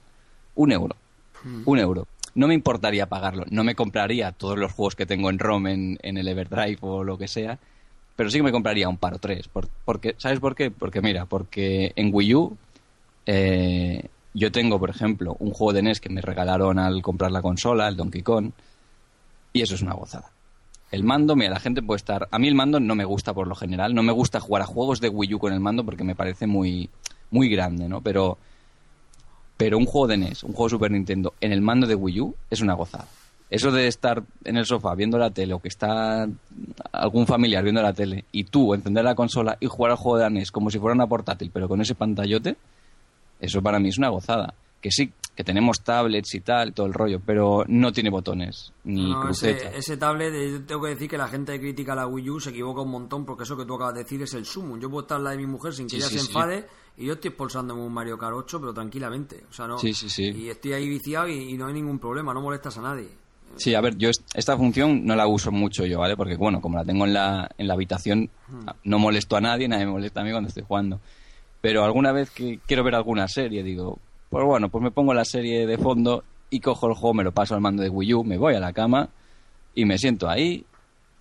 un 0.55 0.71
euro, 0.71 0.95
Mm. 1.43 1.61
un 1.65 1.79
euro. 1.79 2.07
No 2.35 2.47
me 2.47 2.53
importaría 2.53 3.05
pagarlo, 3.07 3.45
no 3.49 3.63
me 3.63 3.73
compraría 3.75 4.31
todos 4.31 4.57
los 4.57 4.71
juegos 4.73 4.95
que 4.95 5.05
tengo 5.05 5.29
en 5.29 5.39
ROM 5.39 5.67
en, 5.67 5.97
en 6.03 6.17
el 6.17 6.27
Everdrive 6.27 6.77
o 6.81 7.03
lo 7.03 7.17
que 7.17 7.27
sea, 7.27 7.57
pero 8.15 8.29
sí 8.29 8.37
que 8.39 8.43
me 8.43 8.51
compraría 8.51 8.89
un 8.89 8.97
par 8.97 9.13
o 9.13 9.19
tres. 9.19 9.47
Por- 9.47 9.67
porque, 9.85 10.15
¿Sabes 10.17 10.39
por 10.39 10.55
qué? 10.55 10.69
Porque 10.71 11.01
mira, 11.01 11.25
porque 11.25 11.93
en 11.95 12.09
Wii 12.13 12.35
U 12.35 12.57
eh, 13.25 14.03
yo 14.33 14.51
tengo, 14.51 14.79
por 14.79 14.89
ejemplo, 14.89 15.35
un 15.39 15.51
juego 15.51 15.73
de 15.73 15.81
NES 15.81 15.99
que 15.99 16.09
me 16.09 16.21
regalaron 16.21 16.79
al 16.79 17.01
comprar 17.01 17.31
la 17.31 17.41
consola, 17.41 17.87
el 17.87 17.95
Donkey 17.97 18.21
Kong, 18.21 18.51
y 19.53 19.61
eso 19.61 19.75
es 19.75 19.81
una 19.81 19.93
gozada. 19.93 20.29
El 20.91 21.03
mando, 21.03 21.35
mira, 21.35 21.51
la 21.51 21.59
gente 21.59 21.81
puede 21.81 21.97
estar... 21.97 22.27
A 22.31 22.39
mí 22.39 22.47
el 22.47 22.55
mando 22.55 22.79
no 22.79 22.95
me 22.95 23.03
gusta 23.03 23.33
por 23.33 23.47
lo 23.47 23.55
general, 23.55 23.93
no 23.93 24.03
me 24.03 24.13
gusta 24.13 24.39
jugar 24.39 24.61
a 24.61 24.65
juegos 24.65 25.01
de 25.01 25.09
Wii 25.09 25.33
U 25.33 25.39
con 25.39 25.51
el 25.51 25.59
mando 25.59 25.83
porque 25.83 26.03
me 26.03 26.15
parece 26.15 26.47
muy, 26.47 26.89
muy 27.29 27.49
grande, 27.49 27.89
¿no? 27.89 28.01
Pero, 28.01 28.37
pero 29.57 29.77
un 29.77 29.85
juego 29.85 30.07
de 30.07 30.17
NES, 30.17 30.43
un 30.43 30.53
juego 30.53 30.69
Super 30.69 30.91
Nintendo 30.91 31.33
en 31.41 31.51
el 31.51 31.61
mando 31.61 31.87
de 31.87 31.95
Wii 31.95 32.21
U 32.21 32.35
es 32.49 32.61
una 32.61 32.73
gozada. 32.73 33.07
Eso 33.49 33.71
de 33.71 33.87
estar 33.87 34.23
en 34.43 34.57
el 34.57 34.65
sofá 34.65 34.93
viendo 34.95 35.17
la 35.17 35.29
tele 35.29 35.53
o 35.53 35.59
que 35.59 35.69
está 35.69 36.27
algún 36.91 37.27
familiar 37.27 37.63
viendo 37.63 37.81
la 37.81 37.93
tele 37.93 38.25
y 38.31 38.43
tú 38.45 38.73
encender 38.73 39.05
la 39.05 39.15
consola 39.15 39.57
y 39.59 39.67
jugar 39.67 39.91
al 39.91 39.97
juego 39.97 40.17
de 40.17 40.29
NES 40.29 40.51
como 40.51 40.69
si 40.69 40.79
fuera 40.79 40.93
una 40.95 41.07
portátil 41.07 41.49
pero 41.53 41.69
con 41.69 41.79
ese 41.79 41.95
pantallote, 41.95 42.57
eso 43.39 43.61
para 43.61 43.79
mí 43.79 43.89
es 43.89 43.97
una 43.97 44.09
gozada. 44.09 44.53
Que 44.81 44.91
sí, 44.91 45.11
que 45.35 45.43
tenemos 45.43 45.81
tablets 45.83 46.33
y 46.35 46.39
tal, 46.41 46.73
todo 46.73 46.85
el 46.87 46.93
rollo, 46.93 47.19
pero 47.23 47.63
no 47.67 47.91
tiene 47.91 48.09
botones 48.09 48.71
ni 48.85 49.11
No, 49.11 49.21
ese, 49.29 49.51
crucetas. 49.51 49.75
ese 49.75 49.97
tablet, 49.97 50.33
eh, 50.33 50.51
yo 50.51 50.63
tengo 50.65 50.81
que 50.83 50.89
decir 50.89 51.09
que 51.09 51.17
la 51.17 51.27
gente 51.27 51.53
que 51.53 51.59
critica 51.59 51.93
la 51.95 52.07
Wii 52.07 52.29
U 52.29 52.39
se 52.39 52.49
equivoca 52.51 52.81
un 52.81 52.89
montón 52.91 53.25
porque 53.25 53.43
eso 53.43 53.57
que 53.57 53.65
tú 53.65 53.75
acabas 53.75 53.95
de 53.95 54.03
decir 54.03 54.21
es 54.21 54.33
el 54.33 54.45
sumo. 54.45 54.77
Yo 54.77 54.89
puedo 54.89 55.01
estar 55.01 55.19
la 55.19 55.31
de 55.31 55.37
mi 55.37 55.45
mujer 55.47 55.73
sin 55.73 55.85
que 55.87 55.91
Sí, 55.91 55.97
ella 55.97 56.07
sí, 56.09 56.13
se 56.15 56.19
sí. 56.21 56.27
enfade 56.27 56.67
y 56.97 57.05
yo 57.05 57.13
estoy 57.13 57.29
expulsándome 57.29 57.81
un 57.81 57.93
Mario 57.93 58.17
Kart 58.17 58.35
8, 58.35 58.59
pero 58.59 58.73
tranquilamente. 58.73 59.43
O 59.49 59.53
sea, 59.53 59.67
no, 59.67 59.77
Sí, 59.79 59.93
sí, 59.93 60.09
sí. 60.09 60.23
Y 60.29 60.49
estoy 60.49 60.73
ahí 60.73 60.87
viciado 60.89 61.27
y, 61.27 61.33
y 61.51 61.57
no 61.57 61.67
hay 61.67 61.73
ningún 61.73 61.99
problema, 61.99 62.33
no 62.33 62.41
molestas 62.41 62.77
a 62.77 62.81
nadie. 62.81 63.07
Sí, 63.57 63.73
a 63.75 63.81
ver, 63.81 63.97
yo 63.97 64.09
est- 64.09 64.21
esta 64.35 64.55
función 64.57 65.05
no 65.05 65.15
la 65.15 65.27
uso 65.27 65.51
mucho 65.51 65.85
yo, 65.85 65.99
¿vale? 65.99 66.15
Porque, 66.15 66.35
bueno, 66.35 66.61
como 66.61 66.77
la 66.77 66.85
tengo 66.85 67.05
en 67.05 67.13
la, 67.13 67.49
en 67.57 67.67
la 67.67 67.73
habitación, 67.73 68.29
no 68.83 68.99
molesto 68.99 69.35
a 69.35 69.41
nadie, 69.41 69.67
nadie 69.67 69.85
me 69.85 69.91
molesta 69.93 70.21
a 70.21 70.23
mí 70.23 70.31
cuando 70.31 70.47
estoy 70.49 70.63
jugando. 70.67 70.99
Pero 71.61 71.83
alguna 71.83 72.11
vez 72.11 72.29
que 72.29 72.59
quiero 72.67 72.83
ver 72.83 72.93
alguna 72.95 73.27
serie, 73.27 73.63
digo, 73.63 73.97
pues 74.29 74.45
bueno, 74.45 74.69
pues 74.69 74.83
me 74.83 74.91
pongo 74.91 75.13
la 75.13 75.25
serie 75.25 75.65
de 75.65 75.77
fondo 75.77 76.23
y 76.49 76.59
cojo 76.59 76.87
el 76.87 76.93
juego, 76.93 77.13
me 77.13 77.23
lo 77.23 77.31
paso 77.31 77.55
al 77.55 77.61
mando 77.61 77.83
de 77.83 77.89
Wii 77.89 78.13
U, 78.13 78.23
me 78.23 78.37
voy 78.37 78.55
a 78.55 78.59
la 78.59 78.73
cama 78.73 79.09
y 79.75 79.85
me 79.85 79.97
siento 79.97 80.29
ahí 80.29 80.65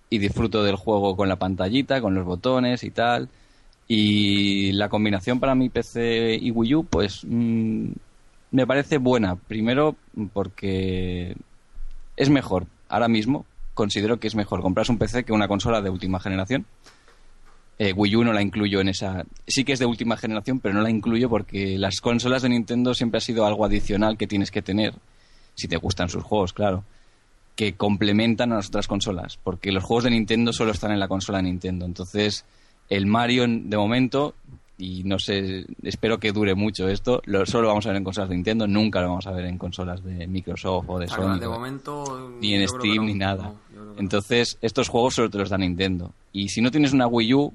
y 0.09 0.17
disfruto 0.17 0.63
del 0.63 0.75
juego 0.75 1.15
con 1.15 1.29
la 1.29 1.35
pantallita, 1.35 2.01
con 2.01 2.15
los 2.15 2.25
botones 2.25 2.83
y 2.83 2.91
tal. 2.91 3.29
Y 3.87 4.73
la 4.73 4.89
combinación 4.89 5.39
para 5.39 5.55
mi 5.55 5.69
PC 5.69 6.37
y 6.41 6.51
Wii 6.51 6.75
U, 6.75 6.83
pues 6.85 7.23
mm, 7.25 7.89
me 8.51 8.67
parece 8.67 8.97
buena. 8.97 9.35
Primero 9.35 9.95
porque 10.33 11.35
es 12.15 12.29
mejor, 12.29 12.67
ahora 12.89 13.07
mismo 13.07 13.45
considero 13.73 14.19
que 14.19 14.27
es 14.27 14.35
mejor 14.35 14.61
comprarse 14.61 14.91
un 14.91 14.97
PC 14.97 15.23
que 15.23 15.33
una 15.33 15.47
consola 15.47 15.81
de 15.81 15.89
última 15.89 16.19
generación. 16.19 16.65
Eh, 17.79 17.93
Wii 17.93 18.15
U 18.15 18.23
no 18.23 18.33
la 18.33 18.41
incluyo 18.41 18.81
en 18.81 18.89
esa. 18.89 19.23
Sí 19.45 19.63
que 19.63 19.73
es 19.73 19.79
de 19.79 19.85
última 19.85 20.17
generación, 20.17 20.59
pero 20.59 20.73
no 20.73 20.81
la 20.81 20.89
incluyo 20.89 21.29
porque 21.29 21.77
las 21.77 22.01
consolas 22.01 22.41
de 22.41 22.49
Nintendo 22.49 22.93
siempre 22.93 23.19
ha 23.19 23.21
sido 23.21 23.45
algo 23.45 23.65
adicional 23.65 24.17
que 24.17 24.25
tienes 24.25 24.49
que 24.49 24.63
tener, 24.63 24.93
si 25.53 25.67
te 25.67 25.77
gustan 25.77 26.09
sus 26.09 26.23
juegos, 26.23 26.53
claro, 26.53 26.83
que 27.55 27.73
complementan 27.73 28.51
a 28.51 28.55
las 28.55 28.67
otras 28.69 28.87
consolas, 28.87 29.37
porque 29.43 29.71
los 29.71 29.83
juegos 29.83 30.05
de 30.05 30.11
Nintendo 30.11 30.53
solo 30.53 30.71
están 30.71 30.91
en 30.91 30.99
la 30.99 31.07
consola 31.07 31.37
de 31.37 31.43
Nintendo. 31.45 31.85
Entonces, 31.85 32.45
el 32.89 33.05
Mario, 33.05 33.45
de 33.47 33.77
momento, 33.77 34.33
y 34.79 35.03
no 35.03 35.19
sé, 35.19 35.65
espero 35.83 36.19
que 36.19 36.31
dure 36.31 36.55
mucho 36.55 36.87
esto, 36.87 37.21
lo, 37.25 37.45
solo 37.45 37.63
lo 37.63 37.67
vamos 37.69 37.85
a 37.85 37.89
ver 37.89 37.97
en 37.97 38.03
consolas 38.03 38.29
de 38.29 38.35
Nintendo, 38.35 38.67
nunca 38.67 39.01
lo 39.01 39.09
vamos 39.09 39.27
a 39.27 39.31
ver 39.31 39.45
en 39.45 39.57
consolas 39.57 40.03
de 40.03 40.25
Microsoft 40.25 40.85
o 40.87 40.99
de 40.99 41.05
Está 41.05 41.17
Sony. 41.17 41.39
de 41.39 41.47
momento. 41.47 42.31
ni 42.39 42.55
en 42.55 42.67
Steam 42.67 42.97
no. 42.97 43.03
ni 43.03 43.13
nada. 43.13 43.53
No, 43.75 43.85
no. 43.85 43.99
Entonces, 43.99 44.57
estos 44.61 44.89
juegos 44.89 45.15
solo 45.15 45.29
te 45.29 45.37
los 45.37 45.49
da 45.49 45.57
Nintendo. 45.57 46.11
Y 46.33 46.49
si 46.49 46.61
no 46.61 46.71
tienes 46.71 46.93
una 46.93 47.07
Wii 47.07 47.33
U, 47.33 47.53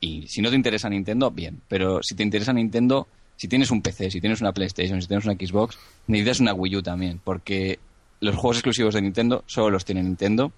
y 0.00 0.26
si 0.28 0.40
no 0.42 0.50
te 0.50 0.56
interesa 0.56 0.88
Nintendo, 0.88 1.30
bien. 1.30 1.60
Pero 1.68 2.00
si 2.02 2.14
te 2.14 2.22
interesa 2.22 2.52
Nintendo, 2.52 3.06
si 3.36 3.48
tienes 3.48 3.70
un 3.70 3.82
PC, 3.82 4.10
si 4.10 4.20
tienes 4.20 4.40
una 4.40 4.52
PlayStation, 4.52 5.00
si 5.02 5.08
tienes 5.08 5.24
una 5.26 5.34
Xbox, 5.34 5.78
necesitas 6.06 6.40
una 6.40 6.54
Wii 6.54 6.76
U 6.76 6.82
también. 6.82 7.20
Porque 7.22 7.78
los 8.20 8.34
juegos 8.36 8.56
exclusivos 8.58 8.94
de 8.94 9.02
Nintendo 9.02 9.42
solo 9.46 9.70
los 9.70 9.84
tiene 9.84 10.02
Nintendo 10.02 10.52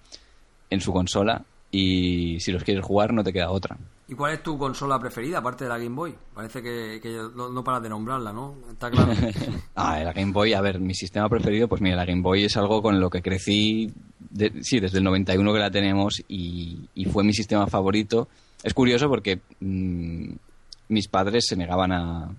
en 0.71 0.81
su 0.81 0.93
consola. 0.93 1.45
Y 1.73 2.41
si 2.41 2.51
los 2.51 2.65
quieres 2.65 2.85
jugar, 2.85 3.13
no 3.15 3.23
te 3.23 3.33
queda 3.33 3.51
otra. 3.51 3.77
¿Y 4.09 4.15
cuál 4.15 4.33
es 4.35 4.43
tu 4.43 4.59
consola 4.59 4.99
preferida, 4.99 5.39
aparte 5.39 5.63
de 5.65 5.71
la 5.71 5.79
Game 5.79 5.95
Boy? 5.95 6.13
Parece 6.35 6.61
que, 6.61 6.99
que 7.01 7.11
no, 7.37 7.49
no 7.49 7.63
paras 7.63 7.81
de 7.85 7.89
nombrarla, 7.89 8.33
¿no? 8.33 8.57
Está 8.73 8.91
claro. 8.91 9.13
Ah, 9.77 10.01
la 10.03 10.13
Game 10.13 10.33
Boy, 10.33 10.53
a 10.53 10.61
ver, 10.61 10.81
mi 10.81 10.95
sistema 10.95 11.29
preferido, 11.29 11.69
pues 11.69 11.81
mira, 11.81 11.95
la 11.95 12.05
Game 12.05 12.23
Boy 12.23 12.45
es 12.45 12.57
algo 12.57 12.83
con 12.83 12.99
lo 12.99 13.09
que 13.09 13.23
crecí, 13.23 13.89
de- 14.19 14.65
sí, 14.65 14.81
desde 14.81 14.99
el 14.99 15.05
91 15.05 15.53
que 15.53 15.59
la 15.61 15.71
tenemos 15.71 16.21
y, 16.27 16.89
y 16.97 17.05
fue 17.05 17.23
mi 17.23 17.33
sistema 17.33 17.69
favorito. 17.69 18.27
Es 18.63 18.75
curioso 18.75 19.09
porque 19.09 19.41
mm, 19.61 20.31
mis 20.89 21.09
padres 21.09 21.47
se 21.47 21.57
negaban 21.57 21.93
a... 21.93 22.31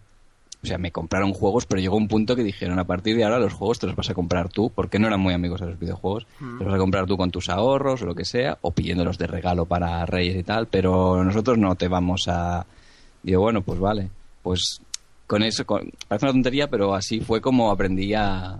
O 0.63 0.67
sea, 0.67 0.78
me 0.78 0.91
compraron 0.91 1.34
juegos, 1.34 1.65
pero 1.65 1.82
llegó 1.82 1.97
un 1.97 2.07
punto 2.07 2.36
que 2.36 2.43
dijeron, 2.43 2.78
a 2.78 2.84
partir 2.84 3.15
de 3.17 3.24
ahora 3.24 3.39
los 3.39 3.53
juegos 3.53 3.80
te 3.80 3.88
los 3.88 3.95
vas 3.95 4.11
a 4.11 4.13
comprar 4.13 4.47
tú, 4.49 4.69
porque 4.69 4.99
no 4.99 5.07
eran 5.07 5.19
muy 5.19 5.34
amigos 5.34 5.59
de 5.59 5.65
los 5.65 5.80
videojuegos, 5.80 6.28
te 6.38 6.45
los 6.45 6.65
vas 6.65 6.76
a 6.76 6.78
comprar 6.78 7.07
tú 7.07 7.17
con 7.17 7.32
tus 7.32 7.49
ahorros 7.49 8.03
o 8.03 8.05
lo 8.05 8.13
que 8.13 8.26
sea, 8.26 8.59
o 8.61 8.69
pidiéndolos 8.69 9.17
de 9.17 9.26
regalo 9.26 9.65
para 9.65 10.05
Reyes 10.05 10.36
y 10.38 10.43
tal, 10.43 10.67
pero 10.67 11.24
nosotros 11.24 11.57
no 11.57 11.74
te 11.74 11.88
vamos 11.88 12.28
a... 12.28 12.63
Digo, 13.24 13.41
bueno, 13.41 13.61
pues 13.63 13.80
vale, 13.80 14.09
pues 14.43 14.82
con 15.26 15.41
eso, 15.41 15.65
con- 15.65 15.89
parece 16.07 16.28
una 16.28 16.34
tontería, 16.34 16.67
pero 16.67 16.93
así 16.93 17.22
fue 17.22 17.41
como 17.41 17.72
aprendí 17.72 18.13
a, 18.13 18.59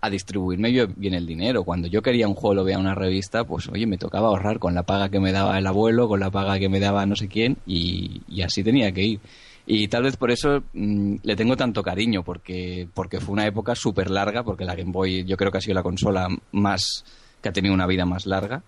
a 0.00 0.10
distribuirme 0.10 0.72
yo 0.72 0.86
bien 0.88 1.14
el 1.14 1.26
dinero. 1.26 1.64
Cuando 1.64 1.88
yo 1.88 2.02
quería 2.02 2.28
un 2.28 2.34
juego, 2.34 2.54
lo 2.54 2.64
veía 2.64 2.76
en 2.76 2.82
una 2.82 2.94
revista, 2.94 3.44
pues 3.44 3.68
oye, 3.68 3.86
me 3.86 3.98
tocaba 3.98 4.28
ahorrar 4.28 4.58
con 4.58 4.74
la 4.74 4.82
paga 4.82 5.08
que 5.08 5.20
me 5.20 5.32
daba 5.32 5.58
el 5.58 5.66
abuelo, 5.66 6.08
con 6.08 6.20
la 6.20 6.30
paga 6.30 6.58
que 6.58 6.68
me 6.68 6.80
daba 6.80 7.06
no 7.06 7.16
sé 7.16 7.28
quién, 7.28 7.56
y, 7.66 8.22
así 8.42 8.62
tenía 8.62 8.92
que 8.92 9.02
ir. 9.02 9.20
Y 9.66 9.88
tal 9.88 10.04
vez 10.04 10.16
por 10.16 10.30
eso 10.30 10.62
mm, 10.74 11.16
le 11.22 11.36
tengo 11.36 11.56
tanto 11.56 11.82
cariño, 11.82 12.22
porque, 12.22 12.88
porque 12.94 13.20
fue 13.20 13.32
una 13.32 13.46
época 13.46 13.74
súper 13.74 14.10
larga, 14.10 14.44
porque 14.44 14.64
la 14.64 14.74
Game 14.74 14.92
Boy 14.92 15.24
yo 15.24 15.36
creo 15.36 15.50
que 15.50 15.58
ha 15.58 15.60
sido 15.60 15.74
la 15.74 15.82
consola 15.82 16.28
más 16.52 17.04
que 17.42 17.48
ha 17.48 17.52
tenido 17.52 17.74
una 17.74 17.86
vida 17.86 18.04
más 18.04 18.26
larga, 18.26 18.62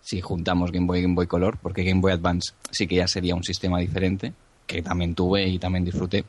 si 0.00 0.20
juntamos 0.20 0.70
Game 0.70 0.86
Boy 0.86 0.98
y 0.98 1.02
Game 1.02 1.14
Boy 1.14 1.26
Color, 1.26 1.58
porque 1.60 1.82
Game 1.82 2.00
Boy 2.00 2.12
Advance 2.12 2.52
sí 2.70 2.86
que 2.86 2.96
ya 2.96 3.08
sería 3.08 3.34
un 3.34 3.42
sistema 3.42 3.78
diferente, 3.80 4.32
que 4.66 4.82
también 4.82 5.14
tuve 5.14 5.46
y 5.48 5.58
también 5.58 5.84
disfruté. 5.84 6.24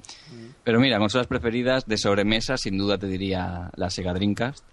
Pero 0.65 0.79
mira, 0.81 0.97
consolas 0.99 1.27
preferidas 1.27 1.85
de 1.85 1.97
sobremesa, 1.97 2.57
sin 2.57 2.77
duda 2.77 2.97
te 2.97 3.07
diría 3.07 3.69
la 3.75 3.89
Sega 3.89 4.13
Dreamcast, 4.13 4.65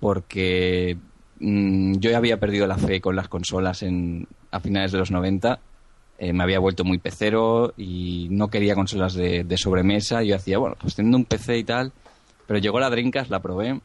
porque 0.00 0.96
mm, 1.38 1.98
yo 1.98 2.10
ya 2.10 2.16
había 2.16 2.40
perdido 2.40 2.66
la 2.66 2.78
fe 2.78 3.00
con 3.00 3.14
las 3.14 3.28
consolas 3.28 3.82
en, 3.82 4.26
a 4.50 4.58
finales 4.60 4.90
de 4.90 4.98
los 4.98 5.10
90. 5.10 5.60
eh, 6.18 6.32
me 6.32 6.42
había 6.42 6.58
vuelto 6.58 6.84
muy 6.84 6.98
pecero 6.98 7.74
y 7.76 8.28
no 8.30 8.48
quería 8.48 8.74
consolas 8.74 9.14
de, 9.14 9.44
de 9.44 9.56
sobremesa. 9.58 10.22
Yo 10.22 10.36
hacía, 10.36 10.58
bueno, 10.58 10.76
pues 10.80 10.94
teniendo 10.94 11.18
un 11.18 11.26
PC 11.26 11.58
y 11.58 11.64
tal. 11.64 11.92
Pero 12.46 12.58
llegó 12.58 12.80
la 12.80 12.90
Dreamcast, 12.90 13.30
la 13.30 13.40
probé 13.40 13.80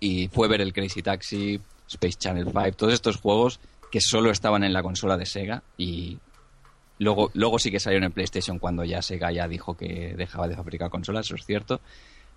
y 0.00 0.28
fue 0.28 0.48
ver 0.48 0.60
el 0.60 0.72
Crazy 0.72 1.02
Taxi, 1.02 1.60
Space 1.86 2.18
Channel 2.18 2.46
5, 2.46 2.72
todos 2.72 2.92
estos 2.92 3.18
juegos 3.18 3.60
que 3.90 4.00
solo 4.00 4.30
estaban 4.30 4.64
en 4.64 4.72
la 4.72 4.82
consola 4.82 5.16
de 5.16 5.26
Sega 5.26 5.62
y 5.76 6.18
luego, 7.02 7.30
luego 7.34 7.58
sí 7.58 7.70
que 7.70 7.80
salieron 7.80 8.04
en 8.04 8.12
PlayStation 8.12 8.58
cuando 8.58 8.84
ya 8.84 9.02
Sega 9.02 9.32
ya 9.32 9.46
dijo 9.48 9.76
que 9.76 10.14
dejaba 10.16 10.48
de 10.48 10.56
fabricar 10.56 10.90
consolas, 10.90 11.26
eso 11.26 11.34
es 11.34 11.44
cierto, 11.44 11.80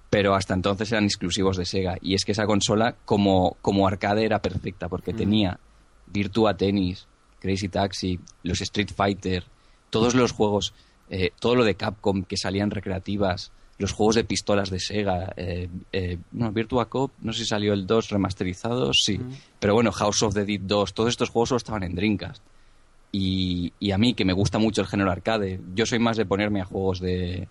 pero 0.10 0.36
hasta 0.36 0.54
entonces 0.54 0.92
eran 0.92 1.06
exclusivos 1.06 1.58
de 1.58 1.66
Sega. 1.66 1.98
Y 2.02 2.14
es 2.16 2.26
que 2.26 2.34
esa 2.34 2.46
consola 2.46 2.96
como, 3.06 3.58
como 3.62 3.88
arcade 3.88 4.26
era 4.26 4.42
perfecta 4.42 4.90
porque 4.90 5.14
tenía 5.14 5.60
Virtua 6.08 6.56
Tennis, 6.58 7.08
Crazy 7.40 7.70
Taxi, 7.70 8.20
los 8.44 8.62
Street 8.62 8.90
Fighter, 8.96 9.44
todos 9.90 10.16
los 10.16 10.32
juegos 10.32 10.74
eh, 11.10 11.32
todo 11.40 11.56
lo 11.56 11.64
de 11.64 11.76
Capcom 11.76 12.24
que 12.24 12.36
salían 12.36 12.72
recreativas, 12.72 13.52
los 13.78 13.92
juegos 13.92 14.16
de 14.16 14.24
pistolas 14.24 14.72
de 14.72 14.80
Sega, 14.80 15.34
eh, 15.38 15.70
eh, 15.92 16.18
no, 16.32 16.52
Virtua 16.52 16.90
Cop, 16.90 17.12
no 17.22 17.32
sé 17.32 17.44
si 17.44 17.46
salió 17.46 17.74
el 17.74 17.86
2 17.86 18.10
remasterizado, 18.10 18.92
sí, 18.94 19.20
pero 19.60 19.76
bueno, 19.76 19.92
House 19.92 20.24
of 20.24 20.34
the 20.34 20.46
Dead 20.46 20.62
2, 20.62 20.94
todos 20.94 21.10
estos 21.10 21.30
juegos 21.30 21.50
solo 21.50 21.58
estaban 21.58 21.84
en 21.84 21.94
Dreamcast. 21.94 22.42
Y, 23.18 23.72
y, 23.80 23.92
a 23.92 23.98
mí, 23.98 24.14
que 24.14 24.26
me 24.26 24.34
gusta 24.34 24.60
mucho 24.60 24.82
el 24.82 24.88
género 24.88 25.10
arcade, 25.10 25.62
yo 25.74 25.86
soy 25.86 26.00
más 26.00 26.18
de 26.18 26.26
ponerme 26.26 26.60
a 26.60 26.66
juegos 26.66 27.00
de 27.00 27.48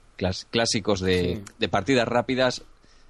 clásicos 0.50 1.00
de, 1.00 1.40
de 1.58 1.68
partidas 1.70 2.06
rápidas. 2.06 2.62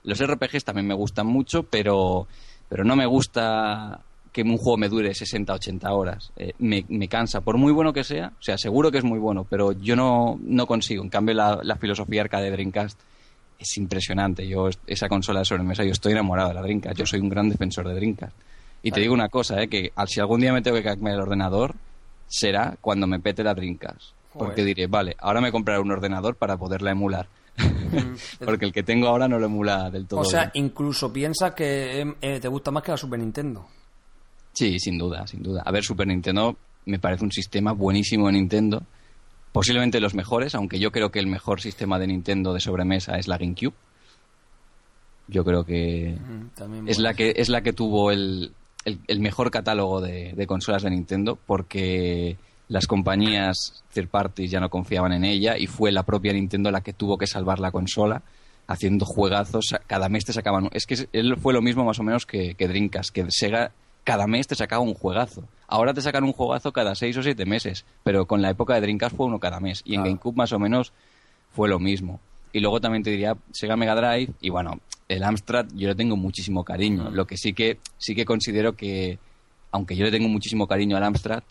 Los 0.05 0.25
RPGs 0.25 0.63
también 0.63 0.87
me 0.87 0.95
gustan 0.95 1.27
mucho, 1.27 1.65
pero, 1.65 2.29
pero 2.69 2.85
no 2.85 2.95
me 2.95 3.07
gusta 3.07 4.03
que 4.31 4.43
un 4.43 4.57
juego 4.57 4.77
me 4.77 4.89
dure 4.89 5.13
60, 5.13 5.53
80 5.53 5.93
horas. 5.93 6.31
Eh, 6.37 6.53
me, 6.61 6.85
me, 6.89 7.09
cansa, 7.09 7.41
por 7.41 7.59
muy 7.59 7.73
bueno 7.73 7.93
que 7.93 8.05
sea, 8.05 8.29
o 8.39 8.43
sea, 8.43 8.57
seguro 8.57 8.93
que 8.93 8.99
es 8.99 9.05
muy 9.05 9.19
bueno, 9.19 9.45
pero 9.51 9.73
yo 9.73 9.97
no, 9.97 10.39
no 10.41 10.69
consigo. 10.69 11.03
En 11.03 11.11
cambio, 11.11 11.35
la, 11.35 11.59
la 11.61 11.75
filosofía 11.75 12.21
arcade 12.21 12.45
de 12.45 12.51
Dreamcast 12.53 13.01
es 13.59 13.77
impresionante. 13.79 14.47
Yo, 14.47 14.69
esa 14.87 15.09
consola 15.09 15.41
de 15.41 15.47
sobremesa, 15.47 15.83
yo 15.83 15.91
estoy 15.91 16.13
enamorado 16.13 16.51
de 16.51 16.55
la 16.55 16.63
Dreamcast. 16.63 16.97
Yo 16.97 17.05
soy 17.05 17.19
un 17.19 17.31
gran 17.31 17.49
defensor 17.49 17.89
de 17.89 17.97
Dreamcast. 17.97 18.37
Y 18.81 18.93
te 18.93 19.01
digo 19.01 19.13
una 19.13 19.29
cosa, 19.29 19.61
eh, 19.61 19.67
que 19.67 19.91
si 20.07 20.21
algún 20.21 20.41
día 20.41 20.53
me 20.53 20.63
tengo 20.63 20.77
que 20.77 20.85
cambiar 20.85 21.15
el 21.15 21.23
ordenador, 21.23 21.75
será 22.27 22.77
cuando 22.81 23.07
me 23.07 23.21
pete 23.21 23.43
la 23.43 23.55
Dreamcast. 23.55 24.13
Porque 24.33 24.65
diré, 24.65 24.87
vale, 24.89 25.17
ahora 25.21 25.41
me 25.41 25.53
compraré 25.53 25.81
un 25.81 25.93
ordenador 25.93 26.37
para 26.37 26.57
poderla 26.57 26.91
emular. 26.91 27.29
Porque 28.45 28.65
el 28.65 28.73
que 28.73 28.83
tengo 28.83 29.07
ahora 29.07 29.29
no 29.29 29.39
lo 29.39 29.47
emula 29.47 29.91
del 29.91 30.07
todo. 30.07 30.21
O 30.21 30.25
sea, 30.25 30.51
bien. 30.53 30.67
incluso 30.67 31.13
piensas 31.13 31.55
que 31.55 32.15
eh, 32.21 32.41
te 32.41 32.49
gusta 32.49 32.73
más 32.73 32.83
que 32.83 32.91
la 32.91 32.97
Super 32.97 33.21
Nintendo. 33.21 33.67
Sí, 34.53 34.79
sin 34.81 34.99
duda, 34.99 35.27
sin 35.27 35.43
duda. 35.43 35.63
A 35.65 35.71
ver, 35.71 35.85
Super 35.85 36.07
Nintendo 36.07 36.57
me 36.87 36.99
parece 36.99 37.25
un 37.25 37.33
sistema 37.33 37.73
buenísimo 37.73 38.27
de 38.27 38.33
Nintendo. 38.33 38.83
Posiblemente 39.53 40.01
los 40.01 40.15
mejores, 40.15 40.55
aunque 40.57 40.81
yo 40.81 40.91
creo 40.91 41.11
que 41.11 41.21
el 41.21 41.29
mejor 41.29 41.61
sistema 41.61 41.99
de 42.01 42.09
Nintendo 42.09 42.53
de 42.53 42.61
sobremesa 42.61 43.17
es 43.19 43.29
la 43.29 43.39
GameCube. 43.39 43.75
Yo 45.29 45.45
creo 45.45 45.65
que 45.65 46.19
También 46.55 46.89
es 46.89 46.97
bueno. 46.97 47.09
la 47.11 47.15
que 47.15 47.35
es 47.37 47.49
la 47.49 47.63
que 47.63 47.73
tuvo 47.73 48.11
el, 48.11 48.53
el, 48.85 49.01
el 49.07 49.21
mejor 49.21 49.51
catálogo 49.51 50.01
de, 50.01 50.33
de 50.35 50.47
consolas 50.47 50.83
de 50.83 50.91
Nintendo 50.91 51.39
porque 51.47 52.37
las 52.69 52.87
compañías 52.87 53.85
third 53.93 54.09
parties 54.09 54.51
ya 54.51 54.61
no 54.61 54.71
confiaban 54.71 55.13
en 55.13 55.25
ella 55.25 55.59
y 55.59 55.67
fue 55.67 55.93
la 55.93 56.03
propia 56.03 56.33
Nintendo 56.33 56.71
la 56.71 56.81
que 56.81 56.93
tuvo 56.93 57.19
que 57.19 57.27
salvar 57.27 57.59
la 57.61 57.71
consola 57.71 58.23
haciendo 58.67 59.05
juegazos. 59.05 59.75
Cada 59.87 60.09
mes 60.09 60.25
te 60.25 60.33
sacaban. 60.33 60.71
Es 60.73 60.87
que 60.87 61.09
él 61.13 61.37
fue 61.37 61.53
lo 61.53 61.63
mismo 61.63 61.85
más 61.85 61.99
o 61.99 62.03
menos 62.03 62.27
que, 62.27 62.55
que 62.55 62.69
Dreamcast, 62.69 63.11
que 63.11 63.27
Sega 63.31 63.73
cada 64.05 64.27
mes 64.27 64.47
te 64.47 64.55
sacaba 64.55 64.83
un 64.83 64.95
juegazo. 64.95 65.45
Ahora 65.67 65.95
te 65.95 66.03
sacan 66.03 66.25
un 66.25 66.33
juegazo 66.33 66.73
cada 66.73 66.95
seis 66.95 67.17
o 67.17 67.23
siete 67.23 67.47
meses, 67.47 67.85
pero 68.03 68.27
con 68.27 68.43
la 68.43 68.51
época 68.51 68.75
de 68.75 68.83
Dreamcast 68.83 69.17
fue 69.17 69.27
uno 69.27 69.41
cada 69.41 69.61
mes. 69.61 69.83
Y 69.85 69.95
en. 69.95 70.05
GameCube 70.05 70.37
más 70.37 70.53
o 70.53 70.59
menos 70.59 70.93
fue 71.51 71.69
lo 71.69 71.79
mismo. 71.79 72.21
Y 72.53 72.61
luego 72.61 72.81
también 72.81 73.03
te 73.03 73.11
diría 73.11 73.37
Sega 73.51 73.77
Mega 73.77 73.95
Drive 73.95 74.33
y 74.41 74.51
bueno, 74.51 74.79
el 75.09 75.23
Amstrad 75.23 75.67
yo 75.75 75.89
le 75.89 75.95
tengo 75.95 76.17
muchísimo 76.17 76.65
cariño. 76.65 77.11
Lo 77.11 77.27
que 77.27 77.37
sí 77.37 77.53
que 77.53 77.79
sí 77.99 78.15
que 78.15 78.25
considero 78.25 78.75
que, 78.75 79.19
aunque 79.71 79.97
yo 79.97 80.05
le 80.05 80.11
tengo 80.11 80.29
muchísimo 80.29 80.67
cariño 80.67 80.97
al 80.97 81.05
Amstrad, 81.05 81.43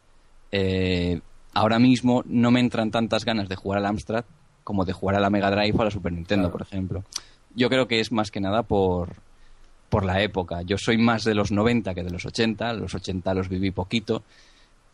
eh, 0.51 1.21
ahora 1.53 1.79
mismo 1.79 2.23
no 2.25 2.51
me 2.51 2.59
entran 2.59 2.91
tantas 2.91 3.25
ganas 3.25 3.49
de 3.49 3.55
jugar 3.55 3.79
al 3.79 3.85
Amstrad 3.85 4.25
como 4.63 4.85
de 4.85 4.93
jugar 4.93 5.15
a 5.17 5.19
la 5.19 5.29
Mega 5.29 5.51
Drive 5.51 5.77
o 5.77 5.81
a 5.81 5.85
la 5.85 5.91
Super 5.91 6.13
Nintendo, 6.13 6.51
por 6.51 6.61
ejemplo. 6.61 7.03
Yo 7.55 7.69
creo 7.69 7.87
que 7.87 7.99
es 7.99 8.11
más 8.11 8.31
que 8.31 8.39
nada 8.39 8.63
por, 8.63 9.15
por 9.89 10.05
la 10.05 10.21
época. 10.21 10.61
Yo 10.63 10.77
soy 10.77 10.97
más 10.97 11.23
de 11.23 11.35
los 11.35 11.51
90 11.51 11.93
que 11.93 12.03
de 12.03 12.09
los 12.09 12.25
80. 12.25 12.73
Los 12.73 12.95
80 12.95 13.33
los 13.35 13.49
viví 13.49 13.71
poquito. 13.71 14.23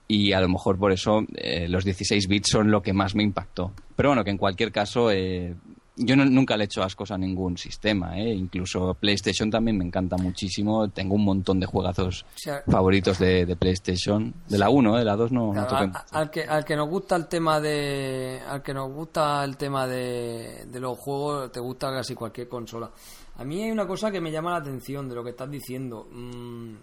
Y 0.07 0.34
a 0.34 0.41
lo 0.41 0.49
mejor 0.49 0.78
por 0.78 0.91
eso 0.91 1.24
eh, 1.36 1.68
los 1.70 1.86
16 1.86 2.28
bits 2.28 2.49
son 2.49 2.72
lo 2.72 2.82
que 2.82 2.93
más 2.93 3.16
me 3.16 3.24
impactó. 3.24 3.72
Pero 3.95 4.10
bueno, 4.10 4.24
que 4.24 4.32
en 4.32 4.38
cualquier 4.38 4.72
caso, 4.72 5.12
eh, 5.12 5.55
yo 5.99 6.15
no- 6.15 6.25
nunca 6.25 6.57
le 6.57 6.63
he 6.63 6.65
hecho 6.65 6.81
ascos 6.83 7.11
a 7.11 7.17
ningún 7.17 7.57
sistema. 7.57 8.17
eh. 8.19 8.33
Incluso 8.33 8.93
PlayStation 8.93 9.49
también 9.51 9.77
me 9.77 9.85
encanta 9.85 10.17
muchísimo. 10.17 10.89
Tengo 10.89 11.15
un 11.15 11.25
montón 11.25 11.59
de 11.59 11.65
juegazos 11.65 12.25
sea, 12.35 12.63
favoritos 12.67 13.19
de, 13.19 13.45
de 13.45 13.55
PlayStation. 13.55 14.33
De 14.47 14.57
la 14.57 14.69
1, 14.69 14.95
eh, 14.95 14.99
de 14.99 15.05
la 15.05 15.15
2 15.15 15.31
no, 15.31 15.51
Claro, 15.51 15.91
al 16.11 16.31
que 16.31 16.43
al 16.43 16.65
que 16.65 16.75
nos 16.75 16.89
gusta 16.89 17.15
el 17.15 17.27
tema 17.27 17.59
de 17.59 18.39
al 18.47 18.63
que 18.63 18.73
nos 18.73 18.91
gusta 18.91 19.43
el 19.43 19.57
tema 19.57 19.85
de, 19.87 20.65
de 20.65 20.79
los 20.79 20.97
juegos 20.97 21.51
te 21.51 21.59
gusta 21.59 21.91
casi 21.91 22.15
cualquier 22.15 22.47
consola 22.47 22.89
a 23.37 23.43
mí 23.43 23.61
hay 23.63 23.71
una 23.71 23.85
cosa 23.87 24.11
que 24.11 24.19
me 24.21 24.31
llama 24.31 24.51
la 24.51 24.57
atención 24.57 25.07
de 25.07 25.15
lo 25.15 25.23
que 25.23 25.29
estás 25.31 25.49
diciendo 25.49 26.07
Mm, 26.11 26.73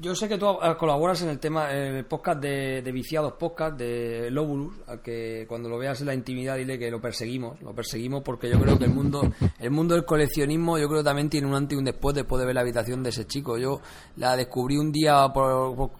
yo 0.00 0.14
sé 0.14 0.28
que 0.28 0.38
tú 0.38 0.46
colaboras 0.78 1.22
en 1.22 1.30
el 1.30 1.40
tema 1.40 1.72
el 1.72 2.04
podcast 2.04 2.40
de, 2.40 2.80
de 2.80 2.92
viciados 2.92 3.32
podcast 3.32 3.76
de 3.76 4.30
Lobulus 4.30 4.72
que 5.02 5.46
cuando 5.48 5.68
lo 5.68 5.78
veas 5.78 6.00
en 6.00 6.06
la 6.06 6.14
intimidad 6.14 6.56
dile 6.56 6.78
que 6.78 6.92
lo 6.92 7.00
perseguimos. 7.00 7.60
Lo 7.60 7.74
perseguimos 7.74 8.22
porque 8.22 8.48
yo 8.48 8.60
creo 8.60 8.78
que 8.78 8.84
el 8.84 8.94
mundo 8.94 9.22
el 9.58 9.70
mundo 9.72 9.96
del 9.96 10.04
coleccionismo 10.04 10.78
yo 10.78 10.86
creo 10.86 11.00
que 11.00 11.04
también 11.04 11.28
tiene 11.28 11.48
un 11.48 11.54
antes 11.54 11.74
y 11.74 11.78
un 11.78 11.84
después 11.84 12.14
después 12.14 12.38
de 12.38 12.46
ver 12.46 12.54
la 12.54 12.60
habitación 12.60 13.02
de 13.02 13.10
ese 13.10 13.26
chico. 13.26 13.58
Yo 13.58 13.80
la 14.16 14.36
descubrí 14.36 14.76
un 14.76 14.92
día 14.92 15.26
por, 15.32 15.90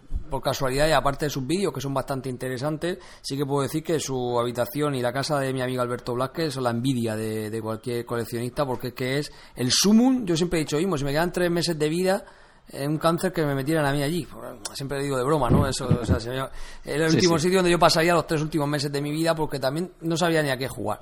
casualidad 0.42 0.88
y 0.88 0.92
aparte 0.92 1.26
de 1.26 1.30
sus 1.30 1.46
vídeos 1.46 1.72
que 1.72 1.80
son 1.80 1.94
bastante 1.94 2.28
interesantes 2.28 2.98
sí 3.22 3.36
que 3.36 3.46
puedo 3.46 3.62
decir 3.62 3.84
que 3.84 4.00
su 4.00 4.36
habitación 4.38 4.96
y 4.96 5.00
la 5.00 5.12
casa 5.12 5.38
de 5.38 5.52
mi 5.52 5.62
amigo 5.62 5.80
Alberto 5.80 6.14
Blasquez 6.14 6.54
son 6.54 6.64
la 6.64 6.70
envidia 6.70 7.14
de, 7.14 7.50
de 7.50 7.62
cualquier 7.62 8.04
coleccionista 8.04 8.66
porque 8.66 8.88
es 8.88 8.94
que 8.94 9.18
es 9.18 9.32
el 9.54 9.70
sumum 9.70 10.24
yo 10.24 10.36
siempre 10.36 10.58
he 10.58 10.64
dicho 10.64 10.76
mismo 10.76 10.98
si 10.98 11.04
me 11.04 11.12
quedan 11.12 11.30
tres 11.30 11.52
meses 11.52 11.78
de 11.78 11.88
vida 11.88 12.24
eh, 12.24 12.42
un 12.72 12.98
cáncer 12.98 13.32
que 13.32 13.44
me 13.44 13.54
metieran 13.54 13.84
a 13.86 13.92
mí 13.92 14.02
allí. 14.02 14.26
Siempre 14.72 15.02
digo 15.02 15.16
de 15.16 15.24
broma, 15.24 15.50
¿no? 15.50 15.66
Eso, 15.68 15.86
o 16.00 16.04
sea, 16.04 16.18
se 16.18 16.30
me- 16.30 16.36
era 16.84 17.04
el 17.06 17.10
Sí, 17.10 17.16
último 17.16 17.38
sí. 17.38 17.44
sitio 17.44 17.58
donde 17.58 17.70
yo 17.70 17.78
pasaría 17.78 18.14
los 18.14 18.26
tres 18.26 18.40
últimos 18.42 18.66
meses 18.68 18.90
de 18.90 19.00
mi 19.00 19.10
vida 19.12 19.34
porque 19.34 19.58
también 19.58 19.92
no 20.00 20.16
sabía 20.16 20.42
ni 20.42 20.50
a 20.50 20.56
qué 20.56 20.68
jugar. 20.68 20.98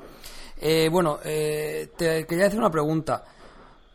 Eh, 0.60 0.88
bueno, 0.90 1.18
eh, 1.24 1.90
te 1.96 2.26
quería 2.26 2.46
hacer 2.46 2.58
una 2.58 2.70
pregunta 2.70 3.24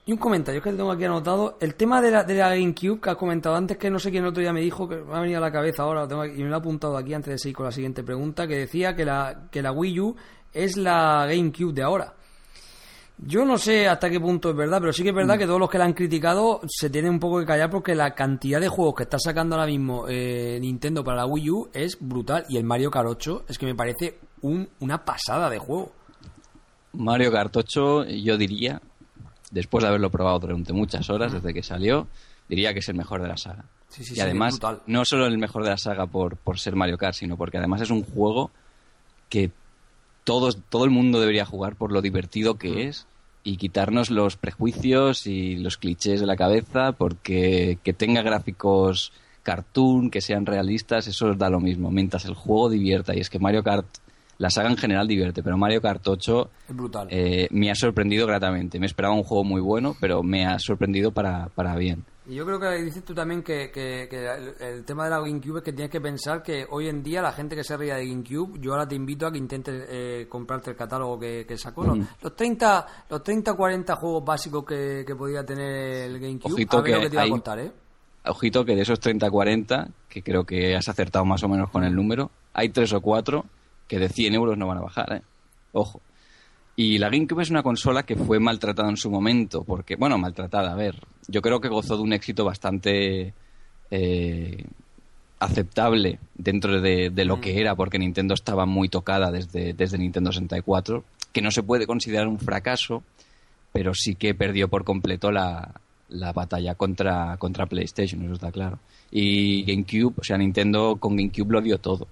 y 0.06 0.12
un 0.14 0.18
comentario 0.18 0.62
que 0.62 0.72
tengo 0.72 0.92
aquí 0.92 1.04
anotado. 1.04 1.58
El 1.60 1.76
tema 1.76 2.02
de 2.02 2.12
la, 2.12 2.24
de 2.24 2.34
la 2.36 2.50
GameCube 2.50 3.00
que 3.02 3.10
has 3.10 3.16
comentado 3.18 3.56
antes, 3.56 3.78
que 3.78 3.90
no 3.90 4.00
sé 4.00 4.10
quién 4.12 4.24
el 4.24 4.30
otro 4.30 4.42
día 4.42 4.54
me 4.54 4.62
dijo, 4.62 4.88
que 4.88 4.96
me 4.96 5.16
ha 5.16 5.20
venido 5.20 5.38
a 5.38 5.42
la 5.42 5.52
cabeza 5.52 5.84
ahora, 5.84 6.02
lo 6.02 6.08
tengo 6.08 6.22
aquí, 6.24 6.34
y 6.40 6.44
me 6.44 6.50
lo 6.50 6.56
he 6.56 6.60
apuntado 6.60 6.98
aquí 6.98 7.14
antes 7.14 7.32
de 7.32 7.38
seguir 7.38 7.56
con 7.58 7.66
la 7.66 7.72
siguiente 7.72 8.04
pregunta, 8.04 8.48
que 8.48 8.58
decía 8.58 8.96
que 8.96 9.06
la, 9.06 9.48
que 9.52 9.62
la 9.62 9.72
Wii 9.72 10.00
U 10.00 10.16
es 10.54 10.78
la 10.78 11.26
GameCube 11.28 11.74
de 11.74 11.84
ahora. 11.84 12.14
Yo 13.20 13.46
no 13.46 13.58
sé 13.58 13.88
hasta 13.88 14.10
qué 14.12 14.20
punto 14.20 14.52
es 14.52 14.56
verdad, 14.56 14.80
pero 14.80 14.94
sí 14.94 15.02
que 15.02 15.10
es 15.10 15.16
verdad 15.16 15.40
que 15.40 15.48
todos 15.48 15.60
los 15.60 15.70
que 15.72 15.80
la 15.80 15.86
han 15.86 15.94
criticado 15.94 16.62
se 16.68 16.90
tienen 16.92 17.12
un 17.12 17.20
poco 17.20 17.40
que 17.40 17.46
callar 17.48 17.70
porque 17.72 17.96
la 17.96 18.14
cantidad 18.14 18.62
de 18.62 18.68
juegos 18.68 18.94
que 18.96 19.04
está 19.04 19.18
sacando 19.18 19.56
ahora 19.56 19.66
mismo 19.66 20.06
eh, 20.08 20.60
Nintendo 20.62 21.04
para 21.04 21.18
la 21.18 21.26
Wii 21.26 21.50
U 21.50 21.70
es 21.74 21.98
brutal. 22.00 22.46
Y 22.48 22.58
el 22.58 22.64
Mario 22.64 22.92
Kart 22.92 23.08
8 23.10 23.46
es 23.48 23.58
que 23.58 23.66
me 23.66 23.74
parece 23.74 24.20
un- 24.42 24.70
una 24.82 25.04
pasada 25.04 25.50
de 25.50 25.58
juego. 25.58 25.92
Mario 26.94 27.32
Kart 27.32 27.56
8, 27.58 28.06
yo 28.06 28.38
diría, 28.38 28.80
después 29.50 29.82
de 29.84 29.88
haberlo 29.90 30.12
probado 30.12 30.40
durante 30.40 30.72
muchas 30.72 31.10
horas 31.10 31.32
desde 31.34 31.54
que 31.56 31.64
salió, 31.64 32.08
diría 32.48 32.72
que 32.72 32.80
es 32.80 32.90
el 32.90 32.96
mejor 32.96 33.22
de 33.24 33.30
la 33.30 33.38
saga. 33.38 33.66
Sí, 33.90 34.04
sí, 34.04 34.14
y 34.14 34.16
sí, 34.18 34.22
además, 34.22 34.60
no 34.86 35.06
solo 35.06 35.26
el 35.26 35.38
mejor 35.40 35.64
de 35.64 35.70
la 35.72 35.78
saga 35.78 36.06
por, 36.06 36.38
por 36.38 36.60
ser 36.60 36.76
Mario 36.76 36.98
Kart, 37.00 37.16
sino 37.16 37.36
porque 37.36 37.58
además 37.58 37.82
es 37.82 37.90
un 37.90 38.04
juego 38.04 38.52
que 39.30 39.50
todos, 40.28 40.58
todo 40.68 40.84
el 40.84 40.92
mundo 40.92 41.22
debería 41.22 41.46
jugar 41.46 41.78
por 41.78 41.94
lo 41.94 42.02
divertido 42.02 42.56
que 42.56 42.90
es 42.90 43.08
y 43.46 43.56
quitarnos 43.56 44.12
los 44.12 44.36
prejuicios 44.36 45.26
y 45.26 45.56
los 45.56 45.78
clichés 45.78 46.20
de 46.20 46.26
la 46.26 46.36
cabeza 46.36 46.92
porque 46.92 47.80
que 47.82 47.94
tenga 47.94 48.22
gráficos 48.24 49.14
cartoon, 49.44 50.10
que 50.10 50.20
sean 50.20 50.46
realistas, 50.46 51.08
eso 51.08 51.34
da 51.34 51.50
lo 51.50 51.62
mismo, 51.62 51.92
mientras 51.92 52.26
el 52.26 52.34
juego 52.34 52.70
divierta. 52.70 53.16
Y 53.16 53.22
es 53.22 53.30
que 53.30 53.40
Mario 53.40 53.64
Kart, 53.64 53.88
la 54.40 54.50
saga 54.50 54.70
en 54.70 54.78
general 54.78 55.08
divierte, 55.08 55.42
pero 55.44 55.58
Mario 55.58 55.82
Kart 55.82 56.08
8 56.08 56.50
Es 56.70 56.76
brutal. 56.76 57.08
eh, 57.10 57.48
me 57.52 57.72
ha 57.72 57.76
sorprendido 57.76 58.28
gratamente. 58.28 58.80
Me 58.80 58.86
esperaba 58.86 59.14
un 59.16 59.24
juego 59.24 59.44
muy 59.44 59.62
bueno, 59.62 59.96
pero 60.00 60.22
me 60.24 60.46
ha 60.46 60.60
sorprendido 60.60 61.12
para, 61.12 61.48
para 61.50 61.76
bien. 61.76 62.04
Y 62.30 62.36
yo 62.36 62.46
creo 62.46 62.60
que 62.60 62.84
dices 62.84 63.06
tú 63.06 63.14
también 63.16 63.42
que, 63.42 63.72
que- 63.72 64.08
que 64.10 64.26
el, 64.28 64.54
el 64.60 64.84
tema 64.86 65.06
de 65.06 65.12
la 65.12 65.20
GameCube 65.22 65.60
es 65.60 65.64
que 65.64 65.72
tienes 65.72 65.90
que 65.90 66.02
pensar 66.02 66.44
que 66.44 66.66
hoy 66.70 66.90
en 66.90 67.02
día 67.02 67.22
la 67.22 67.32
gente 67.32 67.56
que 67.56 67.64
se 67.64 67.78
ría 67.78 67.96
de 67.96 68.06
GameCube, 68.06 68.60
yo 68.60 68.74
ahora 68.74 68.86
te 68.88 68.96
invito 68.96 69.26
a 69.26 69.32
que 69.32 69.38
intentes 69.38 69.86
eh, 69.90 70.28
comprarte 70.30 70.72
el 70.72 70.76
catálogo 70.76 71.18
que, 71.18 71.46
que 71.48 71.58
sacó. 71.58 71.86
Los, 71.86 71.98
los 72.22 72.36
30 72.36 72.86
los 73.10 73.24
30 73.24 73.54
40 73.54 73.96
juegos 73.96 74.26
básicos 74.26 74.66
que, 74.66 75.04
que 75.08 75.16
podía 75.16 75.46
tener 75.46 76.10
el 76.12 76.20
GameCube, 76.20 76.52
Ojito 76.54 76.78
a 76.78 76.82
ver 76.82 76.96
lo 76.96 77.00
que 77.02 77.10
te 77.10 77.16
iba 77.16 77.22
hay- 77.24 77.30
a 77.30 77.32
contar, 77.32 77.60
¿eh? 77.60 77.72
Ojito 78.26 78.66
que 78.66 78.76
de 78.76 78.82
esos 78.82 79.00
30-40, 79.00 79.88
que 80.10 80.22
creo 80.22 80.44
que 80.44 80.76
has 80.76 80.90
acertado 80.90 81.24
más 81.24 81.42
o 81.44 81.48
menos 81.48 81.70
con 81.70 81.86
el 81.86 81.96
número, 81.96 82.30
hay 82.54 82.68
tres 82.70 82.92
o 82.92 83.00
cuatro 83.00 83.46
que 83.88 84.00
de 84.00 84.10
100 84.10 84.34
euros 84.34 84.58
no 84.58 84.68
van 84.68 84.78
a 84.78 84.82
bajar, 84.82 85.14
¿eh? 85.14 85.22
Ojo. 85.74 86.02
Y 86.76 87.00
la 87.00 87.10
GameCube 87.10 87.42
es 87.42 87.50
una 87.50 87.64
consola 87.64 88.04
que 88.04 88.16
fue 88.16 88.40
maltratada 88.40 88.90
en 88.90 88.98
su 88.98 89.10
momento, 89.10 89.64
porque, 89.64 89.96
bueno, 89.96 90.18
maltratada, 90.18 90.72
a 90.72 90.76
ver, 90.76 90.96
yo 91.28 91.42
creo 91.42 91.60
que 91.60 91.70
gozó 91.70 91.98
de 91.98 92.04
un 92.04 92.14
éxito 92.14 92.46
bastante 92.46 93.34
eh, 93.90 94.64
aceptable 95.40 96.20
dentro 96.36 96.80
de, 96.80 97.10
de 97.10 97.26
lo 97.26 97.42
que 97.42 97.60
era, 97.60 97.76
porque 97.76 97.98
Nintendo 97.98 98.34
estaba 98.34 98.66
muy 98.66 98.90
tocada 98.90 99.32
desde, 99.32 99.74
desde 99.74 99.98
Nintendo 99.98 100.32
64, 100.32 101.04
que 101.32 101.42
no 101.42 101.50
se 101.50 101.64
puede 101.64 101.88
considerar 101.88 102.28
un 102.28 102.40
fracaso, 102.40 103.04
pero 103.72 103.94
sí 103.94 104.16
que 104.16 104.36
perdió 104.36 104.68
por 104.68 104.84
completo 104.84 105.32
la, 105.32 105.82
la 106.10 106.32
batalla 106.32 106.76
contra, 106.76 107.38
contra 107.38 107.66
PlayStation, 107.66 108.24
eso 108.24 108.34
está 108.34 108.52
claro. 108.52 108.80
Y 109.12 109.64
GameCube, 109.64 110.16
o 110.20 110.24
sea, 110.24 110.38
Nintendo 110.38 110.98
con 110.98 111.16
GameCube 111.16 111.52
lo 111.52 111.62
dio 111.62 111.78
todo. 111.78 112.08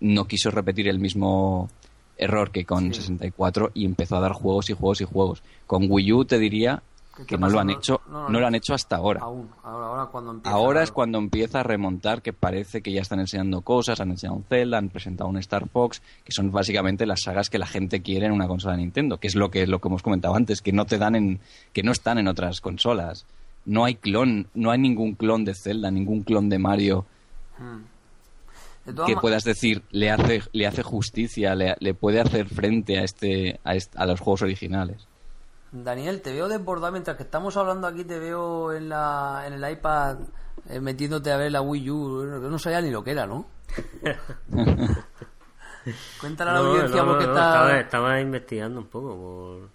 No 0.00 0.26
quiso 0.26 0.50
repetir 0.50 0.88
el 0.88 0.98
mismo 0.98 1.68
error 2.16 2.50
que 2.50 2.64
con 2.64 2.92
64 2.92 3.70
y 3.74 3.84
empezó 3.84 4.16
a 4.16 4.20
dar 4.20 4.32
juegos 4.32 4.70
y 4.70 4.74
juegos 4.74 5.00
y 5.00 5.04
juegos. 5.04 5.42
Con 5.66 5.86
Wii 5.90 6.12
U 6.12 6.24
te 6.24 6.38
diría 6.38 6.82
¿Qué 7.16 7.24
que 7.24 7.38
no 7.38 7.48
lo 7.50 7.60
han 7.60 7.70
hecho, 7.70 8.00
No, 8.06 8.12
no, 8.12 8.20
no 8.24 8.30
no. 8.30 8.40
lo 8.40 8.46
han 8.46 8.54
hecho 8.54 8.72
hasta 8.72 8.96
ahora. 8.96 9.20
Aún, 9.20 9.48
ahora, 9.62 9.86
ahora 9.86 10.06
cuando 10.06 10.30
empieza. 10.30 10.56
Ahora 10.56 10.82
es 10.82 10.90
cuando 10.90 11.18
empieza 11.18 11.60
a 11.60 11.62
remontar, 11.62 12.22
que 12.22 12.32
parece 12.32 12.82
que 12.82 12.92
ya 12.92 13.02
están 13.02 13.20
enseñando 13.20 13.60
cosas, 13.62 14.00
han 14.00 14.10
enseñado 14.10 14.36
un 14.36 14.44
Zelda, 14.44 14.78
han 14.78 14.88
presentado 14.88 15.28
un 15.28 15.36
Star 15.38 15.68
Fox, 15.68 16.02
que 16.24 16.32
son 16.32 16.50
básicamente 16.50 17.04
las 17.06 17.22
sagas 17.22 17.50
que 17.50 17.58
la 17.58 17.66
gente 17.66 18.00
quiere 18.00 18.26
en 18.26 18.32
una 18.32 18.48
consola 18.48 18.74
de 18.76 18.82
Nintendo, 18.82 19.18
que 19.18 19.26
es 19.26 19.34
lo 19.34 19.50
que 19.50 19.66
lo 19.66 19.80
que 19.80 19.88
hemos 19.88 20.02
comentado 20.02 20.34
antes, 20.34 20.62
que 20.62 20.72
no 20.72 20.86
te 20.86 20.98
dan 20.98 21.14
en, 21.14 21.40
que 21.72 21.82
no 21.82 21.92
están 21.92 22.18
en 22.18 22.28
otras 22.28 22.60
consolas. 22.60 23.26
No 23.66 23.84
hay 23.84 23.96
clon, 23.96 24.46
no 24.54 24.70
hay 24.70 24.78
ningún 24.78 25.14
clon 25.14 25.44
de 25.44 25.54
Zelda, 25.54 25.90
ningún 25.90 26.22
clon 26.22 26.48
de 26.48 26.58
Mario 26.58 27.06
todas 27.58 27.80
que 29.06 29.16
puedas 29.16 29.44
decir 29.44 29.82
le 29.90 30.10
hace 30.10 30.42
le 30.52 30.66
hace 30.66 30.82
justicia, 30.82 31.54
le, 31.54 31.76
le 31.80 31.94
puede 31.94 32.20
hacer 32.20 32.48
frente 32.48 32.98
a 32.98 33.04
este 33.04 33.60
a, 33.64 33.74
a 33.96 34.06
los 34.06 34.20
juegos 34.20 34.42
originales. 34.42 35.06
Daniel, 35.72 36.20
te 36.20 36.32
veo 36.32 36.48
desbordado 36.48 36.92
mientras 36.92 37.16
que 37.16 37.22
estamos 37.22 37.56
hablando 37.56 37.86
aquí, 37.86 38.04
te 38.04 38.18
veo 38.18 38.72
en, 38.72 38.88
la, 38.88 39.44
en 39.46 39.52
el 39.52 39.70
iPad 39.72 40.18
eh, 40.68 40.80
metiéndote 40.80 41.30
a 41.30 41.36
ver 41.36 41.52
la 41.52 41.60
Wii 41.62 41.90
U. 41.90 42.24
Yo 42.42 42.50
no 42.50 42.58
sabía 42.58 42.80
ni 42.80 42.90
lo 42.90 43.04
que 43.04 43.12
era, 43.12 43.26
¿no? 43.26 43.46
Cuéntale 46.20 46.50
a 46.50 46.54
la 46.54 46.60
No, 46.60 46.66
audiencia 46.70 47.02
no, 47.02 47.08
porque 47.08 47.24
no, 47.26 47.32
está... 47.32 47.46
estaba, 47.46 47.80
estaba 47.80 48.20
investigando 48.20 48.80
un 48.80 48.86
poco 48.88 49.16
por 49.16 49.70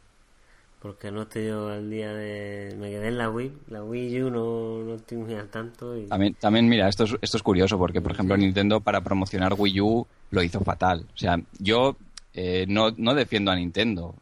porque 0.85 1.09
no 1.09 1.23
estoy 1.23 1.47
yo 1.47 1.69
al 1.69 1.89
día 1.89 2.13
de 2.13 2.75
me 2.79 2.91
quedé 2.91 3.07
en 3.07 3.17
la 3.17 3.27
Wii 3.27 3.51
la 3.69 3.83
Wii 3.83 4.21
U 4.21 4.29
no, 4.29 4.83
no 4.83 4.93
estoy 4.93 5.17
muy 5.17 5.33
al 5.33 5.49
tanto 5.49 5.97
y 5.97 6.05
También, 6.05 6.35
también 6.35 6.69
mira, 6.69 6.87
esto 6.87 7.05
es, 7.05 7.15
esto 7.23 7.37
es 7.37 7.41
curioso 7.41 7.79
porque, 7.79 8.01
por 8.01 8.11
ejemplo, 8.11 8.37
Nintendo 8.37 8.79
para 8.81 9.01
promocionar 9.01 9.55
Wii 9.57 9.81
U 9.81 10.05
lo 10.29 10.43
hizo 10.43 10.59
fatal. 10.59 11.07
O 11.11 11.17
sea, 11.17 11.41
yo 11.57 11.97
eh, 12.35 12.65
no, 12.67 12.91
no 12.97 13.15
defiendo 13.15 13.49
a 13.49 13.55
Nintendo. 13.55 14.13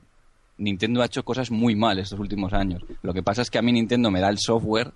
Nintendo 0.58 1.02
ha 1.02 1.08
hecho 1.08 1.26
cosas 1.26 1.52
muy 1.52 1.76
mal 1.76 2.00
estos 2.00 2.18
últimos 2.18 2.54
años. 2.54 2.82
Lo 3.02 3.14
que 3.14 3.24
pasa 3.24 3.42
es 3.42 3.50
que 3.50 3.58
a 3.58 3.62
mí 3.62 3.74
Nintendo 3.74 4.10
me 4.10 4.22
da 4.22 4.30
el 4.30 4.40
software, 4.40 4.94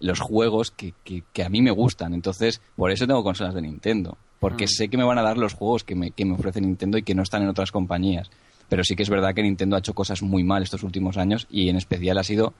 los 0.00 0.18
juegos 0.18 0.72
que, 0.72 0.94
que, 1.04 1.22
que 1.32 1.44
a 1.44 1.48
mí 1.48 1.62
me 1.62 1.70
gustan. 1.70 2.12
Entonces, 2.12 2.60
por 2.74 2.90
eso 2.90 3.06
tengo 3.06 3.22
consolas 3.22 3.54
de 3.54 3.62
Nintendo. 3.62 4.18
Porque 4.40 4.66
sé 4.66 4.88
que 4.88 4.96
me 4.96 5.04
van 5.04 5.18
a 5.18 5.22
dar 5.22 5.38
los 5.38 5.54
juegos 5.54 5.84
que 5.84 5.94
me, 5.94 6.10
que 6.10 6.24
me 6.24 6.34
ofrece 6.34 6.60
Nintendo 6.60 6.98
y 6.98 7.04
que 7.04 7.14
no 7.14 7.22
están 7.22 7.42
en 7.42 7.50
otras 7.50 7.70
compañías. 7.70 8.30
Pero 8.68 8.82
sí 8.84 8.96
que 8.96 9.02
es 9.02 9.10
verdad 9.10 9.34
que 9.34 9.42
Nintendo 9.42 9.76
ha 9.76 9.78
hecho 9.80 9.94
cosas 9.94 10.22
muy 10.22 10.44
mal 10.44 10.62
estos 10.62 10.82
últimos 10.82 11.16
años 11.16 11.46
y 11.50 11.68
en 11.68 11.76
especial 11.76 12.18
ha 12.18 12.24
sido 12.24 12.54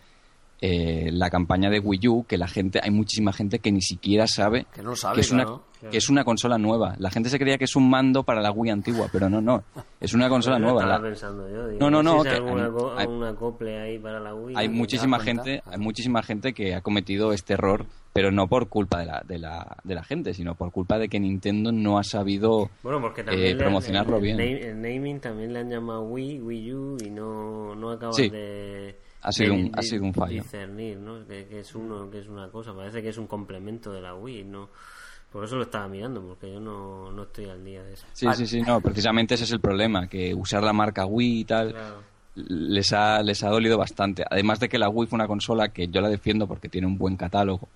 eh, 0.61 1.11
la 1.13 1.31
campaña 1.31 1.69
de 1.69 1.81
Wii 1.81 2.09
U, 2.09 2.25
que 2.27 2.39
la 2.39 2.47
gente, 2.49 2.81
hay 2.83 2.91
muchísima 2.91 3.33
gente 3.33 3.59
que 3.59 3.71
ni 3.73 3.83
siquiera 3.83 4.27
sabe 4.27 4.67
Que 4.73 4.83
no 4.83 4.91
lo 4.91 4.97
sabe, 4.97 5.17
que 5.17 5.21
es, 5.21 5.31
una, 5.33 5.45
que 5.91 5.97
es 5.99 6.09
una 6.09 6.25
consola 6.25 6.57
nueva. 6.59 6.95
La 6.99 7.11
gente 7.11 7.29
se 7.29 7.39
creía 7.39 7.59
que 7.59 7.65
es 7.65 7.77
un 7.77 7.91
mando 7.91 8.23
para 8.23 8.41
la 8.41 8.51
Wii 8.53 8.71
antigua, 8.71 9.09
pero 9.13 9.29
no, 9.29 9.41
no. 9.43 9.65
Es 10.01 10.15
una 10.15 10.29
consola 10.29 10.59
nueva. 10.61 10.83
estaba 10.83 10.99
La- 10.99 11.05
pensando 11.05 11.49
yo 11.51 11.67
digo, 11.69 11.81
No, 11.81 11.91
no, 11.91 12.03
no, 12.03 12.23
que 12.23 12.31
alguna, 12.31 12.67
hay- 12.67 12.71
co- 12.71 12.93
hay- 12.97 13.05
algún 13.07 13.25
acople 13.25 13.79
ahí 13.81 13.99
para 13.99 14.21
la 14.21 14.35
Wii 14.35 14.57
hay 14.57 14.69
¿no? 14.69 14.75
muchísima 14.75 15.19
gente, 15.19 15.63
hay 15.67 15.79
muchísima 15.79 16.23
gente 16.23 16.55
que 16.55 16.75
ha 16.75 16.81
cometido 16.81 17.33
este 17.33 17.55
error, 17.55 17.87
pero 18.15 18.31
no 18.31 18.47
por 18.47 18.69
culpa 18.69 19.01
de 19.01 19.07
la, 19.07 19.23
de 19.27 19.39
la, 19.39 19.77
de 19.85 19.95
la 19.95 20.03
gente, 20.05 20.33
sino 20.33 20.55
por 20.55 20.71
culpa 20.73 20.99
de 20.99 21.09
que 21.09 21.21
Nintendo 21.21 21.73
no 21.73 21.99
ha 21.99 22.05
sabido 22.05 22.71
Bueno, 22.83 23.01
porque 23.01 23.21
eh, 23.21 23.25
también 23.25 23.59
le- 23.59 23.63
promocionarlo 23.65 24.17
el, 24.17 24.23
bien. 24.23 24.41
el 24.41 24.81
naming 24.81 25.21
también 25.21 25.53
le 25.53 25.59
han 25.59 25.69
llamado 25.69 26.03
Wii, 26.05 26.41
Wii 26.41 26.73
U 26.75 26.97
y 27.05 27.11
no, 27.11 27.75
no 27.75 27.91
acaba 27.91 28.13
Sí. 28.13 28.29
de, 28.31 28.97
Ha 29.21 29.33
sido 29.33 29.55
de- 29.55 29.63
un- 29.65 29.71
ha 29.77 29.83
sido 29.83 30.05
un 30.05 30.15
fallo. 30.15 30.43
discernir, 30.43 30.97
¿no? 30.99 31.27
Que, 31.27 31.47
que 31.47 31.59
es 31.61 31.75
uno, 31.75 32.09
que 32.09 32.21
es 32.21 32.29
una 32.29 32.49
cosa, 32.49 32.73
parece 32.73 33.03
que 33.03 33.09
es 33.09 33.19
un 33.19 33.27
complemento 33.27 33.93
de 33.93 34.01
la 34.01 34.15
Wii, 34.15 34.45
no. 34.45 34.69
Por 35.33 35.45
eso 35.45 35.57
lo 35.57 35.63
estaba 35.65 35.89
mirando, 35.89 36.23
porque 36.23 36.53
yo 36.53 36.61
no, 36.61 37.11
no 37.11 37.25
estoy 37.25 37.47
al 37.47 37.65
día 37.65 37.83
de 37.83 37.95
eso. 37.95 38.07
Sí, 38.13 38.29
sí, 38.37 38.47
sí, 38.47 38.63
no, 38.63 38.81
precisamente 38.81 39.35
ese 39.35 39.43
es 39.43 39.51
el 39.51 39.59
problema, 39.61 40.07
que 40.07 40.33
usar 40.33 40.63
la 40.63 40.73
marca 40.73 41.05
Wii 41.05 41.41
y 41.41 41.45
tal 41.45 41.73
Claro. 41.73 42.03
les 42.37 42.93
ha, 42.93 43.21
les 43.23 43.43
ha 43.43 43.49
dolido 43.49 43.77
bastante. 43.77 44.25
Además 44.31 44.61
de 44.61 44.69
que 44.69 44.79
la 44.79 44.89
Wii 44.89 45.09
fue 45.09 45.17
una 45.17 45.27
consola 45.27 45.71
que 45.71 45.89
yo 45.89 46.01
la 46.01 46.09
defiendo 46.09 46.47
porque 46.47 46.69
tiene 46.69 46.87
un 46.87 46.97
buen 46.97 47.17
catálogo 47.17 47.69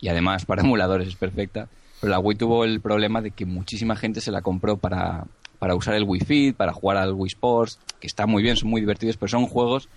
y 0.00 0.08
además 0.08 0.44
para 0.44 0.62
emuladores 0.64 1.08
es 1.08 1.16
perfecta, 1.16 1.68
pero 2.00 2.10
la 2.10 2.18
Wii 2.18 2.36
tuvo 2.38 2.64
el 2.64 2.80
problema 2.80 3.20
de 3.22 3.30
que 3.30 3.46
muchísima 3.46 3.96
gente 3.96 4.20
se 4.20 4.30
la 4.30 4.42
compró 4.42 4.76
para, 4.76 5.24
para 5.58 5.74
usar 5.74 5.94
el 5.94 6.04
Wii 6.04 6.20
Fit, 6.20 6.56
para 6.56 6.72
jugar 6.72 6.96
al 6.98 7.12
Wii 7.14 7.28
Sports, 7.28 7.78
que 8.00 8.06
está 8.06 8.26
muy 8.26 8.42
bien, 8.42 8.56
son 8.56 8.68
muy 8.70 8.80
divertidos, 8.80 9.16
pero 9.16 9.28
son 9.28 9.46
juegos 9.46 9.88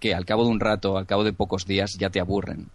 que 0.00 0.14
al 0.14 0.24
cabo 0.24 0.44
de 0.44 0.50
un 0.50 0.60
rato, 0.60 0.96
al 0.98 1.06
cabo 1.06 1.24
de 1.24 1.32
pocos 1.32 1.66
días, 1.66 1.96
ya 1.98 2.10
te 2.10 2.20
aburren. 2.20 2.68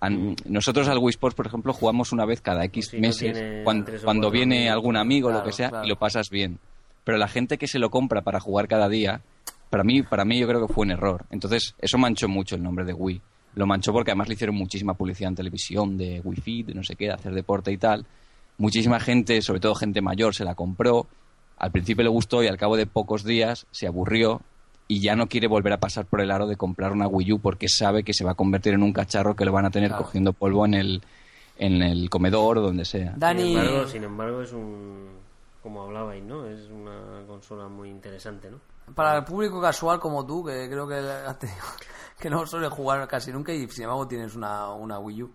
An- 0.00 0.36
Nosotros 0.44 0.88
al 0.88 0.98
Wii 0.98 1.10
Sports, 1.10 1.34
por 1.34 1.46
ejemplo, 1.46 1.72
jugamos 1.72 2.12
una 2.12 2.24
vez 2.24 2.40
cada 2.40 2.64
X 2.64 2.88
Pues 2.90 3.16
si 3.16 3.26
meses, 3.26 3.64
cuando, 3.64 4.30
viene 4.30 4.56
amigos. 4.68 4.72
algún 4.74 4.96
amigo 4.96 5.28
o 5.28 5.32
lo 5.32 5.42
que 5.42 5.52
sea, 5.52 5.70
claro. 5.70 5.84
y 5.86 5.88
lo 5.88 5.96
pasas 5.96 6.30
bien. 6.30 6.58
Pero 7.04 7.18
la 7.18 7.28
gente 7.28 7.56
que 7.58 7.66
se 7.66 7.78
lo 7.78 7.90
compra 7.90 8.22
para 8.22 8.38
jugar 8.40 8.68
cada 8.68 8.88
día, 8.88 9.20
para 9.70 9.84
mí, 9.84 10.02
para 10.02 10.24
mí 10.24 10.38
yo 10.38 10.46
creo 10.46 10.66
que 10.66 10.72
fue 10.72 10.82
un 10.84 10.90
error. 10.92 11.24
Entonces, 11.30 11.74
eso 11.78 11.98
manchó 11.98 12.28
mucho 12.28 12.54
el 12.56 12.62
nombre 12.62 12.84
de 12.84 12.92
Wii. 12.92 13.20
Lo 13.56 13.66
manchó 13.66 13.92
porque 13.92 14.12
además 14.12 14.28
le 14.28 14.34
hicieron 14.34 14.54
muchísima 14.54 14.94
publicidad 14.94 15.30
en 15.30 15.34
televisión 15.34 15.96
de 15.98 16.20
Wii 16.22 16.40
Fit, 16.40 16.66
de 16.68 16.74
no 16.74 16.84
sé 16.84 16.94
qué, 16.94 17.06
de 17.06 17.12
hacer 17.12 17.34
deporte 17.34 17.72
y 17.72 17.78
tal. 17.78 18.06
Muchísima 18.58 19.00
gente, 19.00 19.42
sobre 19.42 19.60
todo 19.60 19.74
gente 19.74 20.00
mayor, 20.00 20.34
se 20.34 20.44
la 20.44 20.54
compró. 20.54 21.06
Al 21.58 21.72
principio 21.72 22.04
le 22.04 22.10
gustó 22.10 22.42
y 22.42 22.48
al 22.48 22.58
cabo 22.58 22.76
de 22.76 22.86
pocos 22.86 23.24
días 23.24 23.66
se 23.70 23.86
aburrió 23.86 24.42
y 24.88 25.00
ya 25.00 25.16
no 25.16 25.26
quiere 25.26 25.48
volver 25.48 25.72
a 25.72 25.78
pasar 25.80 26.04
por 26.06 26.20
el 26.20 26.30
aro 26.30 26.46
de 26.46 26.56
comprar 26.56 26.92
una 26.92 27.08
Wii 27.08 27.32
U 27.32 27.38
porque 27.40 27.66
sabe 27.68 28.02
que 28.04 28.12
se 28.14 28.24
va 28.24 28.32
a 28.32 28.34
convertir 28.34 28.74
en 28.74 28.82
un 28.82 28.92
cacharro 28.92 29.34
que 29.34 29.44
lo 29.46 29.52
van 29.52 29.64
a 29.66 29.70
tener 29.70 29.88
Claro. 29.88 30.04
cogiendo 30.04 30.32
polvo 30.32 30.64
en 30.66 30.74
el, 30.74 31.02
en 31.58 31.82
el 31.82 32.10
comedor 32.10 32.58
o 32.58 32.60
donde 32.62 32.84
sea. 32.84 33.14
Dani, 33.16 33.42
Sin 33.42 33.56
embargo, 33.56 33.88
sin 33.88 34.04
embargo, 34.04 34.42
es 34.42 34.52
un. 34.52 35.06
Como 35.62 35.82
hablabais, 35.82 36.22
¿no? 36.22 36.46
Es 36.46 36.68
una 36.70 37.24
consola 37.26 37.66
muy 37.68 37.88
interesante, 37.88 38.50
¿no? 38.50 38.58
Para 38.94 39.18
el 39.18 39.24
público 39.24 39.60
casual 39.60 39.98
como 40.00 40.24
tú, 40.26 40.44
que 40.44 40.68
creo 40.70 40.86
que 40.86 41.00
que 42.18 42.30
no 42.30 42.46
suele 42.46 42.68
jugar 42.68 43.06
casi 43.08 43.32
nunca 43.32 43.52
y 43.52 43.68
sin 43.68 43.84
embargo 43.84 44.06
tienes 44.08 44.34
una, 44.34 44.72
una 44.72 44.98
Wii 44.98 45.22
U. 45.22 45.30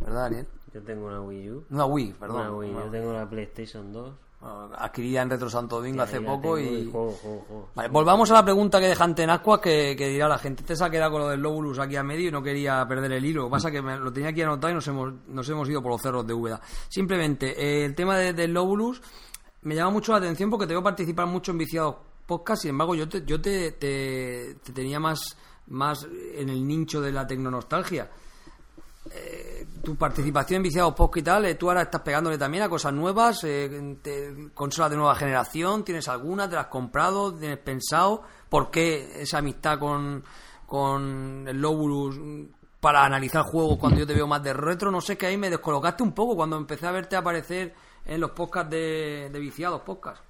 ¿Verdad, 0.00 0.24
Daniel? 0.24 0.46
Yo 0.74 0.82
tengo 0.82 1.06
una 1.06 1.20
Wii 1.22 1.50
U. 1.50 1.64
Una 1.70 1.86
Wii, 1.86 2.12
perdón. 2.12 2.40
Una 2.40 2.52
Wii. 2.52 2.72
Yo 2.72 2.90
tengo 2.90 3.12
la 3.12 3.28
PlayStation 3.28 3.92
2. 3.92 4.12
bueno, 4.40 4.70
adquirida 4.76 5.22
en 5.22 5.30
Retro 5.30 5.48
Santo 5.48 5.76
Domingo 5.76 6.02
hace 6.02 6.20
poco 6.20 6.56
tengo 6.56 6.58
y... 6.58 6.90
juego, 6.90 7.12
juego, 7.12 7.44
juego. 7.48 7.68
Vale, 7.74 7.88
volvamos 7.88 8.30
a 8.30 8.34
la 8.34 8.44
pregunta 8.44 8.78
que 8.78 8.88
deja 8.88 9.04
en 9.06 9.30
Ascuas 9.30 9.60
que, 9.60 9.96
que 9.96 10.08
dirá 10.08 10.28
la 10.28 10.36
gente. 10.38 10.60
Este 10.62 10.76
se 10.76 10.84
ha 10.84 10.90
quedado 10.90 11.12
con 11.12 11.20
lo 11.22 11.28
del 11.28 11.40
Lobulus 11.40 11.78
aquí 11.78 11.96
a 11.96 12.02
medio 12.02 12.28
y 12.28 12.30
no 12.32 12.42
quería 12.42 12.86
perder 12.86 13.12
el 13.12 13.24
hilo. 13.24 13.42
Lo 13.42 13.46
que 13.48 13.52
pasa 13.52 13.70
que 13.70 13.80
me, 13.80 13.96
lo 13.98 14.12
tenía 14.12 14.28
aquí 14.30 14.42
anotado 14.42 14.70
y 14.70 14.74
nos 14.74 14.86
hemos, 14.86 15.14
nos 15.28 15.48
hemos 15.48 15.66
ido 15.70 15.82
por 15.82 15.92
los 15.92 16.02
cerros 16.02 16.26
de 16.26 16.34
Úbeda. 16.34 16.60
Simplemente, 16.90 17.54
eh, 17.58 17.86
el 17.86 17.94
tema 17.94 18.18
de- 18.18 18.34
del 18.34 18.52
Lobulus 18.52 19.00
me 19.62 19.74
llama 19.74 19.92
mucho 19.92 20.12
la 20.12 20.18
atención 20.18 20.50
porque 20.50 20.66
te 20.66 20.74
veo 20.74 20.82
participar 20.82 21.26
mucho 21.26 21.52
en 21.52 21.58
Viciados 21.58 21.96
Podcast. 22.26 22.62
Sin 22.62 22.70
embargo, 22.70 22.94
yo 22.94 23.08
te, 23.08 23.24
yo 23.24 23.40
te, 23.40 23.72
te- 23.72 24.56
te 24.62 24.72
tenía 24.72 24.98
más, 25.00 25.36
más 25.68 26.06
en 26.34 26.48
el 26.48 26.66
nicho 26.66 27.00
de 27.00 27.12
la 27.12 27.26
tecnonostalgia. 27.26 28.10
Eh, 29.12 29.66
tu 29.84 29.94
participación 29.94 30.56
en 30.56 30.62
Viciados 30.64 30.94
Podcast 30.94 31.18
y 31.18 31.22
tal, 31.22 31.44
eh, 31.44 31.54
tú 31.54 31.68
ahora 31.68 31.82
estás 31.82 32.00
pegándole 32.00 32.36
también 32.38 32.64
a 32.64 32.68
cosas 32.68 32.92
nuevas, 32.92 33.44
eh, 33.44 33.94
consolas 34.52 34.90
de 34.90 34.96
nueva 34.96 35.14
generación, 35.14 35.84
¿tienes 35.84 36.08
alguna? 36.08 36.48
¿Te 36.48 36.56
las 36.56 36.64
has 36.64 36.70
comprado? 36.72 37.32
¿Tienes 37.32 37.58
pensado? 37.58 38.22
¿Por 38.48 38.70
qué 38.72 39.22
esa 39.22 39.38
amistad 39.38 39.78
con, 39.78 40.24
con 40.66 41.44
el 41.46 41.60
Lobulus 41.60 42.18
para 42.80 43.04
analizar 43.04 43.42
juegos 43.44 43.78
cuando 43.78 44.00
yo 44.00 44.06
te 44.08 44.14
veo 44.14 44.26
más 44.26 44.42
de 44.42 44.52
retro? 44.52 44.90
No 44.90 45.00
sé, 45.00 45.16
que 45.16 45.26
ahí 45.26 45.36
me 45.36 45.50
descolocaste 45.50 46.02
un 46.02 46.12
poco 46.12 46.34
cuando 46.34 46.56
empecé 46.56 46.88
a 46.88 46.90
verte 46.90 47.14
aparecer 47.14 47.74
en 48.04 48.20
los 48.20 48.32
podcasts 48.32 48.70
de, 48.72 49.30
de 49.32 49.38
Viciados 49.38 49.82
Podcast. 49.82 50.20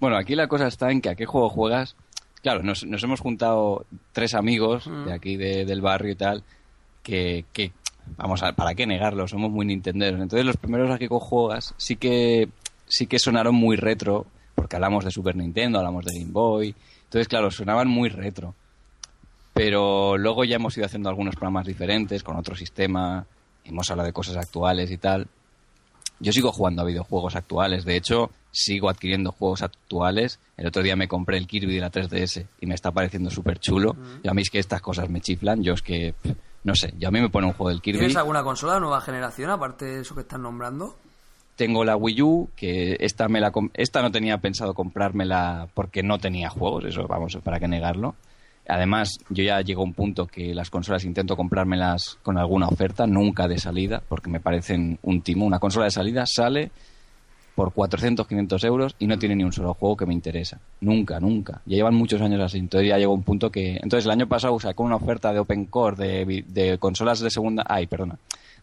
Bueno, 0.00 0.16
aquí 0.16 0.34
la 0.34 0.48
cosa 0.48 0.66
está 0.66 0.90
en 0.90 1.00
que 1.00 1.10
a 1.10 1.14
qué 1.14 1.26
juego 1.26 1.48
juegas. 1.48 1.96
Claro, 2.42 2.62
nos, 2.62 2.84
nos 2.84 3.02
hemos 3.02 3.20
juntado 3.20 3.86
tres 4.12 4.34
amigos 4.34 4.86
de 5.06 5.12
aquí 5.12 5.36
de- 5.36 5.64
del 5.64 5.80
barrio 5.80 6.12
y 6.12 6.16
tal, 6.16 6.44
que, 7.02 7.44
que, 7.52 7.72
vamos 8.16 8.42
a 8.42 8.52
para 8.52 8.74
qué 8.74 8.86
negarlo, 8.86 9.26
somos 9.26 9.50
muy 9.50 9.66
nintenderos. 9.66 10.20
Entonces 10.20 10.46
los 10.46 10.56
primeros 10.56 10.90
a 10.90 10.98
que 10.98 11.08
juegas 11.08 11.74
sí 11.76 11.96
que 11.96 12.48
sí 12.86 13.06
que 13.06 13.18
sonaron 13.18 13.54
muy 13.54 13.76
retro, 13.76 14.26
porque 14.54 14.76
hablamos 14.76 15.04
de 15.04 15.10
Super 15.10 15.34
Nintendo, 15.34 15.78
hablamos 15.78 16.04
de 16.04 16.18
Game 16.20 16.30
Boy. 16.32 16.74
Entonces, 17.04 17.26
claro, 17.28 17.50
sonaban 17.50 17.88
muy 17.88 18.08
retro. 18.10 18.54
Pero 19.52 20.18
luego 20.18 20.44
ya 20.44 20.56
hemos 20.56 20.76
ido 20.76 20.86
haciendo 20.86 21.08
algunos 21.08 21.34
programas 21.34 21.66
diferentes, 21.66 22.22
con 22.22 22.36
otro 22.36 22.54
sistema, 22.54 23.24
hemos 23.64 23.90
hablado 23.90 24.06
de 24.06 24.12
cosas 24.12 24.36
actuales 24.36 24.90
y 24.90 24.98
tal. 24.98 25.26
Yo 26.20 26.32
sigo 26.32 26.52
jugando 26.52 26.82
a 26.82 26.84
videojuegos 26.84 27.36
actuales. 27.36 27.84
De 27.84 27.96
hecho, 27.96 28.30
sigo 28.56 28.88
adquiriendo 28.88 29.32
juegos 29.32 29.62
actuales. 29.62 30.40
El 30.56 30.66
otro 30.66 30.82
día 30.82 30.96
me 30.96 31.08
compré 31.08 31.36
el 31.36 31.46
Kirby 31.46 31.74
de 31.74 31.80
la 31.80 31.90
3DS 31.90 32.46
y 32.60 32.66
me 32.66 32.74
está 32.74 32.90
pareciendo 32.90 33.28
súper 33.30 33.58
chulo. 33.58 33.94
Y 34.22 34.28
a 34.28 34.32
mí 34.32 34.40
es 34.40 34.50
que 34.50 34.58
estas 34.58 34.80
cosas 34.80 35.10
me 35.10 35.20
chiflan. 35.20 35.62
Yo 35.62 35.74
es 35.74 35.82
que, 35.82 36.14
no 36.64 36.74
sé, 36.74 36.94
yo 36.98 37.08
a 37.08 37.10
mí 37.10 37.20
me 37.20 37.28
pone 37.28 37.46
un 37.46 37.52
juego 37.52 37.68
del 37.68 37.82
Kirby. 37.82 37.98
¿Tienes 37.98 38.16
alguna 38.16 38.42
consola 38.42 38.74
de 38.74 38.80
nueva 38.80 39.02
generación 39.02 39.50
aparte 39.50 39.84
de 39.84 40.00
eso 40.00 40.14
que 40.14 40.22
estás 40.22 40.40
nombrando? 40.40 40.96
Tengo 41.54 41.84
la 41.84 41.96
Wii 41.96 42.22
U, 42.22 42.50
que 42.56 42.96
esta, 43.00 43.28
me 43.28 43.40
la, 43.40 43.52
esta 43.74 44.00
no 44.00 44.10
tenía 44.10 44.38
pensado 44.38 44.72
comprármela 44.72 45.68
porque 45.74 46.02
no 46.02 46.18
tenía 46.18 46.48
juegos, 46.48 46.84
eso 46.86 47.06
vamos, 47.06 47.36
para 47.44 47.60
qué 47.60 47.68
negarlo. 47.68 48.14
Además, 48.68 49.18
yo 49.28 49.44
ya 49.44 49.60
llego 49.60 49.82
a 49.82 49.84
un 49.84 49.94
punto 49.94 50.26
que 50.26 50.54
las 50.54 50.70
consolas 50.70 51.04
intento 51.04 51.36
comprármelas 51.36 52.18
con 52.22 52.36
alguna 52.36 52.68
oferta, 52.68 53.06
nunca 53.06 53.48
de 53.48 53.58
salida, 53.58 54.02
porque 54.08 54.30
me 54.30 54.40
parecen 54.40 54.98
un 55.02 55.22
timo. 55.22 55.46
Una 55.46 55.58
consola 55.58 55.84
de 55.84 55.92
salida 55.92 56.24
sale 56.26 56.70
por 57.56 57.72
400, 57.72 58.28
500 58.28 58.62
euros 58.64 58.94
y 59.00 59.06
no 59.08 59.18
tiene 59.18 59.34
ni 59.34 59.42
un 59.42 59.50
solo 59.52 59.74
juego 59.74 59.96
que 59.96 60.06
me 60.06 60.14
interesa. 60.14 60.60
Nunca, 60.82 61.18
nunca. 61.18 61.62
Ya 61.66 61.76
llevan 61.76 61.94
muchos 61.94 62.20
años 62.20 62.40
así. 62.40 62.58
Entonces 62.58 62.88
ya 62.88 62.98
llegó 62.98 63.14
un 63.14 63.22
punto 63.24 63.50
que... 63.50 63.72
Entonces 63.82 64.04
el 64.04 64.10
año 64.12 64.28
pasado 64.28 64.60
sacó 64.60 64.84
una 64.84 64.96
oferta 64.96 65.32
de 65.32 65.40
Open 65.40 65.64
Core 65.64 65.96
de, 65.96 66.44
de 66.46 66.78
consolas 66.78 67.18
de 67.20 67.30
segunda... 67.30 67.64
Ay, 67.66 67.86
perdona. 67.88 68.16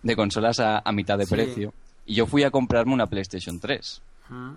De 0.04 0.16
consolas 0.16 0.60
a, 0.62 0.80
a 0.86 0.92
mitad 0.94 1.18
de 1.18 1.26
Sí. 1.26 1.34
precio. 1.36 1.74
Y 2.06 2.14
yo 2.16 2.26
fui 2.28 2.44
a 2.44 2.52
comprarme 2.52 2.94
una 2.94 3.08
PlayStation 3.08 3.60
3 3.60 4.02
Mm. 4.30 4.52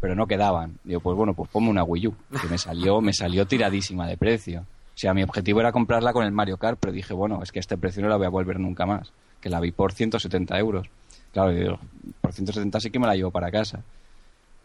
pero 0.00 0.14
no 0.14 0.26
quedaban. 0.26 0.74
Digo, 0.84 1.00
pues 1.00 1.16
bueno, 1.16 1.32
pues 1.32 1.48
ponme 1.50 1.70
una 1.70 1.82
Wii 1.84 2.08
U, 2.08 2.14
que 2.40 2.48
me 2.48 2.58
salió, 2.58 3.00
me 3.00 3.14
salió 3.14 3.46
tiradísima 3.46 4.06
de 4.06 4.16
precio. 4.18 4.60
O 4.60 4.98
sea, 4.98 5.14
mi 5.14 5.22
objetivo 5.22 5.60
era 5.60 5.72
comprarla 5.72 6.12
con 6.12 6.24
el 6.24 6.32
Mario 6.32 6.56
Kart, 6.58 6.78
pero 6.78 6.92
dije, 6.92 7.14
bueno, 7.14 7.40
es 7.42 7.50
que 7.50 7.58
a 7.58 7.60
este 7.60 7.78
precio 7.78 8.02
no 8.02 8.08
la 8.08 8.16
voy 8.16 8.26
a 8.26 8.30
volver 8.30 8.60
nunca 8.60 8.84
más. 8.84 9.10
Que 9.40 9.48
la 9.48 9.60
vi 9.60 9.70
por 9.72 9.92
170 9.92 10.58
euros. 10.58 10.86
Claro, 11.34 11.52
y 11.52 11.56
digo, 11.56 11.78
por 12.22 12.32
170 12.32 12.80
sí 12.80 12.90
que 12.90 12.98
me 12.98 13.06
la 13.06 13.14
llevo 13.16 13.30
para 13.30 13.50
casa. 13.50 13.82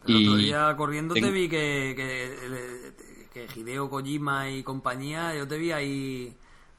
El 0.05 0.15
otro 0.15 0.35
Y 0.35 0.37
día 0.37 0.73
corriendo 0.77 1.13
te 1.13 1.29
vi 1.29 1.49
que, 1.49 1.93
que, 1.95 2.93
que 3.33 3.59
Hideo 3.59 3.89
Kojima 3.89 4.49
y 4.49 4.63
compañía, 4.63 5.35
yo 5.35 5.47
te 5.47 5.57
vi 5.57 5.71
ahí, 5.71 6.33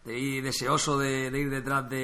te 0.05 0.13
vi 0.13 0.41
deseoso 0.41 0.99
de, 0.99 1.31
de 1.31 1.39
ir 1.39 1.51
detrás 1.51 1.89
de, 1.91 1.97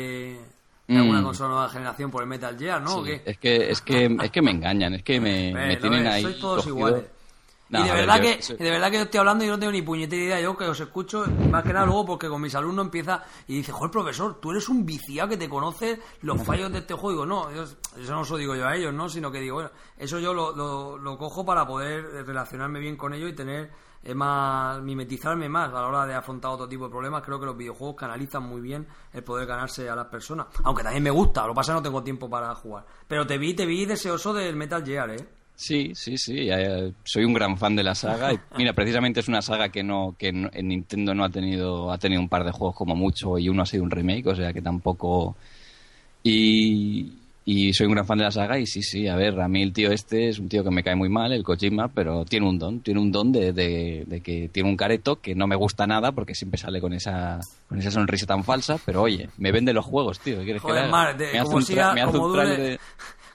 de 0.93 0.95
Mm. 0.95 0.97
alguna 0.99 1.23
consola 1.23 1.51
nueva 1.51 1.69
generación 1.71 2.11
por 2.11 2.23
el 2.23 2.29
Metal 2.29 2.57
Gear, 2.59 2.83
¿no? 2.83 2.99
¿O 2.99 3.03
Sí, 3.05 3.05
qué? 3.05 3.23
es 3.25 3.39
que 3.39 3.71
es 3.71 3.81
que 3.81 4.17
es 4.23 4.31
que 4.31 4.43
me 4.43 4.51
engañan, 4.53 4.95
es 4.95 5.03
que 5.03 5.21
me, 5.21 5.53
tienen 5.81 6.07
eh, 6.07 6.11
ahí 6.13 6.23
sois 6.23 6.39
todos 6.39 6.65
cogido. 6.65 6.69
iguales. 6.69 7.05
No, 7.69 7.81
y 7.81 7.83
de 7.83 7.89
ver, 7.91 8.01
verdad 8.07 8.17
yo- 8.23 8.57
que 8.57 8.65
de 8.65 8.71
verdad 8.71 8.91
que 8.93 8.97
yo 8.99 9.03
estoy 9.03 9.19
hablando 9.19 9.45
y 9.45 9.49
no 9.49 9.59
tengo 9.59 9.73
ni 9.73 9.83
puñetera 9.83 10.23
idea. 10.23 10.41
Yo 10.41 10.57
que 10.57 10.65
os 10.69 10.79
escucho 10.79 11.25
más 11.51 11.65
que 11.65 11.73
nada 11.73 11.85
luego 11.85 12.07
porque 12.07 12.29
con 12.29 12.41
mis 12.41 12.55
alumnos 12.55 12.85
empieza 12.85 13.25
y 13.49 13.57
dice 13.57 13.73
joder 13.73 13.91
profesor 13.91 14.39
tú 14.41 14.53
eres 14.53 14.69
un 14.69 14.87
viciado 14.87 15.29
que 15.31 15.37
te 15.37 15.49
conoces 15.49 15.99
los 16.23 16.41
fallos 16.43 16.71
de 16.71 16.79
este 16.79 16.95
juego 16.95 17.25
digo 17.25 17.27
no 17.27 17.53
yo- 17.53 17.65
eso 17.65 18.13
no 18.15 18.23
lo 18.23 18.37
digo 18.37 18.55
yo 18.55 18.69
a 18.69 18.77
ellos 18.77 18.95
no 18.95 19.09
sino 19.09 19.33
que 19.33 19.41
digo 19.41 19.57
bueno 19.57 19.71
eso 19.97 20.19
yo 20.21 20.33
lo, 20.33 20.55
lo, 20.55 20.97
lo 20.97 21.19
cojo 21.19 21.45
para 21.45 21.67
poder 21.67 22.05
relacionarme 22.25 22.79
bien 22.79 22.97
con 22.97 23.13
ellos 23.15 23.31
y 23.31 23.33
tener 23.35 23.71
eh, 24.05 24.15
más 24.15 24.81
mimetizarme 24.83 25.49
más 25.49 25.69
a 25.71 25.81
la 25.81 25.89
hora 25.89 26.07
de 26.07 26.15
afrontar 26.15 26.53
otro 26.53 26.69
tipo 26.69 26.85
de 26.85 26.91
problemas. 26.91 27.23
Creo 27.25 27.41
que 27.41 27.47
los 27.47 27.57
videojuegos 27.57 27.97
canalizan 27.97 28.45
muy 28.45 28.61
bien 28.61 28.87
el 29.13 29.25
poder 29.25 29.47
ganarse 29.49 29.89
a 29.91 29.97
las 29.97 30.07
personas 30.07 30.47
aunque 30.63 30.85
también 30.85 31.03
me 31.03 31.11
gusta 31.11 31.43
lo 31.43 31.49
que 31.53 31.57
pasa 31.57 31.73
es 31.73 31.75
que 31.75 31.81
no 31.81 31.83
tengo 31.83 32.03
tiempo 32.05 32.31
para 32.31 32.55
jugar. 32.55 32.87
Pero 33.09 33.27
te 33.27 33.37
vi 33.39 33.55
te 33.55 33.67
vi 33.67 33.85
deseoso 33.87 34.33
del 34.33 34.55
Metal 34.55 34.85
Gear 34.85 35.11
eh 35.11 35.29
Sí, 35.57 35.93
sí, 35.95 36.19
sí. 36.19 36.49
eh, 36.51 36.93
soy 37.05 37.25
un 37.25 37.33
gran 37.33 37.57
fan 37.57 37.75
de 37.75 37.83
la 37.83 37.95
saga. 37.95 38.33
Y 38.33 38.39
mira, 38.59 38.73
precisamente 38.75 39.21
es 39.21 39.29
una 39.29 39.41
saga 39.43 39.71
que 39.71 39.83
no, 39.83 40.15
que 40.19 40.31
no- 40.33 40.51
en 40.53 40.69
Nintendo 40.69 41.15
no 41.15 41.25
ha 41.25 41.31
tenido, 41.31 41.91
ha 41.91 41.99
tenido 41.99 42.21
un 42.21 42.29
par 42.29 42.45
de 42.45 42.53
juegos 42.53 42.77
como 42.77 42.95
mucho 42.95 43.39
y 43.39 43.49
uno 43.49 43.63
ha 43.63 43.67
sido 43.67 43.83
un 43.83 43.91
remake, 43.91 44.27
o 44.27 44.35
sea 44.37 44.53
que 44.53 44.61
tampoco. 44.63 45.35
Y, 46.23 47.13
y 47.45 47.73
soy 47.73 47.87
un 47.87 47.93
gran 47.93 48.05
fan 48.07 48.19
de 48.19 48.25
la 48.25 48.31
saga 48.33 48.59
y 48.59 48.67
sí, 48.67 48.83
sí, 48.83 49.07
a 49.07 49.15
ver, 49.15 49.41
a 49.41 49.47
mí 49.47 49.63
el 49.63 49.73
tío 49.73 49.93
este 49.93 50.29
es 50.29 50.41
un 50.41 50.49
tío 50.49 50.65
que 50.65 50.71
me 50.71 50.83
cae 50.83 50.97
muy 50.97 51.09
mal, 51.09 51.33
el 51.33 51.45
Kojima, 51.45 51.87
pero 51.89 52.25
tiene 52.25 52.49
un 52.49 52.59
don, 52.59 52.81
tiene 52.81 52.99
un 53.01 53.13
don 53.13 53.31
de, 53.31 53.53
de, 53.53 54.03
de 54.07 54.21
que 54.21 54.49
tiene 54.53 54.69
un 54.69 54.77
careto 54.77 55.21
que 55.21 55.37
no 55.37 55.47
me 55.47 55.55
gusta 55.55 55.87
nada 55.87 56.11
porque 56.13 56.35
siempre 56.35 56.59
sale 56.59 56.81
con 56.81 56.93
esa, 56.93 57.39
con 57.69 57.79
esa 57.79 57.93
sonrisa 57.93 58.27
tan 58.27 58.43
falsa, 58.43 58.79
pero 58.85 59.03
oye, 59.03 59.29
me 59.39 59.53
vende 59.53 59.73
los 59.73 59.85
juegos, 59.85 60.19
tío. 60.19 60.39
¿qué 60.39 60.45
quieres 60.45 60.63
que 60.63 60.69
le 60.69 60.73
Joder, 60.73 60.83
haga? 60.85 60.91
Mar, 60.93 61.17
de- 61.17 61.33
me 61.33 61.39
hace 61.39 61.45
como 61.45 61.57
un, 61.59 61.63
tra- 61.63 61.67
siga- 61.67 61.95
me 61.95 62.01
hace 62.03 62.13
como 62.13 62.27
un 62.27 62.33
dure- 62.35 62.57
de- 62.57 62.81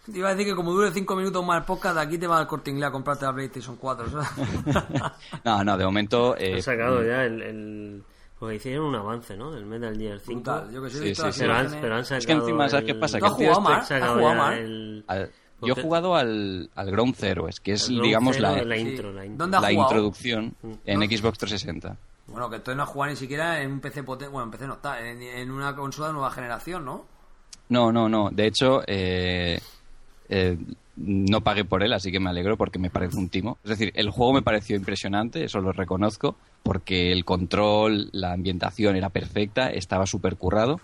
Te 0.05 0.17
iba 0.17 0.29
a 0.29 0.31
decir 0.35 0.47
que 0.51 0.55
como 0.55 0.71
dure 0.73 0.91
cinco 0.91 1.15
minutos 1.15 1.45
más 1.45 1.59
el 1.59 1.63
podcast, 1.65 1.95
de 1.95 2.01
aquí 2.01 2.17
te 2.17 2.25
va 2.27 2.39
al 2.39 2.47
corte 2.47 2.71
inglés 2.71 2.89
a 2.89 2.91
comprarte 2.91 3.25
la 3.25 3.33
PlayStation 3.33 3.75
4. 3.75 4.09
¿sabes? 4.09 4.27
No, 5.45 5.63
no, 5.63 5.77
de 5.77 5.85
momento... 5.85 6.35
eh, 6.37 6.55
Han 6.55 6.61
sacado 6.63 7.03
ya 7.03 7.23
el, 7.23 7.41
el- 7.41 8.03
Porque 8.39 8.55
hicieron 8.55 8.85
un 8.85 8.95
avance, 8.95 9.37
¿no? 9.37 9.51
Del 9.51 9.65
Metal 9.65 9.95
Gear 9.95 10.19
5. 10.19 10.33
Brutal, 10.33 10.71
yo 10.71 10.83
que 10.83 10.89
sé, 10.89 10.97
he 11.11 11.15
Sí, 11.15 11.21
sí, 11.21 11.31
sí. 11.31 11.39
Pero 11.41 11.53
han, 11.53 11.71
pero 11.81 11.95
han 11.95 12.03
sacado 12.05 12.17
Es 12.19 12.25
que 12.25 12.31
encima, 12.33 12.67
¿sabes 12.69 12.85
qué 12.85 12.91
el- 12.93 12.99
pasa? 12.99 13.19
¿Tú 13.19 13.25
has 13.25 13.31
jugado, 13.33 13.61
Mar? 13.61 13.79
¿Has 13.79 13.87
jugado, 13.87 14.35
Mar? 14.35 14.53
el- 14.53 15.03
Al- 15.07 15.31
yo 15.63 15.75
he 15.77 15.81
jugado 15.83 16.15
al, 16.15 16.71
al 16.73 16.89
Ground 16.91 17.15
Zero, 17.15 17.47
es 17.47 17.59
que 17.59 17.73
es, 17.73 17.87
el 17.87 18.01
digamos, 18.01 18.35
Zero 18.37 18.47
la, 18.55 18.63
la 18.63 18.75
Sí. 18.75 18.81
intro. 18.81 19.11
La 19.13 19.23
intro. 19.25 19.37
¿Dónde 19.43 19.57
has 19.57 19.61
la 19.63 19.71
introducción 19.71 20.55
en 20.85 20.99
No. 20.99 21.05
Xbox 21.05 21.37
360. 21.37 21.95
Bueno, 22.25 22.49
que 22.49 22.55
entonces 22.55 22.77
no 22.77 22.83
has 22.83 22.89
jugado 22.89 23.11
ni 23.11 23.15
siquiera 23.17 23.61
en 23.61 23.73
un 23.73 23.79
PC 23.79 24.01
potente. 24.03 24.31
Bueno, 24.31 24.45
en 24.45 24.51
PC 24.51 24.65
no 24.65 24.73
está, 24.73 25.07
en, 25.07 25.21
en 25.21 25.51
una 25.51 25.75
consola 25.75 26.07
de 26.07 26.13
nueva 26.13 26.31
generación, 26.31 26.83
¿no? 26.83 27.05
No, 27.69 27.91
no, 27.91 28.09
no. 28.09 28.29
De 28.31 28.47
hecho, 28.47 28.81
eh, 28.87 29.59
eh, 30.31 30.57
no 30.95 31.41
pagué 31.41 31.65
por 31.65 31.83
él, 31.83 31.93
así 31.93 32.11
que 32.11 32.19
me 32.19 32.29
alegro 32.29 32.57
porque 32.57 32.79
me 32.79 32.89
parece 32.89 33.17
un 33.17 33.29
timo. 33.29 33.57
Es 33.63 33.69
decir, 33.69 33.91
el 33.95 34.09
juego 34.09 34.33
me 34.33 34.41
pareció 34.41 34.75
impresionante, 34.75 35.43
eso 35.43 35.59
lo 35.59 35.71
reconozco, 35.71 36.35
porque 36.63 37.11
el 37.11 37.25
control, 37.25 38.09
la 38.13 38.33
ambientación 38.33 38.95
era 38.95 39.09
perfecta, 39.09 39.69
estaba 39.69 40.05
súper 40.05 40.37
currado. 40.37 40.79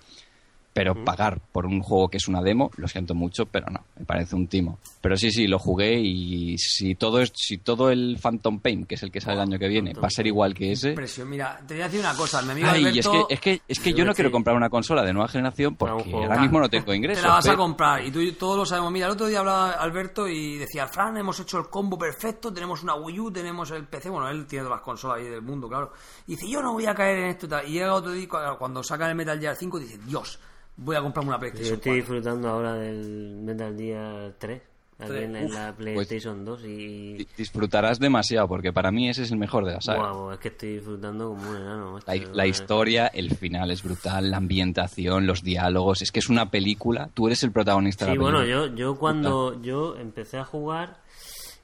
Pero 0.78 1.04
pagar 1.04 1.42
por 1.52 1.66
un 1.66 1.82
juego 1.82 2.08
que 2.08 2.18
es 2.18 2.28
una 2.28 2.42
demo, 2.42 2.70
lo 2.78 2.88
siento 2.88 3.16
mucho, 3.16 3.48
pero 3.48 3.66
no, 3.72 3.84
me 3.98 4.06
parece 4.06 4.36
un 4.36 4.48
timo. 4.48 4.78
Pero 5.02 5.18
sí, 5.18 5.32
sí, 5.32 5.48
lo 5.48 5.58
jugué 5.58 6.00
y 6.00 6.56
si 6.60 6.94
todo 6.94 7.20
es, 7.20 7.32
si 7.36 7.58
todo 7.58 7.90
el 7.90 8.20
Phantom 8.22 8.60
Pain, 8.60 8.86
que 8.86 8.94
es 8.96 9.02
el 9.02 9.12
que 9.12 9.20
sale 9.20 9.36
el 9.38 9.42
año 9.42 9.58
que 9.58 9.68
viene, 9.68 9.94
va 9.94 10.06
a 10.08 10.12
ser 10.12 10.28
igual 10.28 10.54
que 10.54 10.72
ese, 10.74 10.90
Impresión. 10.90 11.30
Mira, 11.30 11.60
te 11.68 11.74
voy 11.74 11.82
a 11.82 11.86
decir 11.86 12.00
una 12.00 12.14
cosa. 12.16 12.42
Mi 12.44 12.52
amigo 12.52 12.68
Ay, 12.70 12.86
Alberto... 12.86 13.28
es 13.28 13.28
que, 13.28 13.34
es 13.34 13.40
que, 13.58 13.62
es 13.68 13.80
que 13.80 13.94
yo 13.94 14.06
no 14.06 14.14
quiero 14.14 14.32
comprar 14.32 14.56
una 14.56 14.70
consola 14.70 15.04
de 15.04 15.14
nueva 15.14 15.28
generación 15.28 15.76
porque 15.76 16.14
ahora 16.14 16.40
mismo 16.42 16.60
no 16.60 16.70
tengo 16.70 16.94
ingresos. 16.94 17.24
Te 17.24 17.28
la 17.28 17.34
vas 17.36 17.46
a 17.48 17.50
pero- 17.50 17.58
comprar 17.64 18.06
y 18.06 18.12
tú 18.12 18.20
y 18.20 18.32
todos 18.34 18.56
lo 18.58 18.66
sabemos. 18.66 18.92
Mira, 18.92 19.08
el 19.08 19.14
otro 19.14 19.26
día 19.26 19.40
hablaba 19.40 19.72
Alberto 19.72 20.28
y 20.28 20.58
decía, 20.58 20.88
Fran, 20.88 21.18
hemos 21.18 21.40
hecho 21.40 21.58
el 21.58 21.70
combo 21.70 21.98
perfecto, 21.98 22.54
tenemos 22.54 22.84
una 22.84 22.94
Wii 22.96 23.20
U, 23.20 23.32
tenemos 23.32 23.72
el 23.72 23.86
PC, 23.88 24.10
bueno, 24.12 24.30
él 24.30 24.46
tiene 24.46 24.64
todas 24.66 24.78
las 24.78 24.86
consolas 24.86 25.18
ahí 25.18 25.26
del 25.28 25.42
mundo, 25.42 25.68
claro. 25.68 25.92
Y 26.28 26.32
dice, 26.36 26.48
yo 26.48 26.62
no 26.62 26.74
voy 26.74 26.86
a 26.86 26.94
caer 26.94 27.18
en 27.18 27.26
esto 27.30 27.48
y 27.48 27.50
tal. 27.50 27.68
Y 27.68 27.72
llega 27.72 27.94
otro 27.96 28.12
día, 28.12 28.28
cu- 28.28 28.38
cuando 28.60 28.84
sacan 28.84 29.10
el 29.10 29.16
Metal 29.16 29.40
Gear 29.40 29.56
5, 29.56 29.80
dice, 29.80 29.98
Dios, 30.06 30.40
voy 30.78 30.96
a 30.96 31.02
comprarme 31.02 31.30
una 31.30 31.38
Yo 31.38 31.40
PlayStation 31.42 31.76
estoy 31.76 31.92
4. 32.02 32.16
disfrutando 32.16 32.50
ahora 32.50 32.74
del 32.76 33.36
Metal 33.44 33.76
Gear 33.78 34.34
3. 34.38 34.62
Aquí 35.00 35.10
Tres. 35.10 35.24
en, 35.26 35.36
en 35.36 35.54
la 35.54 35.76
PlayStation 35.76 36.44
2 36.44 36.64
y... 36.64 37.14
Di- 37.18 37.28
Disfrutarás 37.38 38.00
demasiado 38.00 38.48
porque 38.48 38.74
para 38.74 38.92
mí 38.92 39.08
ese 39.10 39.22
es 39.24 39.32
el 39.32 39.38
mejor 39.38 39.64
de 39.66 39.74
la 39.74 39.82
saga. 39.82 40.00
Guau, 40.12 40.32
es 40.32 40.40
que 40.40 40.48
estoy 40.48 40.74
disfrutando 40.78 41.30
como 41.30 41.52
un 41.52 41.56
enano. 41.56 42.00
La, 42.08 42.16
la 42.34 42.48
historia, 42.48 43.06
el 43.08 43.30
final 43.36 43.70
es 43.70 43.84
brutal, 43.84 44.32
la 44.32 44.38
ambientación, 44.38 45.28
los 45.28 45.44
diálogos, 45.44 46.02
es 46.02 46.12
que 46.12 46.18
es 46.18 46.30
una 46.30 46.50
película, 46.50 47.12
tú 47.14 47.28
eres 47.28 47.44
el 47.44 47.52
protagonista 47.52 48.06
de 48.06 48.14
Sí, 48.14 48.18
la 48.18 48.24
bueno, 48.24 48.40
película. 48.40 48.68
yo, 48.70 48.76
yo 48.76 48.96
cuando 48.98 49.62
yo 49.62 49.96
empecé 49.98 50.40
a 50.40 50.46
jugar 50.46 50.98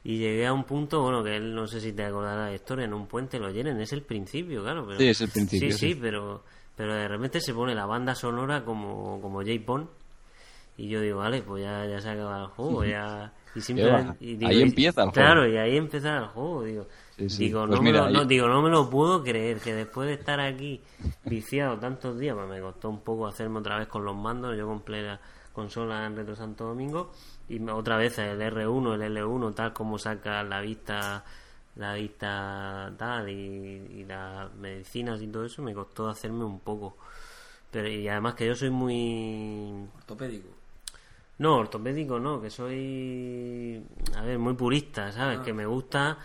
y 0.03 0.19
llegué 0.19 0.45
a 0.45 0.53
un 0.53 0.65
punto, 0.65 1.01
bueno, 1.01 1.23
que 1.23 1.35
él 1.35 1.55
no 1.55 1.65
sé 1.65 1.81
si 1.81 1.91
te 1.91 2.05
acordarás 2.05 2.45
de 2.45 2.51
la 2.51 2.55
historia, 2.55 2.85
en 2.85 2.93
un 2.93 3.07
puente 3.07 3.39
lo 3.39 3.49
llenen, 3.49 3.81
es 3.81 3.93
el 3.93 4.03
principio, 4.03 4.61
claro. 4.61 4.85
Pero, 4.85 4.99
Sí, 4.99 5.07
es 5.07 5.21
el 5.21 5.29
principio, 5.29 5.71
Sí, 5.71 5.77
sí, 5.79 5.93
sí. 5.93 5.99
pero, 5.99 6.43
pero 6.75 6.93
de 6.95 7.07
repente 7.07 7.41
se 7.41 7.53
pone 7.53 7.75
la 7.75 7.85
banda 7.85 8.15
sonora 8.15 8.63
como, 8.63 9.21
como 9.21 9.39
J. 9.41 9.51
Bond 9.65 9.87
y 10.77 10.87
yo 10.87 11.01
digo, 11.01 11.19
vale, 11.19 11.41
pues 11.43 11.63
ya, 11.63 11.85
ya 11.85 12.01
se 12.01 12.09
acaba 12.09 12.41
el 12.41 12.47
juego, 12.47 12.83
ya... 12.83 13.31
Y 13.55 13.61
simplemente, 13.61 14.17
y 14.19 14.35
digo, 14.35 14.49
ahí 14.49 14.61
empieza 14.63 15.03
el 15.03 15.09
juego. 15.11 15.13
Claro, 15.13 15.47
y 15.47 15.57
ahí 15.57 15.77
empieza 15.77 16.17
el 16.17 16.25
juego, 16.25 16.63
digo. 16.63 16.87
Sí, 17.15 17.29
sí. 17.29 17.43
Digo, 17.45 17.67
Pues 17.67 17.79
no 17.79 17.83
mira, 17.83 18.05
me 18.05 18.11
lo, 18.11 18.19
no, 18.19 18.25
digo, 18.25 18.47
no 18.47 18.63
me 18.63 18.69
lo 18.71 18.89
puedo 18.89 19.21
creer 19.23 19.59
que 19.59 19.75
después 19.75 20.07
de 20.07 20.15
estar 20.15 20.39
aquí 20.39 20.81
viciado 21.25 21.77
tantos 21.77 22.17
días, 22.17 22.35
pues 22.35 22.49
me 22.49 22.59
costó 22.59 22.89
un 22.89 23.01
poco 23.01 23.27
hacerme 23.27 23.59
otra 23.59 23.77
vez 23.77 23.87
con 23.87 24.03
los 24.03 24.15
mandos. 24.15 24.57
Yo 24.57 24.65
compré 24.65 25.03
la 25.03 25.19
consola 25.53 26.07
en 26.07 26.15
Retro 26.15 26.35
Santo 26.35 26.65
Domingo 26.65 27.11
y 27.47 27.63
otra 27.69 27.97
vez 27.97 28.17
el 28.17 28.41
R1, 28.41 28.95
el 28.95 29.15
L1, 29.15 29.53
tal 29.53 29.71
como 29.71 29.99
saca 29.99 30.41
la 30.41 30.59
vista, 30.59 31.23
la 31.75 31.93
vista 31.95 32.93
tal 32.97 33.29
y, 33.29 33.33
y 33.33 34.05
las 34.05 34.53
medicinas 34.55 35.21
y 35.21 35.27
todo 35.27 35.45
eso, 35.45 35.61
me 35.61 35.73
costó 35.73 36.07
hacerme 36.09 36.43
un 36.45 36.59
poco. 36.59 36.97
Pero 37.71 37.87
y 37.89 38.07
además 38.07 38.35
que 38.35 38.47
yo 38.47 38.55
soy 38.55 38.69
muy 38.69 39.87
Ortopédico. 39.97 40.49
no, 41.37 41.57
ortopédico 41.57 42.19
no, 42.19 42.41
que 42.41 42.49
soy, 42.49 43.83
a 44.15 44.21
ver, 44.21 44.39
muy 44.39 44.53
purista, 44.53 45.11
¿sabes? 45.11 45.39
Ah. 45.41 45.43
Que 45.43 45.53
me 45.53 45.65
gusta 45.65 46.17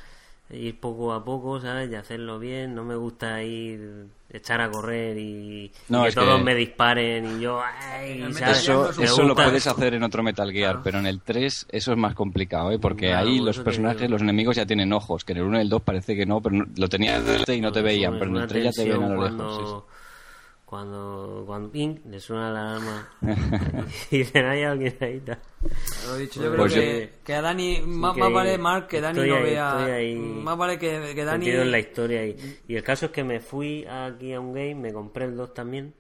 ir 0.51 0.80
poco 0.80 1.12
a 1.12 1.24
poco, 1.24 1.61
¿sabes? 1.61 1.90
Y 1.90 1.94
hacerlo 1.94 2.38
bien, 2.38 2.74
no 2.74 2.84
me 2.84 2.96
gusta 2.96 3.42
ir, 3.42 4.07
echar 4.30 4.61
a 4.61 4.70
correr 4.70 5.18
y, 5.18 5.70
No, 5.88 6.07
y 6.07 6.09
que 6.11 6.14
todos 6.14 6.38
que- 6.38 6.44
me 6.44 6.55
disparen 6.55 7.38
y 7.38 7.40
yo, 7.42 7.61
¡ay! 7.62 8.22
El 8.22 8.34
¿sabes? 8.34 8.59
Eso, 8.61 8.90
eso 8.90 9.22
lo 9.24 9.34
puedes 9.34 9.66
hacer 9.66 9.94
en 9.94 10.03
otro 10.03 10.22
Metal 10.22 10.51
Gear, 10.53 10.80
pero 10.82 10.99
en 10.99 11.07
el 11.07 11.20
3 11.20 11.66
eso 11.70 11.92
es 11.92 11.99
más 11.99 12.14
complicado, 12.14 12.70
¿eh? 12.72 12.78
porque 12.78 13.09
Claro, 13.09 13.28
ahí 13.28 13.38
por 13.38 13.46
los 13.46 13.59
personajes, 13.59 14.11
los 14.11 14.22
enemigos 14.22 14.57
ya 14.57 14.66
tienen 14.66 14.92
ojos, 14.92 15.24
que 15.24 15.32
en 15.32 15.38
el 15.38 15.44
1 15.44 15.59
y 15.59 15.62
el 15.62 15.68
2 15.68 15.82
parece 15.82 16.16
que 16.16 16.24
no, 16.26 16.40
pero 16.40 16.57
no- 16.57 16.66
lo 16.76 16.88
tenías 16.88 17.24
delante 17.24 17.55
y 17.55 17.61
no 17.61 17.70
te 17.72 17.80
Es 17.80 17.84
veían, 17.84 18.11
una- 18.12 18.18
pero 18.18 18.30
en 18.30 18.36
el 18.42 18.49
3 18.49 18.64
ya 18.64 18.72
te 18.72 18.88
ven 18.88 19.03
a 19.03 19.09
lo 19.09 19.16
cuando, 19.16 19.44
lejos. 19.44 19.57
sí, 19.57 19.64
sí. 19.66 19.97
Cuando, 20.69 21.45
cuando 21.47 21.71
ping, 21.71 21.97
le 22.11 22.21
suena 22.21 22.51
la 22.51 22.61
alarma 22.77 23.09
y 24.11 24.19
dicen, 24.19 24.45
hay 24.45 24.64
alguien 24.64 24.95
ahí. 25.01 25.19
tal". 25.21 25.39
Lo 26.07 26.16
he 26.16 26.21
dicho, 26.21 26.43
yo 26.43 26.55
Pues 26.57 26.73
creo 26.75 26.85
yo- 26.85 26.91
que, 27.09 27.12
que 27.25 27.35
a 27.35 27.41
Dani, 27.41 27.81
más, 27.87 28.12
que 28.12 28.21
más 28.21 28.33
vale 28.35 28.59
Mark 28.59 28.87
que 28.87 29.01
Dani 29.01 29.27
no 29.29 29.37
ahí, 29.37 29.43
vea. 29.45 29.85
ahí 29.95 30.14
más 30.16 30.59
vale 30.59 30.79
que, 30.79 31.12
que 31.14 31.25
Dani. 31.25 31.49
en 31.49 31.71
la 31.71 31.79
historia 31.79 32.27
y, 32.27 32.61
y 32.69 32.77
el 32.77 32.83
caso 32.83 33.07
es 33.07 33.12
que 33.12 33.25
me 33.25 33.41
fui 33.41 33.87
aquí 33.87 34.35
a 34.35 34.41
un 34.41 34.53
game 34.53 34.75
me 34.75 34.93
compré 34.93 35.25
el 35.25 35.37
2 35.37 35.55
también 35.55 35.95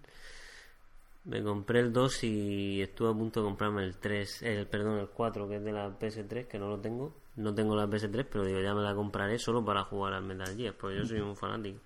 me 1.24 1.42
compré 1.42 1.80
el 1.80 1.92
2 1.92 2.24
y 2.24 2.82
estuve 2.82 3.10
a 3.10 3.14
punto 3.14 3.40
de 3.40 3.46
comprarme 3.46 3.84
el 3.84 3.96
3 3.96 4.42
el 4.42 4.66
perdón 4.66 4.98
el 4.98 5.08
4 5.08 5.48
que 5.48 5.56
es 5.56 5.64
de 5.64 5.72
la 5.72 5.98
PS3 5.98 6.46
que 6.46 6.58
no 6.58 6.68
lo 6.68 6.78
tengo 6.78 7.14
no 7.36 7.54
tengo 7.54 7.74
la 7.74 7.86
PS3 7.86 8.26
pero 8.30 8.44
digo 8.44 8.60
ya 8.60 8.74
me 8.74 8.82
la 8.82 8.94
compraré 8.94 9.38
solo 9.38 9.64
para 9.64 9.82
jugar 9.84 10.12
al 10.14 10.24
Metal 10.24 10.54
Gear 10.56 10.74
porque 10.74 10.96
yo 10.98 11.06
soy 11.06 11.20
un 11.20 11.36
fanático 11.36 11.80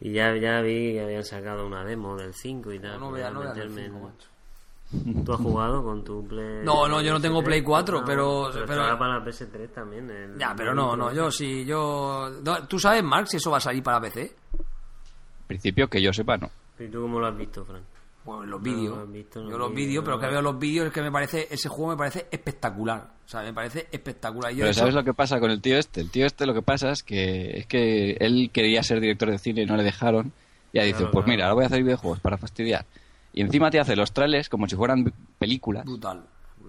y 0.00 0.12
ya, 0.12 0.34
ya 0.36 0.60
vi 0.60 0.92
que 0.92 1.02
habían 1.02 1.24
sacado 1.24 1.66
una 1.66 1.84
demo 1.84 2.16
del 2.16 2.34
5 2.34 2.72
y 2.72 2.78
tal 2.78 2.92
No, 3.00 3.06
no 3.06 3.12
vea, 3.12 3.30
no 3.30 3.42
el 3.42 3.48
meterme 3.48 3.86
en-. 3.86 5.24
¿Tú 5.24 5.32
has 5.32 5.40
jugado 5.40 5.82
con 5.82 6.04
tu 6.04 6.26
Play? 6.26 6.62
No, 6.64 6.86
no, 6.86 7.00
yo 7.00 7.12
no 7.12 7.20
tengo 7.20 7.40
PS3? 7.40 7.44
Play 7.44 7.62
4, 7.62 8.00
No, 8.00 8.04
pero- 8.06 8.48
pero- 8.52 8.64
estará 8.64 8.98
para 8.98 9.18
la 9.18 9.24
PS3 9.24 9.72
también. 9.72 10.10
el- 10.10 10.38
Ya, 10.38 10.54
pero 10.56 10.74
no, 10.74 10.94
no, 10.96 11.12
yo 11.12 11.30
sí, 11.30 11.64
yo... 11.64 12.30
no, 12.44 12.66
¿Tú 12.68 12.78
sabes, 12.78 13.02
Mark, 13.02 13.26
si 13.28 13.38
eso 13.38 13.50
va 13.50 13.56
a 13.56 13.60
salir 13.60 13.82
para 13.82 14.00
PC? 14.00 14.22
En 14.52 15.46
principio, 15.48 15.88
que 15.88 16.00
yo 16.02 16.12
sepa, 16.12 16.36
no. 16.36 16.50
¿Y 16.78 16.86
tú 16.88 17.02
cómo 17.02 17.18
lo 17.20 17.26
has 17.26 17.36
visto, 17.36 17.64
Fran? 17.64 17.82
Bueno, 18.24 18.44
en 18.44 18.50
los 18.50 18.60
No, 18.60 18.64
vídeos. 18.64 18.98
en 19.36 19.50
yo 19.50 19.58
los 19.58 19.74
vídeos, 19.74 20.04
pero 20.04 20.16
no. 20.16 20.22
que 20.22 20.28
veo 20.28 20.40
los 20.42 20.58
vídeos 20.58 20.86
es 20.86 20.92
que 20.92 21.02
me 21.02 21.12
parece, 21.12 21.46
ese 21.50 21.68
juego 21.68 21.90
me 21.92 21.96
parece 21.96 22.26
espectacular. 22.30 23.10
O 23.26 23.28
sea, 23.28 23.42
me 23.42 23.52
parece 23.52 23.86
espectacular. 23.92 24.52
Yo 24.52 24.60
Pero 24.60 24.72
¿sabes 24.74 24.94
lo 24.94 25.04
que 25.04 25.12
pasa 25.14 25.40
con 25.40 25.50
el 25.50 25.60
tío 25.60 25.78
este? 25.78 26.00
El 26.00 26.10
tío 26.10 26.24
este 26.26 26.46
lo 26.46 26.54
que 26.54 26.62
pasa 26.62 26.90
es 26.90 27.02
que 27.02 27.58
es 27.58 27.66
que 27.66 28.12
él 28.20 28.50
quería 28.52 28.82
ser 28.82 29.00
director 29.00 29.30
de 29.30 29.38
cine 29.38 29.62
y 29.62 29.66
no 29.66 29.76
le 29.76 29.82
dejaron. 29.82 30.32
Y 30.72 30.78
ya 30.78 30.84
dice, 30.84 30.98
Claro, 30.98 31.10
pues 31.12 31.24
claro. 31.24 31.36
mira, 31.36 31.44
ahora 31.44 31.54
voy 31.54 31.64
a 31.64 31.66
hacer 31.66 31.82
videojuegos 31.82 32.20
para 32.20 32.36
fastidiar. 32.38 32.84
Y 33.32 33.40
encima 33.42 33.70
te 33.70 33.80
hace 33.80 33.96
los 33.96 34.12
trailers 34.12 34.48
como 34.48 34.68
si 34.68 34.76
fueran 34.76 35.12
películas, 35.38 35.84
Brutal. 35.84 36.22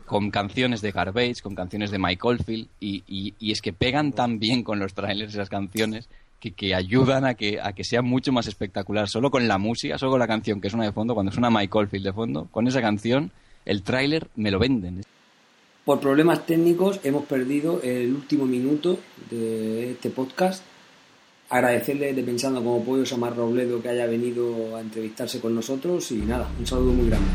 con 0.05 0.31
canciones 0.31 0.81
de 0.81 0.91
Garbage, 0.91 1.41
con 1.41 1.55
canciones 1.55 1.91
de 1.91 1.99
Mike 1.99 2.27
Oldfield, 2.27 2.67
y, 2.79 3.03
y, 3.07 3.33
y 3.39 3.51
es 3.51 3.61
que 3.61 3.71
pegan 3.73 4.11
tan 4.13 4.39
bien 4.39 4.63
con 4.63 4.79
los 4.79 4.93
trailers 4.93 5.33
esas 5.33 5.49
canciones 5.49 6.09
que, 6.39 6.53
que 6.53 6.75
ayudan 6.75 7.25
a 7.25 7.33
que, 7.33 7.59
a 7.61 7.73
que 7.73 7.83
sea 7.83 8.01
mucho 8.01 8.31
más 8.31 8.47
espectacular. 8.47 9.07
Solo 9.07 9.31
con 9.31 9.47
la 9.47 9.57
música, 9.57 9.97
solo 9.97 10.11
con 10.11 10.19
la 10.19 10.27
canción 10.27 10.61
que 10.61 10.69
suena 10.69 10.85
de 10.85 10.91
fondo, 10.91 11.13
cuando 11.13 11.31
suena 11.31 11.49
Mike 11.49 11.77
Oldfield 11.77 12.05
de 12.05 12.13
fondo, 12.13 12.47
con 12.51 12.67
esa 12.67 12.81
canción, 12.81 13.31
el 13.65 13.81
tráiler 13.83 14.27
me 14.35 14.51
lo 14.51 14.59
venden. 14.59 15.01
Por 15.85 15.99
problemas 15.99 16.45
técnicos 16.45 16.99
hemos 17.03 17.25
perdido 17.25 17.79
el 17.83 18.13
último 18.13 18.45
minuto 18.45 18.99
de 19.29 19.91
este 19.91 20.09
podcast. 20.09 20.63
Agradecerle 21.49 22.13
de 22.13 22.23
Pensando 22.23 22.63
como 22.63 22.83
Pollo 22.83 23.03
a 23.03 23.29
Robledo 23.29 23.81
que 23.81 23.89
haya 23.89 24.07
venido 24.07 24.75
a 24.75 24.81
entrevistarse 24.81 25.39
con 25.39 25.53
nosotros 25.53 26.11
y 26.11 26.15
nada, 26.15 26.49
un 26.57 26.65
saludo 26.65 26.91
muy 26.91 27.07
grande. 27.07 27.29